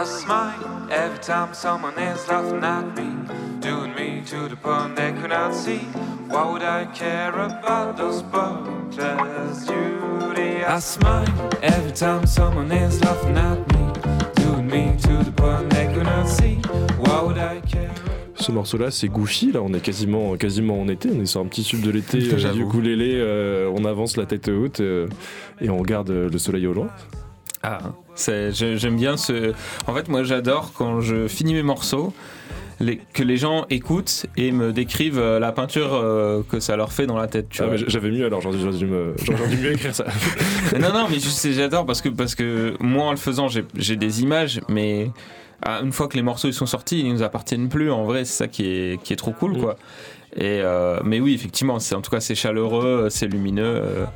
I 0.00 0.04
smile 0.04 0.88
every 0.90 1.18
time 1.18 1.52
someone 1.52 1.92
is 1.98 2.26
laughing 2.26 2.64
at 2.64 2.96
me, 2.96 3.04
doing 3.60 3.94
me 3.94 4.22
to 4.30 4.48
the 4.48 4.56
point 4.56 4.96
they 4.96 5.12
could 5.12 5.28
not 5.28 5.54
see. 5.54 5.80
Why 6.30 6.50
would 6.50 6.62
I 6.62 6.86
care 6.94 7.34
about 7.38 7.98
those? 7.98 8.24
I 10.66 10.80
smile 10.80 11.28
every 11.60 11.92
time 11.92 12.26
someone 12.26 12.72
is 12.72 12.98
laughing 13.04 13.36
at 13.36 13.58
me, 13.74 13.92
doing 14.36 14.68
me 14.68 14.96
to 15.02 15.22
the 15.22 15.32
point 15.32 15.68
they 15.68 15.92
could 15.92 16.06
not 16.06 16.26
see. 16.26 16.62
Why 16.98 17.20
would 17.20 17.36
I 17.36 17.60
care? 17.60 17.92
Ce 18.36 18.50
morceau-là, 18.50 18.90
c'est 18.90 19.08
Goofy. 19.08 19.52
Là, 19.52 19.60
on 19.62 19.74
est 19.74 19.80
quasiment, 19.80 20.34
quasiment 20.38 20.80
en 20.80 20.88
été. 20.88 21.10
On 21.14 21.20
est 21.20 21.26
sur 21.26 21.42
un 21.42 21.46
petit 21.46 21.62
sud 21.62 21.82
de 21.82 21.90
l'été. 21.90 22.20
euh, 22.32 22.52
du 22.52 22.62
ukulélé, 22.62 23.16
euh, 23.18 23.70
on 23.76 23.84
avance 23.84 24.16
la 24.16 24.24
tête 24.24 24.48
haute 24.48 24.80
euh, 24.80 25.08
et 25.60 25.68
on 25.68 25.76
regarde 25.76 26.08
euh, 26.08 26.30
le 26.30 26.38
soleil 26.38 26.66
au 26.66 26.72
loin. 26.72 26.88
Ah, 27.62 27.78
j'ai- 28.16 28.76
j'aime 28.78 28.96
bien 28.96 29.16
ce. 29.16 29.52
En 29.86 29.94
fait, 29.94 30.08
moi, 30.08 30.22
j'adore 30.22 30.72
quand 30.74 31.00
je 31.00 31.28
finis 31.28 31.54
mes 31.54 31.62
morceaux. 31.62 32.12
les- 32.82 32.98
que 33.12 33.22
les 33.22 33.36
gens 33.36 33.66
écoutent 33.68 34.24
et 34.38 34.52
me 34.52 34.72
décrivent 34.72 35.18
euh, 35.18 35.38
la 35.38 35.52
peinture 35.52 35.92
euh, 35.92 36.40
que 36.50 36.60
ça 36.60 36.76
leur 36.76 36.92
fait 36.94 37.06
dans 37.06 37.18
la 37.18 37.26
tête. 37.26 37.48
Ah, 37.58 37.76
j'avais 37.76 38.10
mieux 38.10 38.24
alors, 38.24 38.40
j'aurais 38.40 38.56
dû, 38.56 38.86
mieux 38.86 39.72
écrire 39.72 39.94
ça. 39.94 40.06
non, 40.80 40.88
non, 40.90 41.06
mais 41.10 41.18
j'adore 41.52 41.84
parce 41.84 42.00
que, 42.00 42.08
parce 42.08 42.34
que 42.34 42.74
moi, 42.80 43.04
en 43.04 43.10
le 43.10 43.18
faisant, 43.18 43.48
j'ai, 43.48 43.96
des 43.96 44.22
images, 44.22 44.62
mais 44.70 45.10
ah, 45.62 45.80
une 45.82 45.92
fois 45.92 46.08
que 46.08 46.16
les 46.16 46.22
morceaux 46.22 46.48
ils 46.48 46.54
sont 46.54 46.64
sortis, 46.64 47.00
ils 47.00 47.12
nous 47.12 47.22
appartiennent 47.22 47.68
plus. 47.68 47.90
En 47.90 48.04
vrai, 48.04 48.24
c'est 48.24 48.32
ça 48.44 48.48
qui 48.48 48.64
est, 48.66 49.02
qui 49.02 49.12
est 49.12 49.16
trop 49.16 49.32
cool, 49.32 49.58
quoi. 49.58 49.76
Et, 50.34 50.62
euh, 50.62 51.00
mais 51.04 51.20
oui, 51.20 51.34
effectivement, 51.34 51.80
c'est, 51.80 51.94
en 51.94 52.00
tout 52.00 52.10
cas, 52.10 52.20
c'est 52.20 52.34
chaleureux, 52.34 53.08
c'est 53.10 53.26
lumineux. 53.26 53.62
euh, 53.84 54.06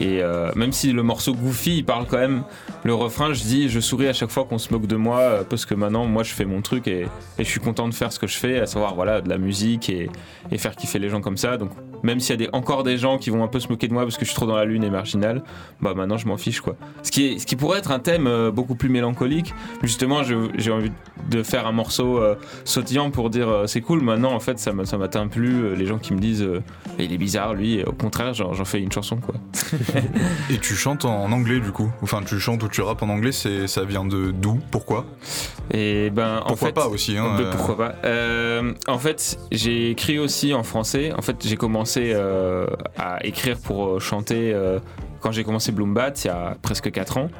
et 0.00 0.22
euh, 0.22 0.50
même 0.56 0.72
si 0.72 0.92
le 0.92 1.02
morceau 1.02 1.34
Goofy, 1.34 1.78
il 1.78 1.84
parle 1.84 2.06
quand 2.06 2.18
même, 2.18 2.42
le 2.82 2.94
refrain, 2.94 3.32
je 3.32 3.42
dis, 3.42 3.68
je 3.68 3.78
souris 3.80 4.08
à 4.08 4.12
chaque 4.12 4.30
fois 4.30 4.44
qu'on 4.44 4.58
se 4.58 4.72
moque 4.72 4.86
de 4.86 4.96
moi, 4.96 5.20
euh, 5.20 5.44
parce 5.48 5.66
que 5.66 5.74
maintenant, 5.74 6.06
moi, 6.06 6.22
je 6.24 6.32
fais 6.32 6.44
mon 6.44 6.62
truc 6.62 6.88
et, 6.88 7.06
je 7.38 7.44
suis 7.44 7.60
content 7.60 7.88
de 7.88 7.94
faire 7.94 8.12
ce 8.12 8.18
que 8.18 8.26
je 8.26 8.36
fais, 8.36 8.58
à 8.58 8.66
savoir, 8.66 8.94
voilà, 8.94 9.20
de 9.20 9.28
la 9.28 9.38
musique 9.38 9.88
et, 9.88 10.10
et 10.50 10.58
faire 10.58 10.74
kiffer 10.74 10.98
les 10.98 11.08
gens 11.08 11.20
comme 11.20 11.36
ça. 11.36 11.56
Donc, 11.56 11.70
même 12.04 12.20
s'il 12.20 12.40
y 12.40 12.44
a 12.44 12.46
des, 12.46 12.50
encore 12.56 12.84
des 12.84 12.96
gens 12.98 13.18
qui 13.18 13.30
vont 13.30 13.42
un 13.42 13.48
peu 13.48 13.58
se 13.58 13.66
moquer 13.68 13.88
de 13.88 13.92
moi 13.92 14.02
parce 14.04 14.16
que 14.16 14.24
je 14.24 14.30
suis 14.30 14.36
trop 14.36 14.46
dans 14.46 14.54
la 14.56 14.64
lune 14.64 14.84
et 14.84 14.90
marginal, 14.90 15.42
bah 15.80 15.94
maintenant 15.96 16.16
je 16.18 16.28
m'en 16.28 16.36
fiche 16.36 16.60
quoi. 16.60 16.76
Ce 17.02 17.10
qui, 17.10 17.26
est, 17.26 17.38
ce 17.40 17.46
qui 17.46 17.56
pourrait 17.56 17.80
être 17.80 17.90
un 17.90 17.98
thème 17.98 18.28
euh, 18.28 18.52
beaucoup 18.52 18.76
plus 18.76 18.88
mélancolique, 18.88 19.52
justement 19.82 20.22
j'ai 20.22 20.70
envie 20.70 20.92
de 21.30 21.42
faire 21.42 21.66
un 21.66 21.72
morceau 21.72 22.18
euh, 22.18 22.36
sautillant 22.64 23.10
pour 23.10 23.30
dire 23.30 23.48
euh, 23.48 23.66
c'est 23.66 23.80
cool, 23.80 24.00
maintenant 24.02 24.32
en 24.32 24.40
fait 24.40 24.58
ça 24.60 24.72
m'a- 24.72 24.84
ça 24.84 24.98
m'atteint 24.98 25.26
plus, 25.26 25.74
les 25.74 25.86
gens 25.86 25.98
qui 25.98 26.12
me 26.14 26.20
disent 26.20 26.46
il 26.98 27.12
est 27.12 27.18
bizarre 27.18 27.54
lui, 27.54 27.78
et 27.80 27.84
au 27.84 27.92
contraire 27.92 28.34
j'en 28.34 28.64
fais 28.64 28.80
une 28.80 28.92
chanson 28.92 29.16
quoi. 29.16 29.34
Et 30.50 30.58
tu 30.58 30.74
chantes 30.74 31.04
en 31.04 31.32
anglais 31.32 31.60
du 31.60 31.72
coup? 31.72 31.90
Enfin, 32.02 32.20
tu 32.24 32.38
chantes 32.38 32.62
ou 32.62 32.68
tu 32.68 32.82
rappes 32.82 33.02
en 33.02 33.08
anglais, 33.08 33.32
ça 33.32 33.84
vient 33.84 34.04
de 34.04 34.30
d'où? 34.30 34.58
Pourquoi? 34.70 35.06
Et 35.72 36.10
ben 36.10 36.38
en 36.44 36.48
Pourquoi 36.48 36.68
fait, 36.68 36.72
pas 36.74 36.88
aussi 36.88 37.16
hein, 37.16 37.36
pourquoi 37.52 37.76
pas 37.76 37.94
En 38.86 38.98
fait, 38.98 39.38
j'ai 39.50 39.90
écrit 39.90 40.18
aussi 40.18 40.52
en 40.52 40.62
français. 40.62 41.12
En 41.16 41.22
fait, 41.22 41.36
j'ai 41.46 41.56
commencé 41.56 41.93
euh, 41.98 42.66
à 42.98 43.24
écrire 43.24 43.58
pour 43.58 43.86
euh, 43.86 43.98
chanter 43.98 44.52
euh, 44.52 44.78
quand 45.24 45.32
j'ai 45.32 45.42
commencé 45.42 45.72
Bloom 45.72 45.94
Bat, 45.94 46.12
il 46.22 46.26
y 46.26 46.30
a 46.30 46.54
presque 46.60 46.90
4 46.90 47.16
ans. 47.16 47.30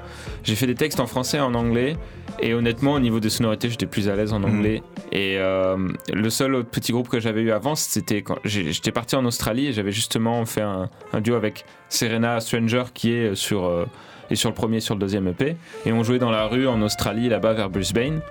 J'ai 0.43 0.55
fait 0.55 0.67
des 0.67 0.75
textes 0.75 1.01
en 1.01 1.07
français 1.07 1.37
et 1.37 1.41
en 1.41 1.53
anglais. 1.53 1.99
Et 2.41 2.55
honnêtement, 2.55 2.95
au 2.95 2.99
niveau 2.99 3.21
des 3.21 3.29
sonorités, 3.29 3.69
j'étais 3.69 3.85
plus 3.85 4.09
à 4.09 4.17
l'aise 4.17 4.33
en 4.33 4.43
anglais. 4.43 4.83
Et 5.13 5.37
euh, 5.37 5.77
le 6.11 6.31
seul 6.31 6.55
autre 6.55 6.71
petit 6.71 6.93
groupe 6.93 7.11
que 7.11 7.21
j'avais 7.21 7.43
eu 7.43 7.51
avant, 7.51 7.75
c'était 7.75 8.23
quand 8.23 8.39
j'étais 8.43 8.91
parti 8.91 9.17
en 9.17 9.27
Australie 9.27 9.67
et 9.67 9.73
j'avais 9.75 9.93
justement 9.93 10.47
fait 10.47 10.63
un, 10.63 10.89
un 11.13 11.21
duo 11.21 11.35
avec 11.35 11.67
Serena 11.91 12.41
Stranger 12.41 12.85
qui 12.95 13.13
est 13.13 13.35
sur, 13.35 13.67
euh, 13.67 13.85
et 14.31 14.35
sur 14.35 14.49
le 14.49 14.55
premier 14.55 14.79
et 14.79 14.81
sur 14.81 14.95
le 14.95 15.01
deuxième 15.01 15.29
EP. 15.29 15.55
Et 15.85 15.93
on 15.93 16.03
jouait 16.03 16.19
dans 16.19 16.31
la 16.31 16.47
rue 16.47 16.67
en 16.67 16.81
Australie, 16.81 17.29
là-bas 17.29 17.53
vers 17.53 17.69
Brisbane. 17.69 18.23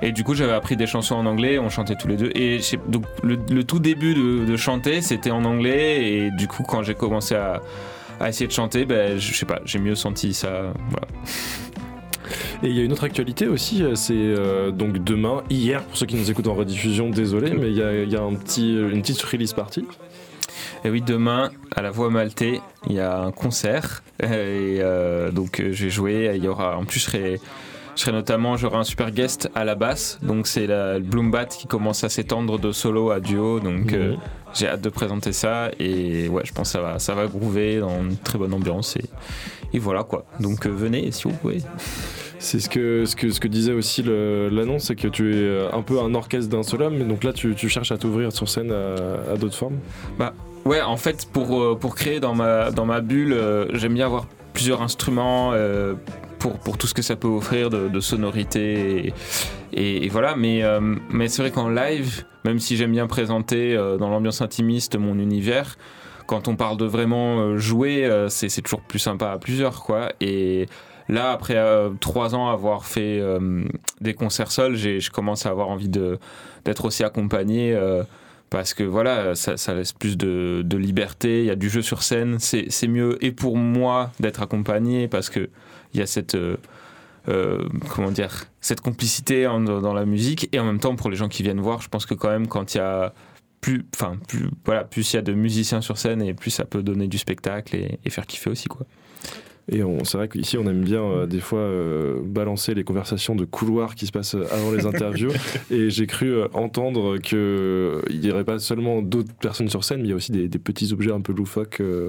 Et 0.00 0.12
du 0.12 0.24
coup, 0.24 0.32
j'avais 0.32 0.54
appris 0.54 0.76
des 0.78 0.86
chansons 0.86 1.16
en 1.16 1.26
anglais, 1.26 1.58
on 1.58 1.68
chantait 1.68 1.96
tous 1.96 2.08
les 2.08 2.16
deux. 2.16 2.30
Et 2.34 2.60
donc, 2.88 3.04
le, 3.22 3.36
le 3.50 3.62
tout 3.62 3.78
début 3.78 4.14
de, 4.14 4.46
de 4.46 4.56
chanter, 4.56 5.02
c'était 5.02 5.30
en 5.30 5.44
anglais. 5.44 6.02
Et 6.02 6.30
du 6.30 6.48
coup, 6.48 6.62
quand 6.62 6.82
j'ai 6.82 6.94
commencé 6.94 7.34
à, 7.34 7.60
à 8.20 8.28
essayer 8.28 8.46
de 8.46 8.52
chanter, 8.52 8.84
ben, 8.84 9.18
je 9.18 9.34
sais 9.34 9.46
pas, 9.46 9.60
j'ai 9.64 9.78
mieux 9.78 9.94
senti 9.94 10.34
ça. 10.34 10.72
Voilà. 10.90 11.08
Et 12.62 12.68
il 12.68 12.76
y 12.76 12.80
a 12.80 12.84
une 12.84 12.92
autre 12.92 13.04
actualité 13.04 13.48
aussi, 13.48 13.82
euh, 13.82 13.94
c'est 13.94 14.14
euh, 14.14 14.70
donc 14.70 15.02
demain, 15.02 15.42
hier, 15.50 15.82
pour 15.82 15.96
ceux 15.96 16.06
qui 16.06 16.14
nous 16.14 16.30
écoutent 16.30 16.46
en 16.46 16.54
rediffusion, 16.54 17.10
désolé, 17.10 17.52
mais 17.52 17.68
il 17.68 17.76
y 17.76 17.82
a, 17.82 18.02
il 18.02 18.10
y 18.10 18.16
a 18.16 18.22
un 18.22 18.34
petit, 18.34 18.72
une 18.72 19.02
petite 19.02 19.20
release 19.22 19.52
party. 19.52 19.84
Et 20.84 20.90
oui, 20.90 21.00
demain, 21.00 21.50
à 21.76 21.82
la 21.82 21.90
Voix 21.90 22.10
Maltais, 22.10 22.60
il 22.88 22.94
y 22.94 23.00
a 23.00 23.20
un 23.20 23.30
concert. 23.30 24.02
Et 24.20 24.26
euh, 24.80 25.30
donc, 25.30 25.60
euh, 25.60 25.72
je 25.72 25.84
vais 25.84 25.90
jouer. 25.90 26.32
Il 26.34 26.44
y 26.44 26.48
aura, 26.48 26.76
en 26.76 26.84
plus, 26.84 26.98
je 26.98 27.04
serai, 27.04 27.40
je 27.96 28.00
serai 28.00 28.12
notamment, 28.12 28.56
j'aurai 28.56 28.76
un 28.78 28.84
super 28.84 29.10
guest 29.10 29.50
à 29.54 29.64
la 29.64 29.74
basse. 29.74 30.18
Donc, 30.22 30.46
c'est 30.46 30.66
la- 30.66 30.94
le 30.98 31.04
Bloombat 31.04 31.46
qui 31.46 31.66
commence 31.66 32.04
à 32.04 32.08
s'étendre 32.08 32.58
de 32.58 32.72
solo 32.72 33.10
à 33.10 33.20
duo. 33.20 33.60
Donc, 33.60 33.92
euh, 33.92 34.14
j'ai 34.54 34.66
hâte 34.68 34.80
de 34.80 34.88
présenter 34.88 35.32
ça. 35.32 35.70
Et 35.78 36.28
ouais, 36.28 36.42
je 36.44 36.52
pense 36.52 36.68
que 36.68 36.72
ça 36.72 36.80
va, 36.80 36.98
ça 36.98 37.14
va 37.14 37.26
groover 37.26 37.80
dans 37.80 38.02
une 38.02 38.16
très 38.16 38.38
bonne 38.38 38.54
ambiance. 38.54 38.96
Et, 38.96 39.04
et 39.74 39.78
voilà 39.78 40.04
quoi. 40.04 40.24
Donc, 40.40 40.66
euh, 40.66 40.70
venez 40.70 41.10
si 41.12 41.24
vous 41.28 41.34
pouvez. 41.34 41.58
C'est 42.38 42.58
ce 42.58 42.68
que, 42.68 43.04
ce, 43.04 43.14
que, 43.14 43.30
ce 43.30 43.38
que 43.38 43.46
disait 43.46 43.72
aussi 43.72 44.02
l'annonce, 44.02 44.84
c'est 44.86 44.96
que 44.96 45.06
tu 45.06 45.32
es 45.32 45.36
euh, 45.38 45.68
un 45.72 45.82
peu 45.82 46.00
un 46.00 46.12
orchestre 46.14 46.50
d'un 46.50 46.64
seul 46.64 46.82
homme, 46.82 46.96
mais 46.98 47.04
donc 47.04 47.22
là 47.22 47.32
tu, 47.32 47.54
tu 47.54 47.68
cherches 47.68 47.92
à 47.92 47.98
t'ouvrir 47.98 48.32
sur 48.32 48.48
scène 48.48 48.72
à, 48.72 49.32
à 49.32 49.36
d'autres 49.36 49.54
formes. 49.54 49.78
Ouais, 50.64 50.80
en 50.80 50.96
fait, 50.96 51.26
pour, 51.32 51.78
pour 51.78 51.94
créer 51.94 52.18
dans 52.18 52.34
ma, 52.34 52.70
dans 52.72 52.84
ma 52.84 53.00
bulle, 53.00 53.32
euh, 53.32 53.66
j'aime 53.74 53.94
bien 53.94 54.06
avoir 54.06 54.26
plusieurs 54.52 54.82
instruments 54.82 55.52
euh, 55.52 55.94
pour, 56.38 56.58
pour 56.58 56.78
tout 56.78 56.86
ce 56.86 56.94
que 56.94 57.02
ça 57.02 57.16
peut 57.16 57.28
offrir 57.28 57.70
de, 57.70 58.00
sonorité. 58.00 59.12
Et, 59.72 60.08
voilà, 60.08 60.36
mais, 60.36 60.62
euh, 60.62 60.80
mais 61.10 61.28
c'est 61.28 61.42
vrai 61.42 61.50
qu'en 61.50 61.68
live, 61.68 62.24
même 62.44 62.58
si 62.58 62.76
j'aime 62.76 62.92
bien 62.92 63.06
présenter 63.06 63.74
euh, 63.74 63.96
dans 63.96 64.10
l'ambiance 64.10 64.40
intimiste 64.40 64.96
mon 64.96 65.18
univers, 65.18 65.76
quand 66.26 66.48
on 66.48 66.56
parle 66.56 66.76
de 66.76 66.84
vraiment 66.84 67.58
jouer, 67.58 68.08
c'est 68.28 68.62
toujours 68.62 68.80
plus 68.80 69.00
sympa 69.00 69.32
à 69.32 69.38
plusieurs, 69.38 69.82
quoi. 69.82 70.12
Et 70.20 70.66
là, 71.08 71.32
après 71.32 71.60
trois 72.00 72.34
ans 72.34 72.48
avoir 72.48 72.86
fait 72.86 73.20
des 74.00 74.14
concerts 74.14 74.52
seuls, 74.52 74.76
je 74.76 75.10
commence 75.10 75.46
à 75.46 75.50
avoir 75.50 75.68
envie 75.68 75.90
d'être 75.90 76.84
aussi 76.84 77.02
accompagné. 77.02 77.76
Parce 78.52 78.74
que 78.74 78.82
voilà, 78.82 79.34
ça, 79.34 79.74
laisse 79.74 79.94
plus 79.94 80.18
de, 80.18 80.76
liberté, 80.76 81.40
il 81.40 81.46
y 81.46 81.50
a 81.50 81.56
du 81.56 81.70
jeu 81.70 81.80
sur 81.80 82.02
scène, 82.02 82.38
c'est 82.38 82.86
mieux 82.86 83.16
et 83.24 83.32
pour 83.32 83.56
moi 83.56 84.12
d'être 84.20 84.42
accompagné 84.42 85.08
parce 85.08 85.30
que 85.30 85.48
il 85.94 86.00
y 86.00 86.02
a 86.02 86.06
cette 86.06 86.34
euh, 86.34 86.58
euh, 87.28 87.66
comment 87.88 88.10
dire 88.10 88.44
cette 88.60 88.82
complicité 88.82 89.44
dans 89.44 89.94
la 89.94 90.04
musique 90.04 90.50
et 90.52 90.60
en 90.60 90.66
même 90.66 90.80
temps 90.80 90.96
pour 90.96 91.08
les 91.08 91.16
gens 91.16 91.30
qui 91.30 91.42
viennent 91.42 91.60
voir, 91.60 91.80
je 91.80 91.88
pense 91.88 92.04
que 92.04 92.12
quand 92.12 92.28
même 92.28 92.46
quand 92.46 92.74
il 92.74 92.78
y 92.78 92.80
a 92.82 93.14
plus 93.62 93.86
enfin 93.94 94.18
plus 94.28 94.50
voilà 94.66 94.84
plus 94.84 95.14
il 95.14 95.16
y 95.16 95.18
a 95.18 95.22
de 95.22 95.32
musiciens 95.32 95.80
sur 95.80 95.96
scène 95.96 96.20
et 96.20 96.34
plus 96.34 96.50
ça 96.50 96.66
peut 96.66 96.82
donner 96.82 97.08
du 97.08 97.16
spectacle 97.16 97.74
et, 97.74 98.00
et 98.04 98.10
faire 98.10 98.26
kiffer 98.26 98.50
aussi 98.50 98.68
quoi. 98.68 98.86
Et 99.70 99.80
c'est 100.02 100.16
vrai 100.18 100.28
qu'ici 100.28 100.58
on 100.58 100.66
aime 100.66 100.82
bien 100.82 101.02
euh, 101.02 101.26
des 101.26 101.38
fois 101.38 101.60
euh, 101.60 102.20
balancer 102.24 102.74
les 102.74 102.82
conversations 102.82 103.36
de 103.36 103.44
couloir 103.44 103.94
qui 103.94 104.06
se 104.06 104.12
passent 104.12 104.34
avant 104.50 104.72
les 104.72 104.86
interviews. 104.86 105.30
et 105.70 105.88
j'ai 105.88 106.06
cru 106.08 106.32
euh, 106.34 106.48
entendre 106.52 107.18
qu'il 107.18 108.20
n'y 108.20 108.30
aurait 108.32 108.44
pas 108.44 108.58
seulement 108.58 109.02
d'autres 109.02 109.32
personnes 109.40 109.68
sur 109.68 109.84
scène, 109.84 109.98
mais 110.00 110.08
il 110.08 110.10
y 110.10 110.12
a 110.12 110.16
aussi 110.16 110.32
des, 110.32 110.48
des 110.48 110.58
petits 110.58 110.92
objets 110.92 111.12
un 111.12 111.20
peu 111.20 111.32
loufoques, 111.32 111.78
euh, 111.80 112.08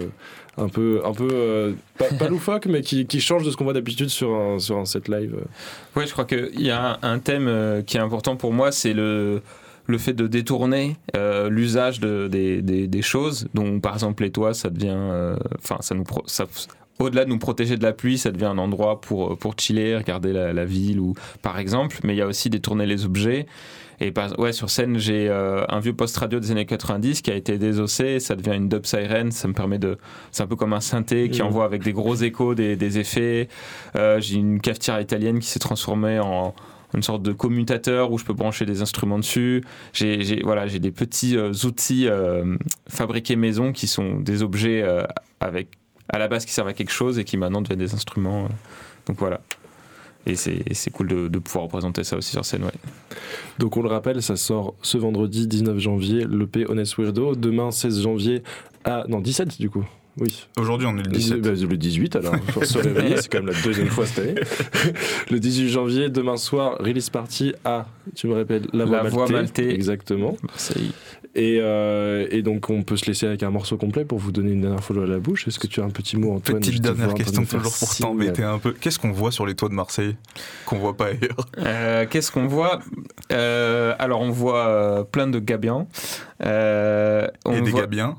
un 0.58 0.68
peu, 0.68 1.02
un 1.06 1.12
peu 1.14 1.28
euh, 1.32 1.74
pas, 2.00 2.06
pas 2.18 2.28
loufoques, 2.28 2.66
mais 2.66 2.82
qui, 2.82 3.06
qui 3.06 3.22
changent 3.22 3.46
de 3.46 3.52
ce 3.52 3.56
qu'on 3.58 3.66
voit 3.66 3.74
d'habitude 3.74 4.10
sur 4.10 4.34
un, 4.36 4.58
sur 4.58 4.78
un 4.78 4.86
set 4.86 5.08
live. 5.08 5.36
Ouais, 5.96 6.08
je 6.08 6.12
crois 6.12 6.26
qu'il 6.26 6.60
y 6.60 6.72
a 6.72 6.94
un, 7.04 7.14
un 7.14 7.20
thème 7.20 7.48
euh, 7.48 7.82
qui 7.84 7.98
est 7.98 8.02
important 8.02 8.36
pour 8.36 8.52
moi, 8.52 8.72
c'est 8.72 8.94
le, 8.94 9.42
le 9.86 9.98
fait 10.00 10.14
de 10.14 10.26
détourner 10.26 10.98
euh, 11.16 11.50
l'usage 11.50 12.00
de, 12.00 12.28
des, 12.28 12.64
des, 12.64 12.88
des 12.88 13.02
choses. 13.04 13.48
Donc, 13.54 13.82
par 13.84 13.94
exemple, 13.94 14.24
les 14.24 14.32
toits, 14.32 14.56
ça 14.56 14.72
devient. 14.72 14.90
euh, 14.98 15.36
Enfin, 15.60 15.78
ça 15.82 15.94
nous. 15.94 16.04
pro- 16.04 16.24
ça- 16.26 16.48
au-delà 17.00 17.26
de 17.26 17.30
nous 17.30 17.40
protéger 17.40 17.76
de 17.78 17.84
la 17.84 17.94
pluie, 17.94 18.18
ça 18.18 18.32
devient 18.32 18.46
un 18.46 18.58
endroit 18.58 19.02
pour, 19.02 19.38
pour 19.38 19.56
chiller, 19.60 19.98
regarder 19.98 20.32
la, 20.34 20.54
la 20.54 20.66
ville, 20.66 21.00
ou 21.00 21.14
par 21.42 21.58
exemple. 21.60 21.98
Mais 22.04 22.14
il 22.14 22.18
y 22.18 22.22
a 22.22 22.28
aussi 22.28 22.50
détourner 22.50 22.86
les 22.86 23.06
objets. 23.06 23.46
Et 24.00 24.12
par- 24.12 24.38
ouais, 24.40 24.52
sur 24.54 24.70
scène, 24.70 24.98
j'ai 24.98 25.30
euh, 25.30 25.64
un 25.70 25.80
vieux 25.80 25.94
post 25.94 26.18
radio 26.18 26.40
des 26.40 26.52
années 26.52 26.66
90 26.66 27.22
qui 27.22 27.32
a 27.32 27.36
été 27.36 27.58
désossé. 27.58 28.20
Ça 28.20 28.36
devient 28.36 28.56
une 28.56 28.68
dub 28.70 28.86
siren. 28.86 29.32
Ça 29.32 29.48
me 29.48 29.54
permet 29.54 29.80
de. 29.80 29.98
C'est 30.32 30.44
un 30.44 30.48
peu 30.48 30.56
comme 30.56 30.74
un 30.74 30.82
synthé 30.82 31.30
qui 31.30 31.42
envoie 31.42 31.66
avec 31.66 31.84
des 31.84 31.94
gros 31.94 32.16
échos 32.16 32.54
des, 32.56 32.76
des 32.76 33.00
effets. 33.00 33.48
Euh, 33.96 34.20
j'ai 34.20 34.36
une 34.36 34.60
cafetière 34.60 35.00
italienne 35.00 35.40
qui 35.40 35.48
s'est 35.48 35.60
transformée 35.60 36.20
en 36.20 36.54
une 36.96 37.02
sorte 37.04 37.24
de 37.24 37.32
commutateur 37.32 38.12
où 38.12 38.18
je 38.20 38.26
peux 38.26 38.34
brancher 38.34 38.66
des 38.66 38.82
instruments 38.82 39.18
dessus. 39.20 39.64
J'ai 39.94 40.42
voilà, 40.44 40.68
j'ai 40.68 40.80
des 40.80 40.92
petits 40.92 41.38
euh, 41.38 41.52
outils 41.66 42.08
euh, 42.08 42.56
fabriqués 42.88 43.36
maison 43.36 43.72
qui 43.72 43.88
sont 43.88 44.20
des 44.20 44.44
objets 44.44 44.82
euh, 44.84 45.04
avec 45.40 45.70
à 46.10 46.18
la 46.20 46.28
base 46.28 46.46
qui 46.46 46.52
servent 46.54 46.68
à 46.68 46.74
quelque 46.74 46.92
chose 46.92 47.20
et 47.20 47.24
qui 47.24 47.38
maintenant 47.38 47.62
deviennent 47.62 47.80
des 47.80 47.94
instruments. 47.94 48.46
euh. 48.46 48.50
donc 49.08 49.18
voilà. 49.20 49.42
Et 50.26 50.36
c'est 50.36 50.90
cool 50.94 51.08
de, 51.10 51.28
de 51.28 51.40
pouvoir 51.40 51.66
représenter 51.66 52.06
ça 52.06 52.16
aussi 52.16 52.32
sur 52.32 52.46
scène. 52.46 52.64
Ouais. 52.64 52.72
Donc 53.60 53.76
on 53.76 53.82
le 53.82 53.90
rappelle, 53.90 54.22
ça 54.22 54.38
sort 54.38 54.74
ce 54.82 54.98
vendredi 54.98 55.48
19 55.48 55.78
janvier, 55.80 56.26
l'EP 56.30 56.66
Honest 56.70 56.96
Weirdo. 56.98 57.36
Demain 57.36 57.72
16 57.72 58.02
janvier 58.04 58.42
à... 58.86 59.04
Non, 59.10 59.20
17 59.20 59.60
du 59.60 59.70
coup. 59.70 59.86
Oui. 60.18 60.46
Aujourd'hui, 60.58 60.88
on 60.88 60.94
est 60.98 61.04
le 61.04 61.12
18, 61.12 61.42
17. 61.42 61.42
bah, 61.42 61.68
le 61.72 61.78
18 61.78 62.16
alors, 62.16 62.36
faut 62.52 62.64
se 62.64 62.78
réveiller, 62.88 63.18
c'est 63.18 63.30
quand 63.32 63.40
même 63.44 63.54
la 63.54 63.62
deuxième 63.64 63.88
fois 63.88 64.06
cette 64.06 64.20
année. 64.20 64.36
le 65.32 65.40
18 65.40 65.70
janvier, 65.70 66.10
demain 66.10 66.38
soir, 66.38 66.78
release 66.80 67.10
party 67.10 67.54
à, 67.66 67.88
tu 68.16 68.28
me 68.28 68.34
répètes, 68.36 68.68
La 68.74 68.86
Voix 68.86 69.04
La 69.04 69.10
Voix 69.10 69.28
Maltais. 69.28 69.74
Exactement. 69.74 70.38
C'est- 70.56 70.76
Et, 71.36 71.58
euh, 71.62 72.28
et 72.30 72.44
donc 72.44 72.70
on 72.70 72.84
peut 72.84 72.96
se 72.96 73.06
laisser 73.08 73.26
avec 73.26 73.42
un 73.42 73.50
morceau 73.50 73.76
complet 73.76 74.06
pour 74.06 74.20
vous 74.20 74.32
donner 74.32 74.52
une 74.52 74.62
dernière 74.62 74.84
fois 74.84 75.02
à 75.02 75.08
la 75.08 75.18
bouche. 75.18 75.48
Est-ce 75.48 75.58
que 75.58 75.66
tu 75.66 75.82
as 75.82 75.84
un 75.84 75.90
petit 75.90 76.16
mot 76.16 76.34
Antoine 76.36 76.60
Petite 76.60 76.82
dernière 76.82 77.14
question, 77.16 77.44
toujours 77.44 77.74
pour 77.80 77.96
t'embêter 77.96 78.44
un 78.44 78.60
peu. 78.60 78.72
Qu'est-ce 78.74 79.00
qu'on 79.00 79.12
voit 79.12 79.32
sur 79.32 79.46
les 79.48 79.56
toits 79.56 79.70
de 79.70 79.74
Marseille 79.74 80.16
qu'on 80.68 80.78
voit 80.78 80.96
pas 80.96 81.08
ailleurs? 81.08 81.48
Euh, 81.58 82.06
Qu'est-ce 82.08 82.32
qu'on 82.32 82.46
voit? 82.46 82.80
Euh, 83.32 83.96
Alors 83.98 84.22
on 84.22 84.30
voit 84.30 84.68
euh, 84.68 85.04
plein 85.04 85.26
de 85.28 85.40
gabiens. 85.40 85.88
Euh, 86.46 87.28
on 87.46 87.54
Et 87.54 87.62
des 87.62 87.72
voit- 87.72 87.88
bien. 87.88 88.16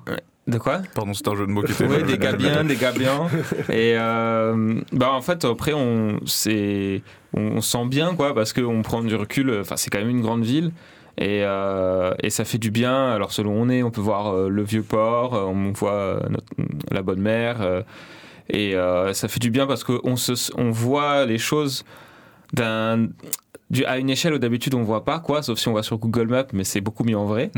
De 0.47 0.59
quoi? 0.59 0.83
Pardon, 0.95 1.15
c'est 1.15 1.27
un 1.29 1.37
jeu 1.37 1.47
de 1.47 1.53
mots 1.53 1.63
qui 1.63 1.73
était 1.73 1.87
Oui, 1.87 2.03
des 2.03 2.19
gars 2.19 2.33
bien, 2.33 2.65
des 2.65 2.77
gars 2.77 2.93
bien. 2.93 3.29
Et 3.71 3.95
euh, 3.97 4.79
bah 4.93 5.11
en 5.13 5.23
fait, 5.23 5.45
après, 5.47 5.73
on, 5.73 6.21
c'est, 6.27 7.01
on 7.33 7.63
sent 7.63 7.87
bien, 7.87 8.15
quoi, 8.15 8.35
parce 8.35 8.53
qu'on 8.53 8.83
prend 8.83 9.01
du 9.03 9.15
recul. 9.15 9.57
Enfin, 9.61 9.77
c'est 9.79 9.89
quand 9.89 10.01
même 10.01 10.11
une 10.11 10.21
grande 10.21 10.45
ville. 10.45 10.73
Et, 11.19 11.43
euh, 11.45 12.13
et 12.23 12.31
ça 12.31 12.45
fait 12.45 12.59
du 12.59 12.71
bien. 12.71 13.11
Alors, 13.13 13.33
selon 13.33 13.53
où 13.53 13.63
on 13.63 13.69
est, 13.69 13.83
on 13.83 13.91
peut 13.91 14.01
voir 14.01 14.35
euh, 14.35 14.49
le 14.49 14.63
vieux 14.63 14.83
port, 14.83 15.35
euh, 15.35 15.45
on 15.45 15.73
voit 15.73 16.21
notre- 16.29 16.53
la 16.91 17.03
bonne 17.03 17.21
mer. 17.21 17.61
euh, 17.61 17.83
et 18.51 18.75
ça 19.15 19.29
fait 19.29 19.41
du 19.41 19.51
bien 19.51 19.67
parce 19.67 19.85
qu'on 19.85 20.01
on 20.57 20.71
voit 20.71 21.25
les 21.25 21.39
choses 21.39 21.85
d'un, 22.53 23.09
à 23.87 23.99
une 23.99 24.11
échelle 24.11 24.35
où 24.35 24.39
d'habitude 24.39 24.75
on 24.75 24.83
voit 24.83 25.05
pas, 25.05 25.19
quoi, 25.19 25.43
sauf 25.43 25.59
si 25.59 25.69
on 25.69 25.73
va 25.73 25.83
sur 25.83 25.97
Google 25.99 26.27
Maps, 26.29 26.47
mais 26.53 26.63
c'est 26.65 26.83
beaucoup 26.83 27.05
mieux 27.05 27.17
en 27.17 27.25
vrai. 27.25 27.51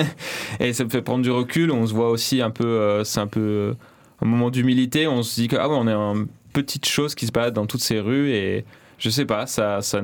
et 0.60 0.72
ça 0.72 0.84
me 0.84 0.90
fait 0.90 1.00
prendre 1.02 1.22
du 1.22 1.30
recul. 1.30 1.70
On 1.70 1.86
se 1.86 1.94
voit 1.94 2.10
aussi 2.10 2.42
un 2.42 2.50
peu, 2.50 2.66
euh, 2.66 3.04
c'est 3.04 3.20
un 3.20 3.28
peu 3.28 3.74
un 4.20 4.26
moment 4.26 4.50
d'humilité. 4.50 5.06
On 5.06 5.22
se 5.22 5.40
dit 5.40 5.46
que 5.48 5.56
ah 5.56 5.68
ouais, 5.68 5.76
on 5.78 5.86
est 5.86 5.92
une 5.92 6.26
petite 6.52 6.86
chose 6.86 7.14
qui 7.14 7.26
se 7.26 7.32
balade 7.32 7.54
dans 7.54 7.66
toutes 7.66 7.80
ces 7.82 8.00
rues 8.00 8.30
et 8.32 8.64
je 9.02 9.10
sais 9.10 9.24
pas, 9.26 9.46
ça, 9.48 9.80
ça, 9.82 10.00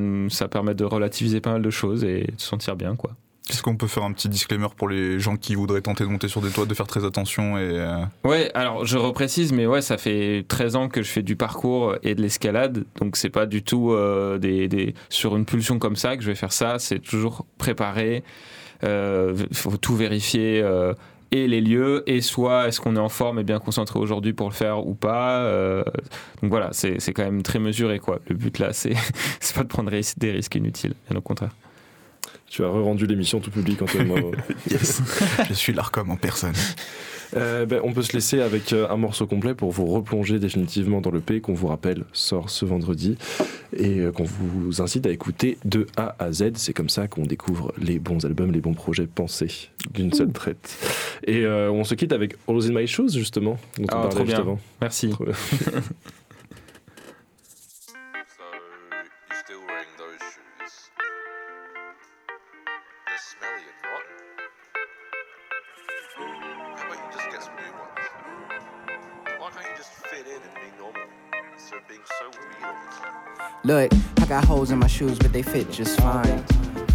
permet 0.49 0.74
de 0.74 0.84
relativiser 0.84 1.40
pas 1.40 1.53
mal 1.53 1.62
de 1.62 1.70
choses 1.70 2.03
et 2.03 2.22
de 2.22 2.32
se 2.40 2.46
sentir 2.49 2.74
bien, 2.74 2.96
quoi. 2.96 3.12
Est-ce 3.49 3.62
qu'on 3.62 3.76
peut 3.76 3.86
faire 3.86 4.03
un 4.03 4.12
petit 4.12 4.28
disclaimer 4.28 4.66
pour 4.76 4.88
les 4.88 5.20
gens 5.20 5.36
qui 5.36 5.55
voudraient 5.55 5.80
tenter 5.80 6.03
de 6.05 6.09
monter 6.11 6.26
sur 6.26 6.42
des 6.42 6.51
toits, 6.51 6.66
de 6.66 6.74
faire 6.74 6.88
très 6.88 7.05
attention 7.05 7.57
et 7.57 7.62
euh, 7.78 7.96
Ouais, 8.24 8.51
alors 8.55 8.84
je 8.84 8.99
reprécise, 8.99 9.53
mais 9.53 9.66
ouais, 9.66 9.80
ça 9.82 9.96
fait 9.99 10.44
13 10.49 10.74
ans 10.76 10.88
que 10.88 11.03
je 11.03 11.09
fais 11.09 11.22
du 11.22 11.36
parcours 11.36 11.94
et 12.03 12.14
de 12.16 12.20
l'escalade, 12.20 12.84
donc 13.01 13.16
c'est 13.16 13.30
pas 13.30 13.46
du 13.46 13.62
tout 13.62 13.92
euh, 13.92 14.36
des, 14.38 14.66
des- 14.68 14.94
sur 15.09 15.36
une 15.36 15.44
pulsion 15.46 15.78
comme 15.78 15.96
ça 15.96 16.16
que 16.16 16.22
je 16.22 16.28
vais 16.28 16.34
faire 16.34 16.53
ça, 16.53 16.78
c'est 16.80 16.99
toujours 16.99 17.46
préparé, 17.57 18.22
euh, 18.84 19.34
faut 19.53 19.76
tout 19.76 19.94
vérifier. 19.96 20.61
Et 21.31 21.47
les 21.49 21.61
lieux, 21.61 22.03
et 22.07 22.20
soit 22.20 22.68
est-ce 22.68 22.81
qu'on 22.81 22.97
est 22.97 23.01
en 23.01 23.09
forme 23.09 23.39
et 23.39 23.45
bien 23.45 23.59
concentré 23.59 23.99
aujourd'hui 23.99 24.33
pour 24.33 24.49
le 24.49 24.55
faire 24.55 24.87
ou 24.87 24.95
pas. 24.95 25.41
euh, 25.41 25.85
donc 26.43 26.51
voilà, 26.51 26.70
c'est 26.72 27.01
c'est 27.01 27.12
quand 27.12 27.24
même 27.24 27.43
très 27.43 27.59
mesuré 27.59 27.99
quoi. 27.99 28.18
Le 28.29 28.35
but 28.35 28.59
là, 28.59 28.72
c'est 28.72 28.95
c'est 29.41 29.55
pas 29.55 29.62
de 29.62 29.68
prendre 29.68 29.91
ris- 29.91 30.14
des 30.16 30.31
risques 30.33 30.55
inutiles, 30.55 30.95
bien 31.09 31.18
au 31.18 31.22
contraire. 31.22 31.51
Tu 32.47 32.64
as 32.64 32.68
re-rendu 32.68 33.07
l'émission 33.07 33.41
tout 33.41 33.51
public, 33.51 33.83
Antoine. 33.83 34.11
yes, 34.70 35.03
je 35.49 35.53
suis 35.55 35.74
l'Arcom 35.74 36.11
en 36.11 36.16
personne. 36.16 36.55
Euh, 37.37 37.66
ben, 37.66 37.81
on 37.85 37.93
peut 37.93 38.03
se 38.03 38.12
laisser 38.14 38.41
avec 38.41 38.72
euh, 38.72 38.89
un 38.89 38.97
morceau 38.97 39.26
complet 39.26 39.55
pour 39.55 39.70
vous 39.70 39.87
replonger 39.87 40.39
définitivement 40.39 41.01
dans 41.01 41.11
le 41.11 41.20
P 41.20 41.41
qu'on 41.41 41.53
vous 41.55 41.66
rappelle 41.66 42.05
sort 42.12 42.49
ce 42.51 42.64
vendredi 42.64 43.16
et 43.76 43.99
euh, 44.01 44.12
qu'on 44.12 44.24
vous 44.24 44.81
incite 44.81 45.07
à 45.07 45.11
écouter 45.11 45.59
de 45.64 45.87
A 45.97 46.16
à 46.18 46.33
Z. 46.33 46.53
C'est 46.55 46.72
comme 46.72 46.89
ça 46.89 47.07
qu'on 47.07 47.24
découvre 47.24 47.72
les 47.79 47.99
bons 47.99 48.24
albums, 48.24 48.51
les 48.53 48.61
bons 48.61 48.74
projets 48.74 49.07
pensés 49.07 49.68
d'une 49.93 50.12
seule 50.12 50.33
traite. 50.33 50.79
Et 51.26 51.45
euh, 51.45 51.70
on 51.70 51.85
se 51.85 51.95
quitte 51.95 52.12
avec 52.12 52.35
All 52.49 52.62
in 52.64 52.72
My 52.72 52.87
Shoes 52.87 53.11
justement, 53.11 53.59
dont 53.79 53.85
on 53.85 53.87
Ah, 53.99 54.09
parlait 54.09 54.24
juste 54.26 54.39
avant. 54.39 54.59
Merci. 54.81 55.11
Look, 73.69 73.93
I 74.16 74.25
got 74.25 74.47
holes 74.47 74.71
in 74.71 74.79
my 74.79 74.87
shoes, 74.87 75.19
but 75.19 75.31
they 75.31 75.43
fit 75.43 75.71
just 75.71 76.01
fine. 76.01 76.43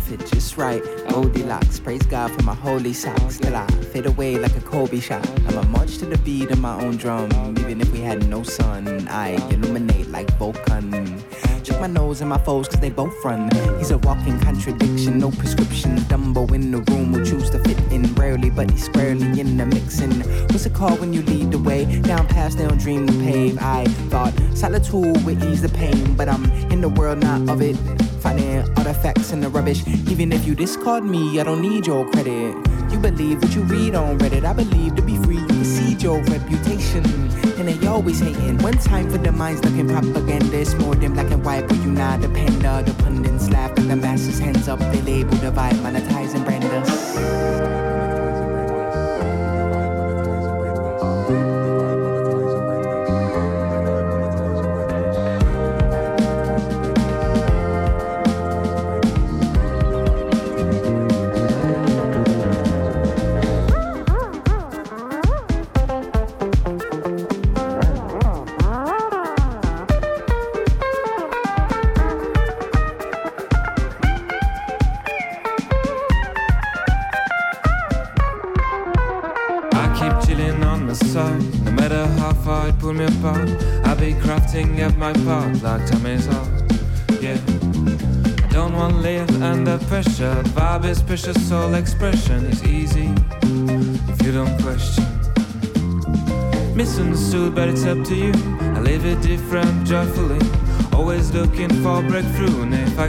Fit 0.07 0.25
just 0.25 0.57
right. 0.57 0.81
Goldilocks, 1.07 1.79
praise 1.79 2.01
God 2.01 2.31
for 2.31 2.41
my 2.41 2.55
holy 2.55 2.93
socks. 2.93 3.37
Till 3.37 3.55
I 3.55 3.67
fade 3.93 4.07
away 4.07 4.39
like 4.39 4.57
a 4.57 4.61
Kobe 4.61 4.99
shot. 4.99 5.23
I'ma 5.47 5.61
march 5.65 5.99
to 5.99 6.07
the 6.07 6.17
beat 6.17 6.49
of 6.49 6.59
my 6.59 6.73
own 6.81 6.97
drum. 6.97 7.29
Even 7.59 7.79
if 7.79 7.91
we 7.91 7.99
had 7.99 8.27
no 8.27 8.41
sun, 8.41 9.07
I 9.07 9.33
illuminate 9.53 10.09
like 10.09 10.31
Vulcan. 10.39 11.23
Check 11.63 11.79
my 11.79 11.87
nose 11.87 12.19
and 12.19 12.29
my 12.29 12.37
foes, 12.37 12.67
cause 12.67 12.81
they 12.81 12.89
both 12.89 13.13
run. 13.23 13.49
He's 13.77 13.91
a 13.91 13.97
walking 13.99 14.37
contradiction, 14.41 15.17
no 15.17 15.31
prescription. 15.31 15.95
Dumbo 16.11 16.51
in 16.53 16.71
the 16.71 16.79
room 16.91 17.13
will 17.13 17.25
choose 17.25 17.49
to 17.51 17.59
fit 17.59 17.79
in 17.89 18.13
rarely, 18.15 18.49
but 18.49 18.69
he's 18.69 18.83
squarely 18.83 19.39
in 19.39 19.55
the 19.55 19.65
mixing. 19.65 20.11
What's 20.49 20.65
it 20.65 20.73
called 20.73 20.99
when 20.99 21.13
you 21.13 21.21
lead 21.21 21.51
the 21.51 21.59
way? 21.59 21.85
Down 22.01 22.27
past, 22.27 22.57
they 22.57 22.67
don't 22.67 22.79
dream 22.79 23.07
to 23.07 23.13
pave. 23.13 23.57
I 23.61 23.85
thought 24.09 24.33
solitude 24.53 25.23
would 25.25 25.41
ease 25.45 25.61
the 25.61 25.69
pain, 25.69 26.15
but 26.15 26.27
I'm 26.27 26.43
in 26.69 26.81
the 26.81 26.89
world, 26.89 27.19
not 27.19 27.49
of 27.49 27.61
it. 27.61 27.77
Finding 28.19 28.59
artifacts 28.77 29.31
in 29.31 29.39
the 29.39 29.49
rubbish. 29.49 29.87
Even 30.09 30.33
if 30.33 30.45
you 30.45 30.55
discard 30.55 31.05
me, 31.05 31.39
I 31.39 31.43
don't 31.43 31.61
need 31.61 31.87
your 31.87 32.09
credit. 32.11 32.55
You 32.91 32.99
believe 32.99 33.41
what 33.41 33.55
you 33.55 33.61
read 33.63 33.95
on 33.95 34.19
Reddit. 34.19 34.43
I 34.45 34.53
believe 34.53 34.95
to 34.95 35.01
be 35.01 35.17
free, 35.17 35.43
you 36.01 36.09
your 36.09 36.21
reputation. 36.23 37.03
And 37.57 37.67
they 37.67 37.87
always 37.87 38.19
hating. 38.19 38.57
One 38.59 38.77
time 38.77 39.09
for 39.09 39.17
the 39.17 39.31
minds 39.31 39.63
looking 39.63 39.87
propaganda. 39.87 40.57
It's 40.57 40.73
more 40.75 40.95
than 40.95 41.13
black 41.13 41.31
and 41.31 41.43
white, 41.43 41.67
but 41.67 41.77
you 41.77 41.91
not 41.91 42.21
depend. 42.21 42.61
The 42.61 42.95
pundits 43.03 43.49
laugh 43.49 43.71
at 43.71 43.87
the 43.87 43.95
masses, 43.95 44.39
hands 44.39 44.67
up. 44.67 44.79
They 44.79 45.01
label, 45.01 45.37
divide, 45.37 45.75
monetize, 45.75 46.33
and 46.33 46.45
brand 46.45 46.63
us. 46.65 47.92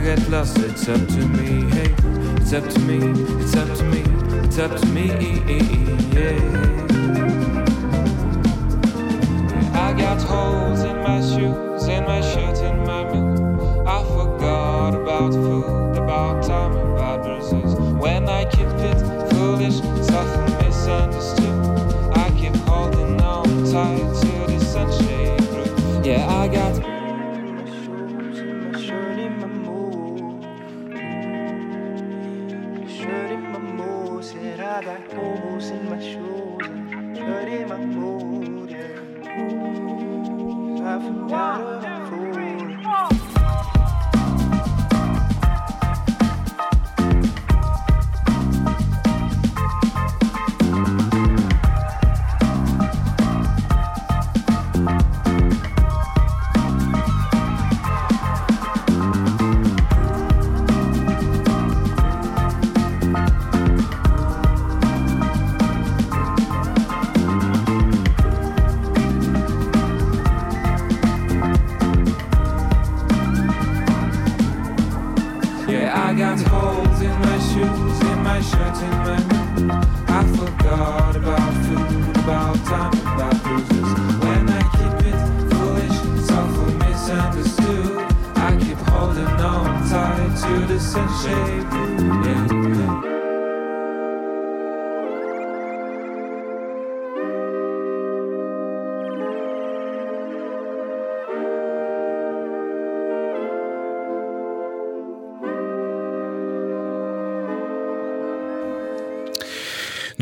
Get 0.05 0.29
lost, 0.29 0.59
it's 0.59 0.87
up 0.87 1.07
to 1.07 1.25
me. 1.29 1.67
Hey, 1.71 1.95
it's 2.37 2.53
up 2.53 2.63
to 2.69 2.79
me, 2.81 2.99
it's 3.41 3.55
up 3.55 3.75
to 3.75 3.83
me, 3.85 4.03
it's 4.45 4.59
up 4.59 4.79
to 4.79 4.85
me. 4.89 5.07
Yeah. 6.13 6.44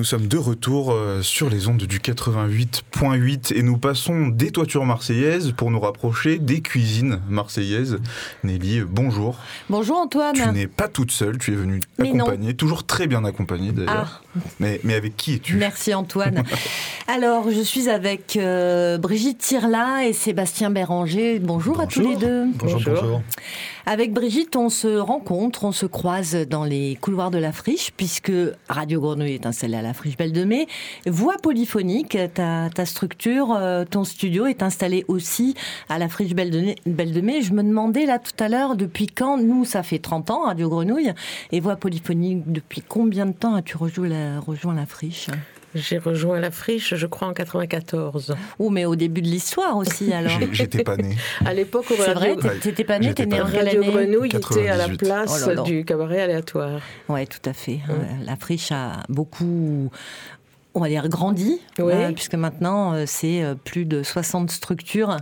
Nous 0.04 0.08
sommes 0.08 0.28
de 0.28 0.38
retour 0.38 0.92
euh, 0.92 1.22
sur 1.22 1.50
les 1.50 1.70
ondes 1.70 1.78
du 1.78 2.00
88.8 2.00 3.54
et 3.56 3.64
nous 3.64 3.78
passons 3.78 4.28
des 4.28 4.52
toitures 4.52 4.84
marseillaises 4.84 5.54
pour 5.56 5.72
nous 5.72 5.80
rapprocher 5.80 6.40
des 6.40 6.60
cuisines 6.60 7.22
marseillaises. 7.30 8.00
Nelly, 8.44 8.82
bonjour. 8.82 9.38
Bonjour 9.70 9.96
Antoine. 9.96 10.36
Tu 10.36 10.46
n'es 10.52 10.68
pas 10.68 10.90
toute 10.90 11.12
seule, 11.12 11.38
tu 11.38 11.54
es 11.54 11.56
venue 11.56 11.80
Mais 12.00 12.12
non. 12.12 12.26
accompagnée, 12.26 12.54
toujours 12.54 12.86
très 12.86 13.08
bien 13.08 13.24
accompagnée 13.24 13.72
d'ailleurs. 13.72 14.22
Mais, 14.60 14.82
mais 14.84 14.96
avec 14.96 15.16
qui 15.16 15.36
es-tu? 15.36 15.56
Merci 15.56 15.94
Antoine. 15.94 16.44
Alors, 17.08 17.50
je 17.50 17.62
suis 17.62 17.88
avec 17.88 18.36
euh, 18.36 18.98
Brigitte 18.98 19.38
Tirla 19.38 20.06
et 20.06 20.12
Sébastien 20.12 20.70
Béranger. 20.70 21.40
Bonjour, 21.40 21.80
à 21.80 21.88
tous 21.88 22.02
les 22.02 22.18
deux. 22.18 22.48
Bonjour, 22.56 22.82
bonjour. 22.86 23.22
Avec 23.86 24.14
Brigitte, 24.14 24.56
on 24.56 24.70
se 24.70 24.98
rencontre, 24.98 25.66
on 25.66 25.74
se 25.74 25.86
croise 25.86 26.36
dans 26.50 26.64
les 26.64 26.98
couloirs 27.02 27.32
de 27.32 27.38
la 27.38 27.52
friche, 27.52 27.92
puisque 27.96 28.32
Radio 28.70 29.02
Grenouille 29.02 29.34
est 29.34 29.46
installée 29.46 29.76
à 29.76 29.82
la 29.82 29.93
friche 29.94 30.18
Belle 30.18 30.32
de 30.32 30.44
Mai. 30.44 30.68
Voix 31.06 31.36
polyphonique, 31.42 32.18
ta, 32.34 32.86
structure, 32.86 33.54
euh, 33.54 33.86
ton 33.86 34.04
studio 34.04 34.46
est 34.46 34.64
installé 34.64 35.06
aussi 35.08 35.56
à 35.90 36.00
la 36.00 36.10
friche 36.10 36.34
Belle 36.34 36.52
de, 36.52 37.22
Mai-. 37.22 37.42
Je 37.42 37.54
me 37.54 37.64
demandais 37.64 38.06
là 38.06 38.20
tout 38.20 38.44
à 38.44 38.50
l'heure, 38.50 38.76
depuis 38.76 39.08
quand 39.08 39.38
Nous, 39.38 39.66
ça 39.66 39.84
fait 39.84 40.00
30 40.00 40.32
ans, 40.32 40.44
Radio 40.46 40.70
Grenouille. 40.70 41.14
Et 41.52 41.60
Voix 41.60 41.76
polyphonique, 41.76 42.52
depuis 42.52 42.82
combien 42.82 43.26
de 43.26 43.34
temps 43.34 43.56
as-tu 43.56 43.78
rejoint 43.78 44.40
rejoint 44.40 44.76
la 44.76 44.86
friche? 44.86 45.30
J'ai 45.76 45.98
rejoint 45.98 46.40
la 46.40 46.52
friche, 46.52 46.96
je 46.96 47.08
crois, 47.08 47.28
en 47.28 47.34
94. 47.34 48.36
Oh, 48.60 48.70
mais 48.70 48.86
au 48.86 48.96
début 48.96 49.22
de 49.22 49.28
l'histoire 49.28 49.76
aussi, 49.78 50.14
alors. 50.14 50.32
J'étais 50.52 50.84
pas 50.84 50.98
né. 50.98 51.16
À 51.46 51.54
l'époque 51.54 51.86
où 51.90 51.94
C'est 51.98 52.14
vrai, 52.14 52.34
Radio, 52.34 52.42
t'es- 52.42 52.60
t'étais 52.60 52.84
pas 52.84 53.00
né, 53.00 53.14
t'es 53.14 53.26
né 53.26 53.42
en 53.42 53.46
Radio 53.46 53.82
année 53.82 53.92
Grenouille 53.92 54.30
était 54.36 54.68
à 54.70 54.78
la 54.78 54.88
98. 54.88 54.98
place 54.98 55.42
Oh 55.46 55.50
là 55.50 55.54
là. 55.56 55.62
du 55.64 55.84
cabaret 55.86 56.22
aléatoire. 56.22 56.80
Ouais, 57.10 57.26
tout 57.26 57.48
à 57.50 57.54
fait. 57.54 57.80
Euh, 57.90 57.94
La 58.26 58.36
friche 58.36 58.72
a 58.72 59.04
beaucoup, 59.10 59.90
on 60.76 60.80
va 60.80 60.90
dire, 60.90 61.08
grandi, 61.08 61.60
Oui. 61.78 61.94
euh, 61.94 62.12
puisque 62.12 62.34
maintenant, 62.36 62.94
euh, 62.94 63.04
c'est 63.06 63.44
euh, 63.44 63.54
plus 63.54 63.86
de 63.86 64.02
60 64.02 64.50
structures 64.50 65.18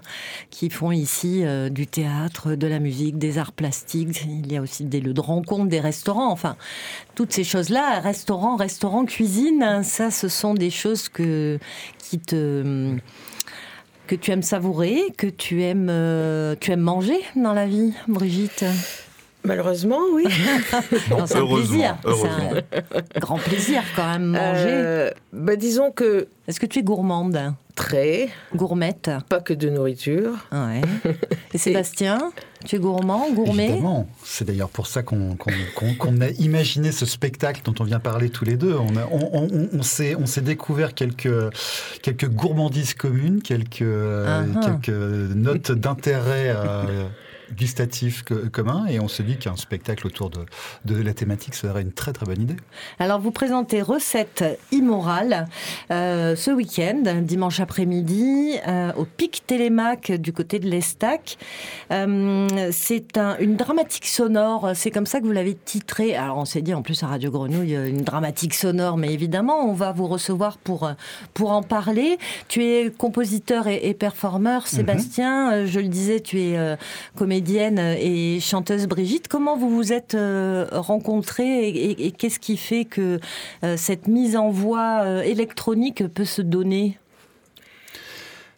qui 0.49 0.69
font 0.69 0.91
ici 0.91 1.43
du 1.71 1.87
théâtre, 1.87 2.55
de 2.55 2.67
la 2.67 2.79
musique, 2.79 3.17
des 3.17 3.37
arts 3.37 3.51
plastiques. 3.51 4.23
Il 4.25 4.51
y 4.51 4.57
a 4.57 4.61
aussi 4.61 4.85
des 4.85 5.01
lieux 5.01 5.13
de 5.13 5.21
rencontre, 5.21 5.67
des 5.67 5.79
restaurants, 5.79 6.31
enfin, 6.31 6.55
toutes 7.15 7.33
ces 7.33 7.43
choses-là. 7.43 7.99
Restaurant, 7.99 8.55
restaurant, 8.55 9.05
cuisine, 9.05 9.81
ça, 9.83 10.11
ce 10.11 10.27
sont 10.27 10.53
des 10.53 10.69
choses 10.69 11.09
que, 11.09 11.59
qui 11.99 12.19
te 12.19 12.95
que 14.07 14.15
tu 14.15 14.31
aimes 14.31 14.41
savourer, 14.41 15.03
que 15.17 15.27
tu 15.27 15.63
aimes, 15.63 15.91
tu 16.59 16.71
aimes 16.71 16.81
manger 16.81 17.19
dans 17.37 17.53
la 17.53 17.65
vie, 17.65 17.93
Brigitte? 18.09 18.65
Malheureusement, 19.43 19.99
oui. 20.13 20.25
Non, 21.09 21.25
c'est 21.25 21.35
un 21.35 21.39
heureusement, 21.39 21.55
plaisir. 21.67 21.97
Un 23.15 23.19
grand 23.19 23.37
plaisir 23.37 23.83
quand 23.95 24.07
même 24.11 24.25
manger. 24.27 24.65
Euh, 24.69 25.09
bah, 25.33 25.55
disons 25.55 25.91
que 25.91 26.27
Est-ce 26.47 26.59
que 26.59 26.65
tu 26.65 26.79
es 26.79 26.83
gourmande 26.83 27.53
très, 27.73 28.29
Gourmette 28.53 29.09
pas 29.29 29.39
que 29.39 29.53
de 29.53 29.69
nourriture. 29.69 30.33
Ouais. 30.51 30.81
Et 31.53 31.57
Sébastien, 31.57 32.31
tu 32.65 32.75
es 32.75 32.79
gourmand, 32.79 33.31
gourmet 33.31 33.69
Évidemment. 33.69 34.07
C'est 34.23 34.45
d'ailleurs 34.45 34.69
pour 34.69 34.85
ça 34.87 35.01
qu'on 35.03 35.35
qu'on- 35.35 35.51
qu'on- 35.75 35.93
qu'on 35.95 36.21
a 36.21 36.27
imaginé 36.37 36.91
ce 36.91 37.05
spectacle 37.05 37.61
dont 37.63 37.73
on 37.79 37.83
vient 37.85 37.99
parler 37.99 38.29
tous 38.29 38.45
les 38.45 38.55
deux. 38.57 38.75
On, 38.75 38.95
a- 38.97 39.07
on- 39.09 39.29
on- 39.33 39.47
on- 39.51 39.69
on 39.79 39.81
s'est 39.83 40.15
on 40.15 40.25
s'est 40.27 40.41
découvert 40.41 40.93
quelques, 40.93 41.31
quelques 42.03 42.27
gourmandises 42.29 42.93
communes, 42.93 43.41
quelques, 43.41 43.83
Ah 43.83 44.43
ah. 44.55 44.59
quelques 44.65 44.95
notes 45.35 45.71
d'intérêt 45.71 46.53
euh, 46.55 47.05
gustatif 47.55 48.23
co- 48.23 48.49
commun, 48.51 48.85
et 48.87 48.99
on 48.99 49.07
se 49.07 49.21
dit 49.21 49.37
qu'un 49.37 49.55
spectacle 49.55 50.07
autour 50.07 50.29
de, 50.29 50.45
de 50.85 51.01
la 51.01 51.13
thématique 51.13 51.55
serait 51.55 51.81
une 51.81 51.91
très 51.91 52.13
très 52.13 52.25
bonne 52.25 52.41
idée. 52.41 52.55
Alors, 52.99 53.19
vous 53.19 53.31
présentez 53.31 53.81
Recette 53.81 54.43
immorale 54.71 55.47
euh, 55.91 56.35
ce 56.35 56.51
week-end, 56.51 57.03
dimanche 57.21 57.59
après-midi, 57.59 58.55
euh, 58.67 58.91
au 58.95 59.05
Pic 59.05 59.43
Télémac 59.47 60.11
du 60.11 60.33
côté 60.33 60.59
de 60.59 60.69
l'Estac. 60.69 61.37
Euh, 61.91 62.47
c'est 62.71 63.17
un- 63.17 63.37
une 63.39 63.55
dramatique 63.55 64.05
sonore, 64.07 64.71
c'est 64.75 64.91
comme 64.91 65.05
ça 65.05 65.19
que 65.19 65.25
vous 65.25 65.31
l'avez 65.31 65.55
titré. 65.55 66.15
Alors, 66.15 66.37
on 66.37 66.45
s'est 66.45 66.61
dit 66.61 66.73
en 66.73 66.81
plus 66.81 67.01
à 67.03 67.07
Radio 67.07 67.31
Grenouille, 67.31 67.73
une 67.73 68.01
dramatique 68.03 68.53
sonore, 68.53 68.97
mais 68.97 69.13
évidemment, 69.13 69.65
on 69.69 69.73
va 69.73 69.91
vous 69.91 70.07
recevoir 70.07 70.57
pour, 70.57 70.91
pour 71.33 71.51
en 71.51 71.63
parler. 71.63 72.17
Tu 72.47 72.63
es 72.63 72.91
compositeur 72.91 73.67
et, 73.67 73.87
et 73.89 73.93
performeur, 73.93 74.67
Sébastien. 74.67 75.51
Euh, 75.53 75.67
Je 75.67 75.79
le 75.79 75.87
disais, 75.87 76.19
tu 76.19 76.39
es 76.41 76.57
euh, 76.57 76.75
comédienne 77.45 77.79
et 77.79 78.39
chanteuse 78.39 78.85
Brigitte. 78.87 79.27
Comment 79.27 79.57
vous 79.57 79.69
vous 79.69 79.91
êtes 79.93 80.13
euh, 80.15 80.67
rencontrés 80.71 81.67
et, 81.67 81.91
et- 81.91 82.05
et 82.07 82.11
qu'est-ce 82.11 82.39
qui 82.39 82.55
fait 82.55 82.85
que 82.85 83.19
euh, 83.63 83.77
cette 83.77 84.07
mise 84.07 84.35
en 84.35 84.49
voix 84.51 85.01
euh, 85.03 85.21
électronique 85.23 86.07
peut 86.07 86.25
se 86.25 86.41
donner? 86.43 86.99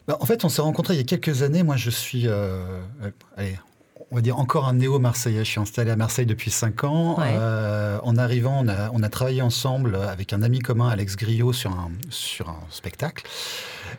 Bah, 0.07 0.17
en 0.19 0.25
fait, 0.25 0.43
on 0.43 0.49
s'est 0.49 0.61
rencontrés 0.61 0.95
il 0.95 0.97
y 0.97 0.99
a 0.99 1.05
quelques 1.05 1.43
années. 1.43 1.63
Moi, 1.63 1.77
je 1.77 1.89
suis, 1.89 2.27
euh, 2.27 2.81
allez, 3.38 3.57
on 4.11 4.15
va 4.15 4.21
dire 4.21 4.38
encore 4.38 4.67
un 4.67 4.73
néo-marseillais. 4.73 5.45
Je 5.45 5.49
suis 5.51 5.61
installé 5.61 5.89
à 5.91 5.95
Marseille 5.95 6.25
depuis 6.25 6.51
5 6.51 6.84
ans. 6.84 7.17
Ouais. 7.19 7.27
Euh, 7.39 7.99
en 8.03 8.17
arrivant, 8.17 8.59
on 8.65 8.67
a, 8.67 8.89
on 8.91 9.01
a 9.01 9.07
travaillé 9.09 9.41
ensemble 9.41 9.95
avec 9.95 10.34
un 10.34 10.41
ami 10.41 10.59
commun, 10.59 10.89
Alex 10.89 11.15
Griot, 11.15 11.53
sur 11.53 11.71
un, 11.71 11.89
sur 12.09 12.49
un 12.49 12.59
spectacle. 12.69 13.23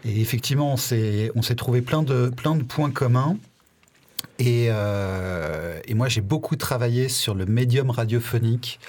Et 0.05 0.21
effectivement, 0.21 0.75
on 0.75 0.77
s'est, 0.77 1.33
on 1.37 1.41
s'est 1.41 1.55
trouvé 1.55 1.81
plein 1.81 2.03
de, 2.03 2.29
plein 2.37 2.55
de 2.55 2.63
points 2.65 2.91
communs. 2.91 3.39
Et, 4.39 4.67
euh, 4.71 5.79
et 5.87 5.95
moi, 5.95 6.09
j'ai 6.09 6.21
beaucoup 6.21 6.57
travaillé 6.57 7.09
sur 7.09 7.35
le 7.35 7.47
médium 7.47 7.91
radiophonique. 7.91 8.81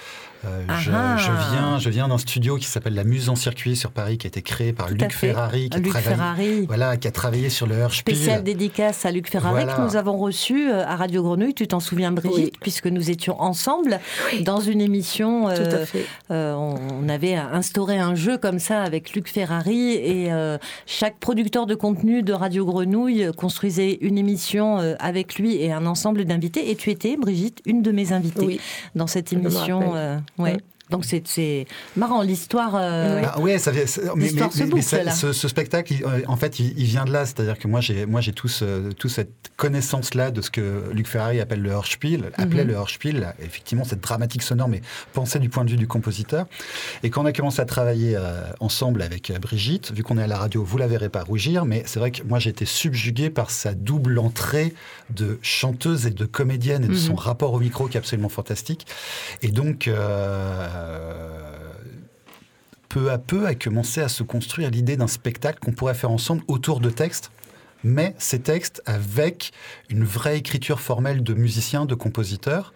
Euh, 0.44 0.62
je, 0.80 0.90
Ah 0.92 1.14
ah. 1.14 1.16
je 1.16 1.32
viens, 1.56 1.78
je 1.78 1.90
viens 1.90 2.08
d'un 2.08 2.18
studio 2.18 2.56
qui 2.56 2.66
s'appelle 2.66 2.94
la 2.94 3.04
Muse 3.04 3.28
en 3.28 3.34
circuit 3.36 3.74
sur 3.76 3.90
Paris, 3.90 4.18
qui 4.18 4.26
a 4.26 4.28
été 4.28 4.42
créé 4.42 4.72
par 4.72 4.86
Tout 4.86 4.94
Luc 4.94 5.12
fait. 5.12 5.28
Ferrari, 5.28 5.68
qui 5.70 5.76
a 5.76 5.80
Luc 5.80 5.88
travaillé- 5.92 6.08
Ferrari. 6.16 6.64
voilà, 6.66 6.96
qui 6.96 7.08
a 7.08 7.10
travaillé 7.10 7.48
sur 7.50 7.66
le 7.66 7.76
Hörspiel. 7.76 8.16
Spécial 8.16 8.44
dédicace 8.44 9.04
à 9.06 9.10
Luc 9.10 9.28
Ferrari 9.30 9.54
Voilà. 9.64 9.74
que 9.74 9.80
nous 9.80 9.96
avons 9.96 10.16
reçu 10.18 10.70
euh, 10.70 10.84
à 10.86 10.96
Radio 10.96 11.22
Grenouille. 11.22 11.54
Tu 11.54 11.66
t'en 11.66 11.80
souviens, 11.80 12.12
Brigitte, 12.12 12.36
Oui. 12.36 12.52
puisque 12.60 12.86
nous 12.86 13.10
étions 13.10 13.40
ensemble 13.40 13.98
dans 14.42 14.60
une 14.60 14.80
émission. 14.80 15.44
Tout 15.46 15.50
euh, 15.62 15.82
à 15.82 15.86
fait. 15.86 16.06
euh, 16.30 16.54
on 16.54 16.76
on 17.02 17.08
avait 17.08 17.34
instauré 17.34 17.98
un 17.98 18.14
jeu 18.14 18.36
comme 18.38 18.58
ça 18.58 18.82
avec 18.82 19.12
Luc 19.12 19.28
Ferrari 19.28 19.92
et 19.92 20.32
euh, 20.32 20.58
chaque 20.86 21.18
producteur 21.18 21.66
de 21.66 21.74
contenu 21.74 22.22
de 22.22 22.32
Radio 22.32 22.64
Grenouille 22.66 23.30
construisait 23.36 23.98
une 24.00 24.18
émission 24.18 24.78
avec 24.98 25.36
lui 25.36 25.56
et 25.62 25.72
un 25.72 25.86
ensemble 25.86 26.24
d'invités. 26.24 26.70
Et 26.70 26.76
tu 26.76 26.90
étais, 26.90 27.16
Brigitte, 27.16 27.60
une 27.66 27.82
de 27.82 27.92
mes 27.92 28.12
invitées 28.12 28.46
Oui. 28.46 28.60
dans 28.94 29.06
cette 29.06 29.32
me 29.32 29.38
émission. 29.38 29.94
Rappelle. 30.38 30.54
euh, 30.54 30.56
ouais. 30.56 30.75
Donc 30.90 31.04
c'est- 31.04 31.26
c'est 31.26 31.66
marrant 31.96 32.22
l'histoire. 32.22 32.74
euh, 32.76 33.22
Ah 33.26 33.40
ouais, 33.40 33.58
ça 33.58 33.72
mais, 33.72 33.80
mais, 33.80 33.86
se 33.86 34.00
mais- 34.00 34.28
mais 34.56 34.66
boucle, 34.70 34.82
ça- 34.84 35.02
là. 35.02 35.10
ce, 35.10 35.32
ce 35.32 35.48
spectacle, 35.48 35.92
il- 35.94 36.04
euh, 36.04 36.20
en 36.28 36.36
fait, 36.36 36.60
il, 36.60 36.78
il 36.78 36.84
vient 36.84 37.04
de 37.04 37.12
là. 37.12 37.26
C'est-à-dire 37.26 37.58
que 37.58 37.66
moi, 37.66 37.80
j'ai, 37.80 38.06
moi, 38.06 38.20
j'ai 38.20 38.32
tout, 38.32 38.46
ce- 38.46 38.92
tout 38.92 39.08
cette 39.08 39.32
connaissance-là 39.56 40.30
de 40.30 40.40
ce 40.40 40.50
que 40.50 40.84
Luc 40.92 41.08
Ferrari 41.08 41.40
appelle 41.40 41.60
le 41.60 41.70
Hörspiel, 41.70 42.30
appelait 42.36 42.62
Mhm. 42.62 42.68
le 42.70 42.74
Hörspiel. 42.74 43.18
là. 43.20 43.34
Effectivement, 43.42 43.82
cette 43.84 44.00
dramatique 44.00 44.42
sonore, 44.42 44.68
mais 44.68 44.80
pensée 45.12 45.38
du 45.40 45.48
point 45.48 45.64
de 45.64 45.70
vue 45.70 45.76
du 45.76 45.88
compositeur. 45.88 46.46
Et 47.02 47.10
quand 47.10 47.22
on 47.22 47.26
a 47.26 47.32
commencé 47.32 47.60
à 47.60 47.64
travailler 47.64 48.14
euh, 48.16 48.42
ensemble 48.60 49.02
avec 49.02 49.30
euh, 49.30 49.38
Brigitte, 49.40 49.92
vu 49.92 50.02
qu'on 50.04 50.18
est 50.18 50.22
à 50.22 50.26
la 50.28 50.38
radio, 50.38 50.62
vous 50.62 50.78
la 50.78 50.86
verrez 50.86 51.08
pas 51.08 51.24
rougir, 51.24 51.64
mais 51.64 51.82
c'est 51.86 51.98
vrai 51.98 52.12
que 52.12 52.22
moi, 52.22 52.38
j'ai 52.38 52.50
été 52.50 52.64
subjugué 52.64 53.28
par 53.30 53.50
sa 53.50 53.74
double 53.74 54.18
entrée 54.20 54.72
de 55.10 55.38
chanteuse 55.42 56.06
et 56.06 56.10
de 56.10 56.24
comédienne 56.26 56.84
et 56.84 56.88
de 56.88 56.94
son 56.94 57.12
Mhm. 57.14 57.18
rapport 57.18 57.52
au 57.54 57.58
micro 57.60 57.88
qui 57.88 57.96
est 57.96 58.00
absolument 58.00 58.28
fantastique. 58.28 58.86
Et 59.42 59.48
donc. 59.48 59.88
euh, 59.88 60.68
peu 62.88 63.10
à 63.10 63.18
peu 63.18 63.46
a 63.46 63.54
commencé 63.54 64.00
à 64.00 64.08
se 64.08 64.22
construire 64.22 64.70
l'idée 64.70 64.96
d'un 64.96 65.08
spectacle 65.08 65.58
qu'on 65.60 65.72
pourrait 65.72 65.94
faire 65.94 66.10
ensemble 66.10 66.42
autour 66.48 66.80
de 66.80 66.88
textes, 66.90 67.30
mais 67.84 68.14
ces 68.18 68.40
textes 68.40 68.82
avec 68.86 69.52
une 69.90 70.04
vraie 70.04 70.38
écriture 70.38 70.80
formelle 70.80 71.22
de 71.22 71.34
musiciens, 71.34 71.84
de 71.84 71.94
compositeurs. 71.94 72.72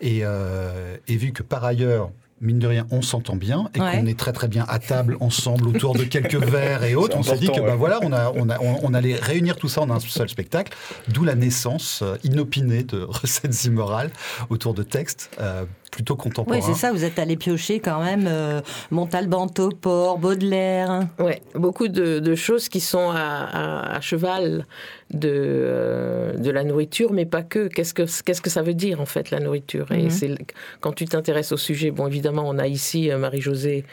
Et, 0.00 0.20
euh, 0.22 0.96
et 1.06 1.16
vu 1.16 1.32
que 1.32 1.42
par 1.42 1.64
ailleurs, 1.64 2.10
mine 2.40 2.58
de 2.58 2.66
rien, 2.66 2.88
on 2.90 3.02
s'entend 3.02 3.36
bien 3.36 3.70
et 3.76 3.80
Ouais. 3.80 3.92
qu'on 3.92 4.06
est 4.06 4.18
très 4.18 4.32
très 4.32 4.48
bien 4.48 4.64
à 4.68 4.80
table 4.80 5.16
ensemble 5.20 5.68
autour 5.68 5.94
de 5.94 6.02
quelques 6.02 6.34
verres 6.34 6.82
et 6.82 6.96
autres, 6.96 7.16
on 7.16 7.22
s'est 7.22 7.38
dit 7.38 7.46
que 7.46 7.60
ouais. 7.60 7.76
voilà, 7.76 8.00
on, 8.02 8.12
a, 8.12 8.32
on, 8.34 8.48
a- 8.48 8.58
on- 8.58 8.80
on 8.82 8.94
allait 8.94 9.14
réunir 9.14 9.54
tout 9.56 9.68
ça 9.68 9.80
en 9.82 9.90
un 9.90 10.00
seul 10.00 10.28
spectacle, 10.28 10.72
d'où 11.06 11.22
la 11.22 11.36
naissance 11.36 12.00
euh, 12.02 12.16
inopinée 12.24 12.82
de 12.82 13.00
recettes 13.08 13.64
immorales 13.66 14.10
autour 14.50 14.74
de 14.74 14.82
textes 14.82 15.30
euh, 15.40 15.64
plutôt 15.92 16.16
contemporains. 16.16 16.56
Oui, 16.58 16.64
c'est 16.66 16.74
ça, 16.74 16.90
vous 16.90 17.04
êtes 17.04 17.20
allé 17.20 17.36
piocher 17.36 17.78
quand 17.78 18.02
même 18.02 18.24
euh, 18.26 18.60
Montalban, 18.90 19.46
Topor, 19.46 20.18
Baudelaire. 20.18 21.06
Ouais, 21.20 21.40
beaucoup 21.54 21.86
de, 21.86 22.18
de 22.18 22.34
choses 22.34 22.68
qui 22.68 22.80
sont 22.80 23.10
à, 23.10 23.20
à- 23.52 23.96
à 23.96 24.00
cheval 24.00 24.66
de, 25.12 25.28
euh, 25.32 26.32
de 26.38 26.50
la 26.50 26.64
nourriture, 26.64 27.12
mais 27.12 27.26
pas 27.26 27.42
que. 27.42 27.68
Qu'est-ce 27.68 27.92
que 27.92 28.04
qu'est-ce 28.24 28.40
que 28.40 28.48
ça 28.48 28.62
veut 28.62 28.72
dire 28.72 29.00
en 29.02 29.06
fait 29.06 29.30
la 29.30 29.38
nourriture? 29.40 29.92
Et 29.92 30.04
Mhm. 30.04 30.10
c'est 30.10 30.34
quand 30.80 30.92
tu 30.92 31.04
t'intéresses 31.04 31.52
au 31.52 31.58
sujet. 31.58 31.90
Bon, 31.90 32.06
évidemment, 32.06 32.44
on 32.48 32.58
a 32.58 32.66
ici 32.66 33.10
euh, 33.10 33.18
Marie-Josée 33.18 33.84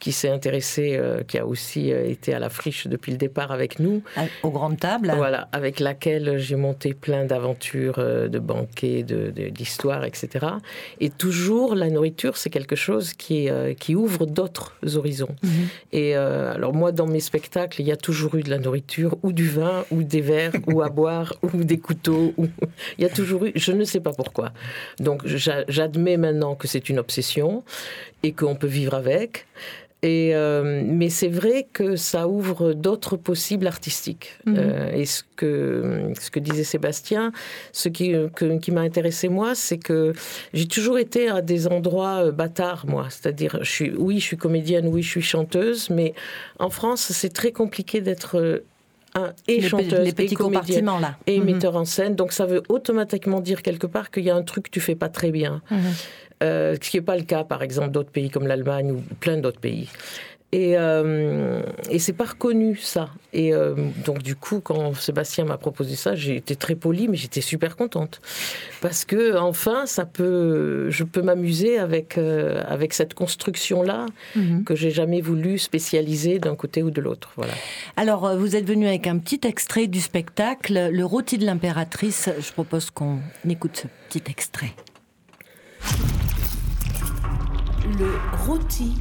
qui 0.00 0.10
s'est 0.10 0.28
intéressée, 0.30 0.96
euh, 0.98 1.22
qui 1.22 1.38
a 1.38 1.46
aussi 1.46 1.90
été 1.90 2.34
à 2.34 2.40
la 2.40 2.48
friche 2.50 2.88
depuis 2.88 3.12
le 3.12 3.18
départ 3.18 3.52
avec 3.52 3.78
nous. 3.78 4.02
à- 4.16 4.24
aux 4.42 4.50
grandes 4.50 4.80
tables. 4.80 5.12
Voilà, 5.16 5.48
avec 5.52 5.78
laquelle 5.78 6.36
j'ai 6.38 6.56
monté 6.56 6.92
plein 6.94 7.24
d'aventures, 7.24 7.98
de 7.98 8.38
banquets, 8.40 9.04
de- 9.04 9.30
de- 9.30 9.48
d'histoires, 9.50 10.04
etc. 10.04 10.46
Et 11.00 11.10
toujours, 11.10 11.43
la 11.74 11.88
nourriture, 11.90 12.36
c'est 12.36 12.50
quelque 12.50 12.76
chose 12.76 13.12
qui, 13.12 13.48
euh, 13.48 13.74
qui 13.74 13.94
ouvre 13.94 14.26
d'autres 14.26 14.74
horizons. 14.96 15.34
Mhm. 15.42 15.50
Et 15.92 16.16
euh, 16.16 16.54
alors 16.54 16.74
moi, 16.74 16.92
dans 16.92 17.06
mes 17.06 17.20
spectacles, 17.20 17.80
il 17.80 17.86
y 17.86 17.92
a 17.92 17.96
toujours 17.96 18.34
eu 18.36 18.42
de 18.42 18.50
la 18.50 18.58
nourriture, 18.58 19.16
ou 19.22 19.32
du 19.32 19.48
vin, 19.48 19.84
ou 19.90 20.02
des 20.02 20.20
verres, 20.20 20.52
ou 20.66 20.82
à 20.82 20.88
boire, 20.98 21.34
ou 21.42 21.64
des 21.64 21.78
couteaux. 21.78 22.32
Ou... 22.36 22.46
Il 22.98 23.02
y 23.02 23.06
a 23.06 23.10
toujours 23.10 23.44
eu, 23.46 23.52
je 23.54 23.72
ne 23.72 23.84
sais 23.84 24.00
pas 24.00 24.12
pourquoi. 24.12 24.52
Donc 25.00 25.26
j'a- 25.26 25.64
j'admets 25.68 26.16
maintenant 26.16 26.54
que 26.54 26.66
c'est 26.68 26.88
une 26.88 26.98
obsession 26.98 27.62
et 28.22 28.32
qu'on 28.32 28.54
peut 28.54 28.66
vivre 28.66 28.94
avec. 28.94 29.46
Et, 30.04 30.34
euh, 30.34 30.82
mais 30.84 31.08
c'est 31.08 31.28
vrai 31.40 31.66
que 31.72 31.96
ça 31.96 32.28
ouvre 32.28 32.74
d'autres 32.74 33.16
possibles 33.16 33.66
artistiques. 33.66 34.28
Mhm. 34.44 34.54
Euh, 34.58 34.92
et 34.92 35.06
ce 35.06 35.22
que, 35.36 36.12
ce 36.20 36.30
que 36.30 36.40
disait 36.40 36.62
Sébastien, 36.64 37.32
ce 37.72 37.88
qui, 37.88 38.12
que- 38.36 38.58
qui 38.58 38.70
m'a 38.70 38.82
intéressé 38.82 39.28
moi, 39.30 39.54
c'est 39.54 39.78
que 39.78 40.12
j'ai 40.52 40.68
toujours 40.68 40.98
été 40.98 41.28
à 41.30 41.40
des 41.40 41.66
endroits 41.68 42.26
euh, 42.26 42.32
bâtards, 42.32 42.84
moi. 42.86 43.06
C'est-à-dire, 43.08 43.58
je 43.62 43.70
suis, 43.76 43.90
oui, 43.96 44.20
je 44.20 44.24
suis 44.26 44.36
comédienne, 44.36 44.86
oui, 44.88 45.02
je 45.02 45.08
suis 45.08 45.22
chanteuse, 45.22 45.88
mais 45.88 46.12
en 46.58 46.68
France, 46.68 47.00
c'est 47.20 47.32
très 47.32 47.52
compliqué 47.52 48.02
d'être 48.02 48.62
un, 49.16 49.32
et 49.46 49.60
les, 49.60 49.68
chanteuse 49.68 50.12
les 50.18 50.24
et 50.24 50.34
comédienne 50.34 50.86
là. 51.00 51.16
et 51.28 51.38
Mhm. 51.38 51.44
metteur 51.46 51.76
en 51.76 51.84
scène. 51.84 52.14
Donc 52.16 52.32
ça 52.32 52.46
veut 52.46 52.62
automatiquement 52.68 53.40
dire 53.40 53.62
quelque 53.62 53.86
part 53.86 54.10
qu'il 54.10 54.24
y 54.24 54.30
a 54.30 54.34
un 54.36 54.42
truc 54.42 54.64
que 54.64 54.70
tu 54.70 54.80
fais 54.80 54.96
pas 54.96 55.08
très 55.08 55.30
bien. 55.30 55.62
Mhm. 55.70 55.78
Euh, 56.44 56.74
ce 56.74 56.90
qui 56.90 56.96
n'est 56.98 57.02
pas 57.02 57.16
le 57.16 57.24
cas, 57.24 57.42
par 57.44 57.62
exemple, 57.62 57.90
d'autres 57.90 58.10
pays 58.12 58.30
comme 58.30 58.46
l'Allemagne 58.46 58.92
ou 58.92 59.02
plein 59.20 59.38
d'autres 59.38 59.60
pays. 59.60 59.88
Et, 60.52 60.74
euh, 60.78 61.62
et 61.90 61.98
c'est 61.98 62.12
pas 62.12 62.26
reconnu 62.26 62.76
ça. 62.76 63.08
Et 63.32 63.52
euh, 63.52 63.74
donc 64.04 64.22
du 64.22 64.36
coup, 64.36 64.60
quand 64.60 64.94
Sébastien 64.94 65.44
m'a 65.44 65.58
proposé 65.58 65.96
ça, 65.96 66.14
j'ai 66.14 66.36
été 66.36 66.54
très 66.54 66.76
polie, 66.76 67.08
mais 67.08 67.16
j'étais 67.16 67.40
super 67.40 67.74
contente 67.74 68.20
parce 68.80 69.04
que 69.04 69.36
enfin, 69.36 69.84
ça 69.86 70.04
peut, 70.04 70.90
je 70.90 71.02
peux 71.02 71.22
m'amuser 71.22 71.76
avec 71.78 72.18
euh, 72.18 72.62
avec 72.68 72.94
cette 72.94 73.14
construction 73.14 73.82
là 73.82 74.06
Mhm. 74.36 74.62
que 74.62 74.76
j'ai 74.76 74.92
jamais 74.92 75.20
voulu 75.20 75.58
spécialiser 75.58 76.38
d'un 76.38 76.54
côté 76.54 76.84
ou 76.84 76.92
de 76.92 77.00
l'autre. 77.00 77.32
Voilà. 77.36 77.54
Alors, 77.96 78.36
vous 78.36 78.54
êtes 78.54 78.66
venu 78.66 78.86
avec 78.86 79.08
un 79.08 79.18
petit 79.18 79.40
extrait 79.42 79.88
du 79.88 80.00
spectacle, 80.00 80.88
Le 80.92 81.04
rôti 81.04 81.36
de 81.36 81.46
l'impératrice. 81.46 82.28
Je 82.38 82.52
propose 82.52 82.90
qu'on 82.90 83.18
écoute 83.48 83.76
ce 83.82 83.86
petit 84.08 84.30
extrait. 84.30 84.72
Le 87.98 88.18
rôti 88.46 88.94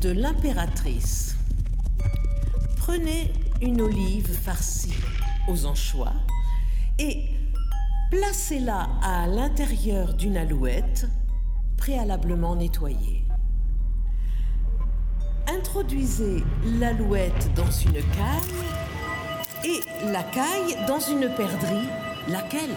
de 0.00 0.10
l'impératrice. 0.10 1.36
Prenez 2.76 3.32
une 3.60 3.80
olive 3.80 4.32
farcie, 4.32 4.94
aux 5.48 5.66
anchois 5.66 6.14
et 6.98 7.24
placez-la 8.10 8.88
à 9.02 9.26
l'intérieur 9.26 10.14
d'une 10.14 10.36
alouette 10.36 11.06
préalablement 11.76 12.56
nettoyée. 12.56 13.24
Introduisez 15.48 16.44
l'alouette 16.78 17.50
dans 17.54 17.70
une 17.70 17.92
caille 17.92 18.60
et 19.64 19.80
la 20.12 20.22
caille 20.22 20.76
dans 20.86 21.00
une 21.00 21.28
perdrix, 21.34 21.88
laquelle 22.28 22.76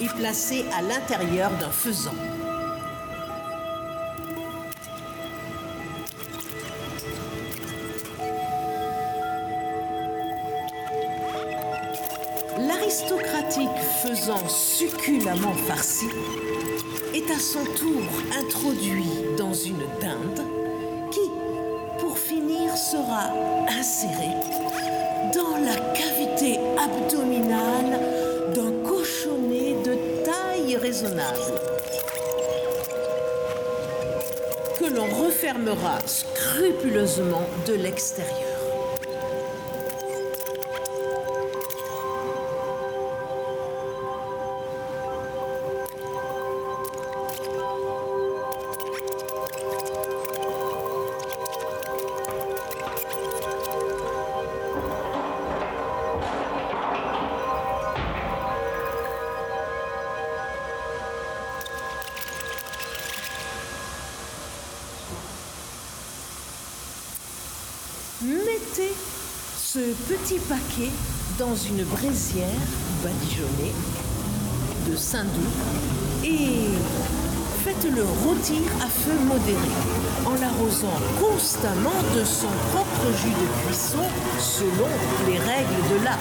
est 0.00 0.14
placée 0.16 0.64
à 0.76 0.82
l'intérieur 0.82 1.50
d'un 1.58 1.70
faisan. 1.70 2.14
L'aristocratique 12.94 13.82
faisan 14.04 14.48
succulemment 14.48 15.54
farci 15.66 16.06
est 17.12 17.28
à 17.28 17.40
son 17.40 17.64
tour 17.74 18.02
introduit 18.38 19.34
dans 19.36 19.52
une 19.52 19.82
dinde 20.00 20.46
qui, 21.10 21.28
pour 21.98 22.16
finir, 22.16 22.76
sera 22.76 23.32
insérée 23.80 24.36
dans 25.34 25.56
la 25.56 25.74
cavité 25.92 26.60
abdominale 26.78 27.98
d'un 28.54 28.70
cochonnet 28.88 29.74
de 29.84 30.22
taille 30.24 30.76
raisonnable 30.76 31.58
que 34.78 34.84
l'on 34.84 35.06
refermera 35.24 35.98
scrupuleusement 36.06 37.42
de 37.66 37.74
l'extérieur. 37.74 38.53
Petit 70.08 70.38
paquet 70.40 70.90
dans 71.38 71.54
une 71.54 71.84
braisière 71.84 72.60
badigeonnée 73.02 73.72
de 74.88 74.96
saindoux 74.96 75.30
et 76.24 76.68
faites-le 77.64 78.02
rôtir 78.24 78.62
à 78.82 78.88
feu 78.88 79.14
modéré 79.26 79.72
en 80.26 80.34
l'arrosant 80.40 80.98
constamment 81.20 82.02
de 82.14 82.24
son 82.24 82.48
propre 82.72 83.16
jus 83.22 83.30
de 83.30 83.66
cuisson 83.66 84.04
selon 84.38 84.88
les 85.26 85.38
règles 85.38 85.98
de 85.98 86.04
l'art. 86.04 86.18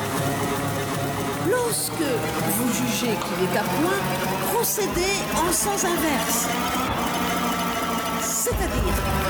Lorsque 1.50 1.92
vous 1.92 2.74
jugez 2.74 3.14
qu'il 3.14 3.44
est 3.46 3.58
à 3.58 3.64
point, 3.64 4.54
procédez 4.54 5.16
en 5.36 5.52
sens 5.52 5.84
inverse. 5.84 6.48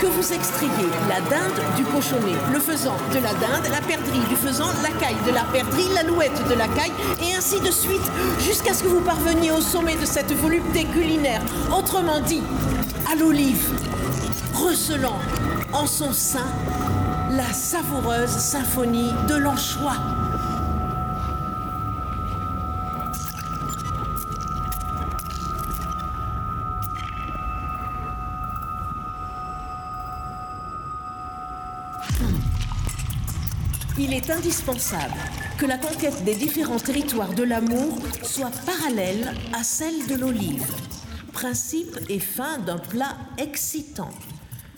Que 0.04 0.10
vous 0.10 0.34
extrayez 0.34 0.89
la 1.08 1.22
dinde 1.30 1.78
du 1.78 1.86
cochonnet, 1.86 2.36
le 2.51 2.60
faisan 2.60 2.97
de 3.14 3.20
la 3.20 3.32
dinde, 3.36 3.72
la 3.72 3.80
perdrix 3.80 4.20
du 4.28 4.36
faisan, 4.36 4.66
la 4.84 4.89
caille 4.99 5.16
de 5.26 5.32
la 5.32 5.45
perdrix, 5.45 5.88
l'alouette 5.95 6.45
de 6.49 6.56
la 6.56 6.68
caille, 6.68 6.91
et 7.22 7.34
ainsi 7.34 7.62
de 7.62 7.72
suite, 7.72 8.01
jusqu'à 8.38 8.74
ce 8.74 8.84
que 8.84 8.89
vous 8.89 8.99
parveniez 8.99 9.51
au 9.51 9.62
sommet 9.62 9.95
de 9.95 10.06
cette 10.06 10.34
volupté 10.34 10.84
culinaire. 10.84 11.41
Autrement 11.74 12.20
dit, 12.20 12.43
à 13.10 13.16
l'olive, 13.16 13.70
recelant 14.54 15.20
en 15.72 15.88
son 15.88 16.12
sein 16.12 16.47
la 17.32 17.54
savoureuse 17.54 18.30
symphonie 18.30 19.14
de 19.30 19.36
l'anchois. 19.36 20.12
Est 34.24 34.32
indispensable 34.32 35.13
que 35.57 35.65
la 35.65 35.78
conquête 35.78 36.24
des 36.24 36.36
différents 36.36 36.80
territoires 36.80 37.34
de 37.34 37.43
l'amour 37.43 37.97
soit 38.21 38.51
parallèle 38.65 39.34
à 39.53 39.63
celle 39.63 40.07
de 40.07 40.15
l'olive. 40.15 40.65
Principe 41.32 41.97
et 42.09 42.19
fin 42.19 42.59
d'un 42.59 42.78
plat 42.78 43.17
excitant, 43.38 44.11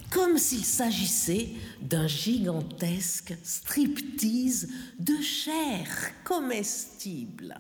comme 0.10 0.38
s'il 0.38 0.64
s'agissait 0.64 1.50
d'un 1.82 2.08
gigantesque 2.08 3.36
striptease 3.44 4.70
de 5.00 5.22
chair 5.22 5.86
comestible. 6.24 7.60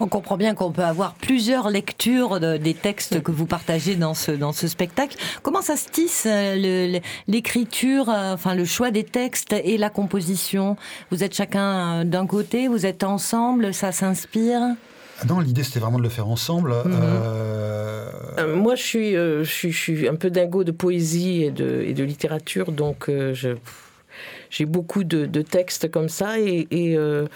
On 0.00 0.08
comprend 0.08 0.36
bien 0.36 0.54
qu'on 0.54 0.72
peut 0.72 0.84
avoir 0.84 1.14
plusieurs 1.14 1.70
lectures 1.70 2.40
de- 2.40 2.56
des 2.56 2.74
textes 2.74 3.22
que 3.22 3.30
vous 3.30 3.46
partagez 3.46 3.94
dans 3.96 4.14
ce, 4.14 4.30
dans 4.32 4.52
ce 4.52 4.68
spectacle. 4.68 5.16
Comment 5.42 5.62
ça 5.62 5.76
se 5.76 5.88
tisse 5.88 6.24
euh, 6.26 6.98
l'écriture, 7.28 8.08
euh, 8.10 8.34
enfin 8.34 8.54
le 8.54 8.64
choix 8.64 8.90
des 8.90 9.04
textes 9.04 9.52
et 9.52 9.78
la 9.78 9.90
composition? 9.90 10.76
Vous 11.10 11.22
êtes 11.24 11.34
chacun 11.34 12.00
euh, 12.00 12.04
d'un 12.04 12.26
côté, 12.26 12.68
vous 12.68 12.84
êtes 12.86 13.04
ensemble, 13.04 13.72
ça 13.74 13.92
s'inspire? 13.92 14.60
Ah 15.20 15.24
non, 15.26 15.40
l'idée 15.40 15.62
c'était 15.62 15.80
vraiment 15.80 15.98
de 15.98 16.02
le 16.02 16.10
faire 16.10 16.28
ensemble. 16.28 16.72
Mhm. 16.84 16.92
Euh, 17.02 18.10
Euh, 18.38 18.54
moi, 18.54 18.74
je 18.74 18.82
suis, 18.82 19.16
euh, 19.16 19.44
je, 19.44 19.50
suis, 19.50 19.72
je 19.72 19.78
suis 19.78 20.08
un 20.08 20.14
peu 20.14 20.28
dingo 20.30 20.62
de 20.62 20.72
poésie 20.72 21.42
et 21.44 21.50
de, 21.50 21.80
et 21.86 21.94
de 21.94 22.04
littérature, 22.04 22.70
donc 22.70 23.08
euh, 23.08 23.32
je- 23.32 23.56
j'ai 24.50 24.66
beaucoup 24.66 25.04
de, 25.04 25.24
de 25.24 25.40
textes 25.42 25.90
comme 25.90 26.08
ça 26.10 26.38
et, 26.38 26.66
et, 26.70 26.96
euh, 26.98 27.26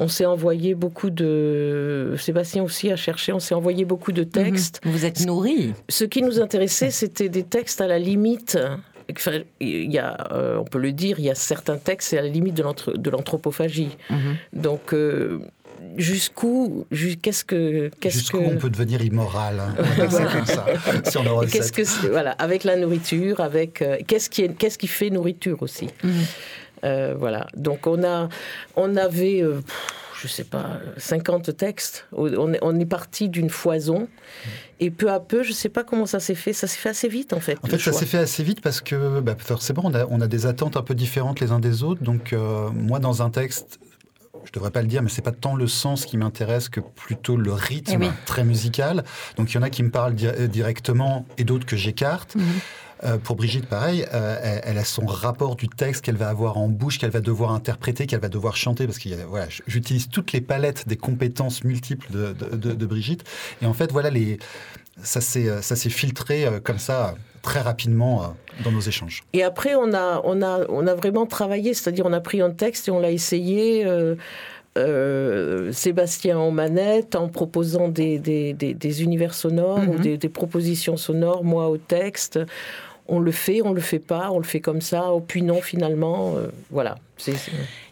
on 0.00 0.08
s'est 0.08 0.26
envoyé 0.26 0.74
beaucoup 0.74 1.10
de. 1.10 2.14
Sébastien 2.18 2.62
aussi 2.64 2.90
a 2.90 2.96
cherché, 2.96 3.32
on 3.32 3.38
s'est 3.38 3.54
envoyé 3.54 3.84
beaucoup 3.84 4.10
de 4.12 4.24
textes. 4.24 4.80
Vous 4.84 5.04
êtes 5.04 5.24
nourri. 5.26 5.74
Ce 5.88 6.04
qui 6.04 6.22
nous 6.22 6.40
intéressait, 6.40 6.90
c'était 6.90 7.28
des 7.28 7.44
textes 7.44 7.80
à 7.80 7.86
la 7.86 7.98
limite. 8.00 8.58
Enfin, 9.14 9.40
il 9.60 9.92
y 9.92 9.98
a, 9.98 10.16
euh, 10.32 10.56
on 10.58 10.64
peut 10.64 10.78
le 10.78 10.92
dire, 10.92 11.18
il 11.18 11.24
y 11.26 11.30
a 11.30 11.34
certains 11.34 11.76
textes, 11.76 12.10
c'est 12.10 12.18
à 12.18 12.22
la 12.22 12.28
limite 12.28 12.54
de 12.54 12.62
l'anthro- 12.62 12.96
de 12.96 13.10
l'anthropophagie. 13.10 13.96
Donc, 14.52 14.94
euh, 14.94 15.40
jusqu'où, 15.96 16.86
ju- 16.92 17.16
qu'est-ce 17.16 17.44
que, 17.44 17.90
qu'est-ce 18.00 18.18
Jusqu'où 18.18 18.38
que, 18.38 18.44
on 18.44 18.56
peut 18.56 18.70
devenir 18.70 19.02
immoral. 19.02 19.60
hein. 19.60 19.74
Comme 19.96 20.10
ça, 20.46 20.64
si 21.04 21.18
on 21.18 21.22
le 21.24 21.46
Qu'est-ce 21.46 21.72
recette. 21.72 22.02
que 22.02 22.08
voilà, 22.08 22.32
avec 22.32 22.64
la 22.64 22.76
nourriture, 22.76 23.40
avec 23.40 23.82
euh, 23.82 23.96
qu'est-ce 24.06 24.30
qui 24.30 24.42
est, 24.42 24.54
qu'est-ce 24.56 24.78
qui 24.78 24.86
fait 24.86 25.10
nourriture 25.10 25.60
aussi. 25.62 25.88
Euh, 26.84 27.14
voilà. 27.18 27.46
Donc 27.56 27.86
on 27.86 28.02
a, 28.04 28.28
on 28.76 28.96
avait, 28.96 29.42
euh, 29.42 29.60
je 30.22 30.28
sais 30.28 30.44
pas, 30.44 30.80
50 30.96 31.56
textes. 31.56 32.06
On 32.12 32.52
est, 32.54 32.58
on 32.62 32.78
est 32.78 32.86
parti 32.86 33.28
d'une 33.28 33.50
foison 33.50 34.08
et 34.80 34.90
peu 34.90 35.10
à 35.10 35.20
peu, 35.20 35.42
je 35.42 35.52
sais 35.52 35.68
pas 35.68 35.84
comment 35.84 36.06
ça 36.06 36.20
s'est 36.20 36.34
fait. 36.34 36.52
Ça 36.52 36.66
s'est 36.66 36.78
fait 36.78 36.88
assez 36.90 37.08
vite 37.08 37.32
en 37.32 37.40
fait. 37.40 37.58
En 37.62 37.68
fait, 37.68 37.78
ça 37.78 37.92
s'est 37.92 38.06
fait 38.06 38.18
assez 38.18 38.42
vite 38.42 38.60
parce 38.62 38.80
que 38.80 39.20
bah, 39.20 39.34
forcément, 39.38 39.82
on 39.84 39.94
a, 39.94 40.06
on 40.06 40.20
a 40.20 40.26
des 40.26 40.46
attentes 40.46 40.76
un 40.76 40.82
peu 40.82 40.94
différentes 40.94 41.40
les 41.40 41.52
uns 41.52 41.60
des 41.60 41.82
autres. 41.82 42.02
Donc, 42.02 42.32
euh, 42.32 42.70
moi, 42.70 42.98
dans 42.98 43.22
un 43.22 43.28
texte, 43.30 43.78
je 44.46 44.52
devrais 44.52 44.70
pas 44.70 44.80
le 44.80 44.88
dire, 44.88 45.02
mais 45.02 45.10
c'est 45.10 45.20
pas 45.20 45.32
tant 45.32 45.54
le 45.54 45.66
sens 45.66 46.06
qui 46.06 46.16
m'intéresse 46.16 46.70
que 46.70 46.80
plutôt 46.80 47.36
le 47.36 47.52
rythme 47.52 47.98
Eh 48.02 48.06
oui. 48.06 48.10
très 48.24 48.42
musical. 48.42 49.04
Donc, 49.36 49.52
il 49.52 49.56
y 49.56 49.58
en 49.58 49.62
a 49.62 49.68
qui 49.68 49.82
me 49.82 49.90
parlent 49.90 50.14
di- 50.14 50.26
euh, 50.28 50.46
directement 50.46 51.26
et 51.36 51.44
d'autres 51.44 51.66
que 51.66 51.76
j'écarte. 51.76 52.36
Euh, 53.02 53.16
pour 53.16 53.36
Brigitte, 53.36 53.66
pareil, 53.66 54.04
euh, 54.12 54.38
elle, 54.42 54.60
elle 54.64 54.78
a 54.78 54.84
son 54.84 55.06
rapport 55.06 55.56
du 55.56 55.68
texte 55.68 56.04
qu'elle 56.04 56.16
va 56.18 56.28
avoir 56.28 56.58
en 56.58 56.68
bouche, 56.68 56.98
qu'elle 56.98 57.10
va 57.10 57.20
devoir 57.20 57.52
interpréter, 57.52 58.06
qu'elle 58.06 58.20
va 58.20 58.28
devoir 58.28 58.56
chanter, 58.56 58.84
parce 58.86 58.98
que 58.98 59.08
voilà, 59.26 59.46
j'utilise 59.66 60.08
toutes 60.10 60.32
les 60.32 60.42
palettes 60.42 60.86
des 60.86 60.96
compétences 60.96 61.64
multiples 61.64 62.12
de, 62.12 62.32
de- 62.34 62.56
de- 62.56 62.72
de 62.74 62.86
Brigitte. 62.86 63.24
Et 63.62 63.66
en 63.66 63.72
fait, 63.72 63.90
voilà, 63.90 64.10
les, 64.10 64.38
ça 65.02 65.22
s'est 65.22 65.48
euh, 65.48 65.62
ça 65.62 65.76
s'est 65.76 65.88
filtré 65.88 66.44
euh, 66.46 66.60
comme 66.60 66.78
ça 66.78 67.14
très 67.40 67.60
rapidement 67.60 68.22
euh, 68.22 68.26
dans 68.64 68.70
nos 68.72 68.80
échanges. 68.82 69.22
Et 69.32 69.42
après, 69.42 69.74
on 69.74 69.94
a, 69.94 70.20
on 70.24 70.42
a, 70.42 70.66
on 70.68 70.86
a 70.86 70.94
vraiment 70.94 71.24
travaillé, 71.24 71.72
c'est-à-dire 71.72 72.04
on 72.04 72.12
a 72.12 72.20
pris 72.20 72.42
un 72.42 72.50
texte 72.50 72.88
et 72.88 72.90
on 72.90 73.00
l'a 73.00 73.10
essayé. 73.12 73.86
euh, 73.86 74.14
euh, 74.78 75.72
Sébastien 75.72 76.38
en 76.38 76.52
manette, 76.52 77.16
en 77.16 77.28
proposant 77.28 77.88
des, 77.88 78.18
des, 78.18 78.52
des- 78.52 78.72
des 78.74 79.02
univers 79.02 79.34
sonores 79.34 79.78
ou 79.80 79.94
Mhm. 79.94 80.00
des, 80.00 80.16
des 80.16 80.28
propositions 80.28 80.96
sonores, 80.96 81.42
moi 81.44 81.68
au 81.68 81.76
texte. 81.76 82.38
On 83.10 83.18
le 83.20 83.32
fait, 83.32 83.60
on 83.62 83.72
le 83.72 83.80
fait 83.82 83.98
pas, 83.98 84.30
on 84.32 84.38
le 84.38 84.44
fait 84.44 84.60
comme 84.60 84.80
ça, 84.80 85.10
puis 85.26 85.42
non 85.42 85.60
finalement, 85.60 86.34
euh, 86.36 86.46
voilà. 86.70 86.96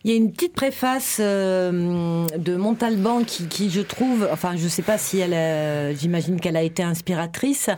Il 0.04 0.10
y 0.10 0.14
a 0.14 0.16
une 0.16 0.32
petite 0.32 0.54
préface 0.54 1.18
euh, 1.20 2.24
de 2.38 2.56
Montalban 2.56 3.24
qui, 3.24 3.68
je 3.68 3.82
trouve, 3.82 4.26
enfin, 4.32 4.56
je 4.56 4.64
ne 4.64 4.68
sais 4.70 4.80
pas 4.80 4.96
si 4.96 5.18
elle, 5.18 5.34
a- 5.34 5.92
j'imagine 5.92 6.40
qu'elle 6.40 6.56
a 6.56 6.62
été 6.62 6.82
inspiratrice. 6.82 7.68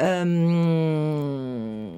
Euh, 0.00 1.88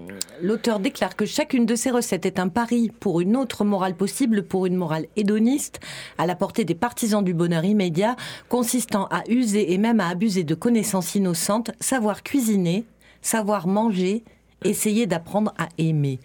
L'auteur 0.40 0.78
déclare 0.80 1.16
que 1.16 1.24
chacune 1.26 1.66
de 1.66 1.74
ces 1.74 1.90
recettes 1.90 2.26
est 2.26 2.38
un 2.38 2.49
pari 2.49 2.90
pour 3.01 3.20
une 3.20 3.36
autre 3.36 3.64
morale 3.64 3.95
possible, 3.95 4.43
pour 4.45 4.66
une 4.66 4.76
morale 4.76 5.07
hédoniste, 5.16 5.80
à 6.18 6.26
la 6.26 6.34
portée 6.36 6.64
des 6.64 6.74
partisans 6.74 7.24
du 7.24 7.34
bonheur 7.34 7.64
immédiat, 7.64 8.16
consistant 8.49 9.07
à 9.11 9.22
user 9.28 9.72
et 9.72 9.78
même 9.78 10.01
à 10.01 10.09
abuser 10.09 10.45
de 10.45 10.55
connaissances 10.55 11.14
innocentes, 11.14 11.70
savoir 11.80 12.22
cuisiner, 12.22 12.84
savoir 13.20 13.66
manger. 13.66 14.22
Essayer 14.64 15.06
d'apprendre 15.06 15.52
à 15.58 15.68
aimer. 15.78 16.20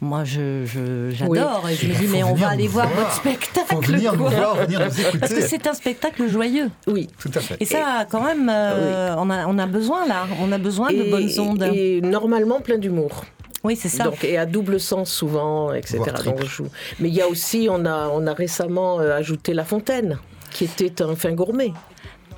Moi, 0.00 0.24
je, 0.24 0.64
je- 0.64 1.10
j'adore. 1.10 1.62
Oui. 1.64 1.72
Et 1.72 1.74
je 1.76 1.86
me 1.88 1.94
dis, 1.94 2.06
mais 2.08 2.22
on 2.22 2.34
va 2.34 2.48
aller 2.50 2.68
voir 2.68 2.88
voir. 2.88 3.00
votre 3.00 3.14
spectacle. 3.14 3.66
Faut 3.74 3.80
venir 3.80 4.14
nous 4.16 4.26
voir, 4.26 4.56
venir 4.56 4.80
nous 4.84 5.00
écouter. 5.00 5.18
Parce 5.18 5.32
que 5.34 5.40
c'est 5.42 5.66
un 5.66 5.74
spectacle 5.74 6.28
joyeux. 6.28 6.70
Oui. 6.86 7.08
Tout 7.18 7.30
à 7.34 7.40
fait. 7.40 7.56
Et 7.60 7.64
ça, 7.64 8.06
quand 8.10 8.22
même, 8.22 8.48
euh, 8.52 9.14
on, 9.18 9.28
a, 9.30 9.46
on 9.46 9.58
a 9.58 9.66
besoin 9.66 10.06
là. 10.06 10.26
On 10.40 10.50
a 10.52 10.58
besoin 10.58 10.92
de 10.92 11.10
bonnes 11.10 11.40
ondes. 11.40 11.62
Et 11.74 12.00
normalement 12.00 12.60
plein 12.60 12.78
d'humour. 12.78 13.24
Oui, 13.62 13.76
c'est 13.76 13.90
ça. 13.90 14.04
Donc, 14.04 14.24
et 14.24 14.38
à 14.38 14.46
double 14.46 14.80
sens 14.80 15.12
souvent, 15.12 15.72
etc. 15.74 15.98
Donc, 16.24 16.42
je- 16.46 16.62
Mais 16.98 17.08
il 17.08 17.14
y 17.14 17.20
a 17.20 17.28
aussi, 17.28 17.68
on 17.70 17.84
a, 17.84 18.08
on 18.08 18.26
a 18.26 18.32
récemment 18.32 19.00
euh, 19.00 19.14
ajouté 19.14 19.52
La 19.52 19.64
Fontaine, 19.64 20.18
qui 20.50 20.64
était 20.64 21.02
un 21.02 21.14
fin 21.14 21.32
gourmet. 21.32 21.72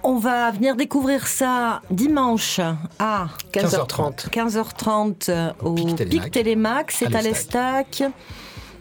On 0.04 0.16
va 0.16 0.50
venir 0.50 0.74
découvrir 0.74 1.28
ça 1.28 1.80
dimanche 1.90 2.60
à 2.98 3.26
15h30. 3.52 4.30
15h30 4.30 5.30
euh, 5.30 5.52
au 5.62 5.74
Pic 5.74 5.94
Télémac. 5.94 6.22
Pic 6.24 6.32
Télémac. 6.32 6.90
C'est 6.90 7.14
À 7.14 7.22
l'Estac, 7.22 8.02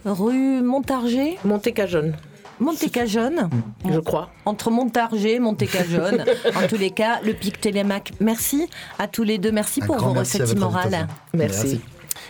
rue 0.03 0.61
Montargé. 0.63 1.38
Montécajonne, 1.45 2.15
Montécajonne, 2.59 3.49
je 3.88 3.99
crois. 3.99 4.30
entre 4.45 4.72
Montargé, 4.72 5.39
Montécajonne. 5.39 6.26
en 6.55 6.67
tous 6.67 6.78
les 6.78 6.89
cas, 6.89 7.19
le 7.24 7.34
Pic 7.34 7.61
Télémac. 7.61 8.13
Merci 8.19 8.67
à 8.97 9.07
tous 9.07 9.24
les 9.24 9.38
deux. 9.38 9.51
Merci 9.51 9.82
Un 9.84 9.86
pour 9.86 9.97
vos 9.97 10.13
merci 10.13 10.39
recettes 10.39 10.57
immorales. 10.57 11.07
Merci. 11.34 11.82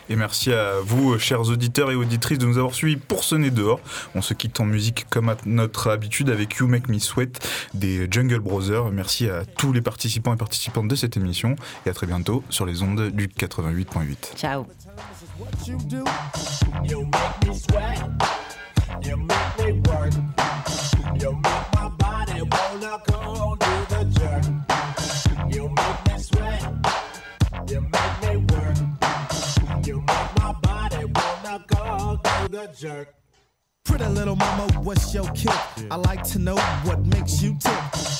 Et 0.09 0.15
merci 0.15 0.51
à 0.53 0.73
vous, 0.83 1.17
chers 1.19 1.41
auditeurs 1.41 1.91
et 1.91 1.95
auditrices, 1.95 2.37
de 2.37 2.45
nous 2.45 2.57
avoir 2.57 2.73
suivis 2.73 2.97
pour 2.97 3.23
sonner 3.23 3.51
dehors. 3.51 3.79
On 4.15 4.21
se 4.21 4.33
quitte 4.33 4.59
en 4.59 4.65
musique 4.65 5.05
comme 5.09 5.29
à 5.29 5.37
notre 5.45 5.89
habitude 5.89 6.29
avec 6.29 6.55
You 6.55 6.67
Make 6.67 6.89
Me 6.89 6.99
Sweat 6.99 7.39
des 7.73 8.07
Jungle 8.09 8.39
Brothers. 8.39 8.91
Merci 8.91 9.29
à 9.29 9.45
tous 9.45 9.73
les 9.73 9.81
participants 9.81 10.33
et 10.33 10.37
participantes 10.37 10.87
de 10.87 10.95
cette 10.95 11.17
émission 11.17 11.55
et 11.85 11.89
à 11.89 11.93
très 11.93 12.07
bientôt 12.07 12.43
sur 12.49 12.65
les 12.65 12.81
ondes 12.81 13.11
du 13.11 13.27
88.8. 13.27 14.35
Ciao. 14.35 14.65
what 15.41 15.67
you 15.67 15.77
do. 15.87 16.03
You 16.83 17.05
make 17.05 17.47
me 17.47 17.55
sweat. 17.55 18.09
You 19.03 19.17
make 19.17 19.59
me 19.59 19.81
work. 19.89 20.13
You 21.19 21.33
make 21.33 21.60
go 32.61 32.67
do 32.67 32.71
the 32.71 32.87
jerk. 32.87 33.13
Pretty 33.83 34.05
little 34.05 34.35
mama, 34.35 34.71
what's 34.83 35.13
your 35.13 35.27
kick? 35.31 35.51
I 35.89 35.95
like 35.95 36.23
to 36.25 36.39
know 36.39 36.55
what 36.83 37.03
makes 37.05 37.41
you 37.41 37.57
tick. 37.59 37.73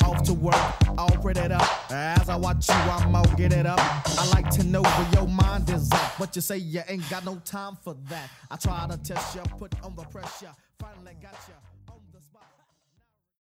Off 0.03 0.23
to 0.23 0.33
work, 0.33 0.55
I'll 0.97 1.15
all 1.15 1.27
it 1.27 1.51
up. 1.51 1.91
As 1.91 2.29
I 2.29 2.35
watch 2.35 2.67
you, 2.67 2.73
I'm 2.73 3.15
all 3.15 3.25
get 3.37 3.53
it 3.53 3.67
up. 3.67 3.79
I 3.79 4.27
like 4.33 4.49
to 4.51 4.63
know 4.63 4.81
where 4.81 5.09
your 5.13 5.27
mind 5.27 5.69
is 5.69 5.91
at. 5.91 6.13
But 6.17 6.35
you 6.35 6.41
say 6.41 6.57
you 6.57 6.81
ain't 6.87 7.07
got 7.09 7.25
no 7.25 7.35
time 7.45 7.77
for 7.83 7.95
that. 8.09 8.29
I 8.49 8.55
try 8.55 8.87
to 8.89 8.97
test 8.97 9.35
you, 9.35 9.41
put 9.59 9.73
on 9.83 9.95
the 9.95 10.03
pressure. 10.03 10.51
Finally 10.79 11.15
got 11.21 11.35
you. 11.47 11.60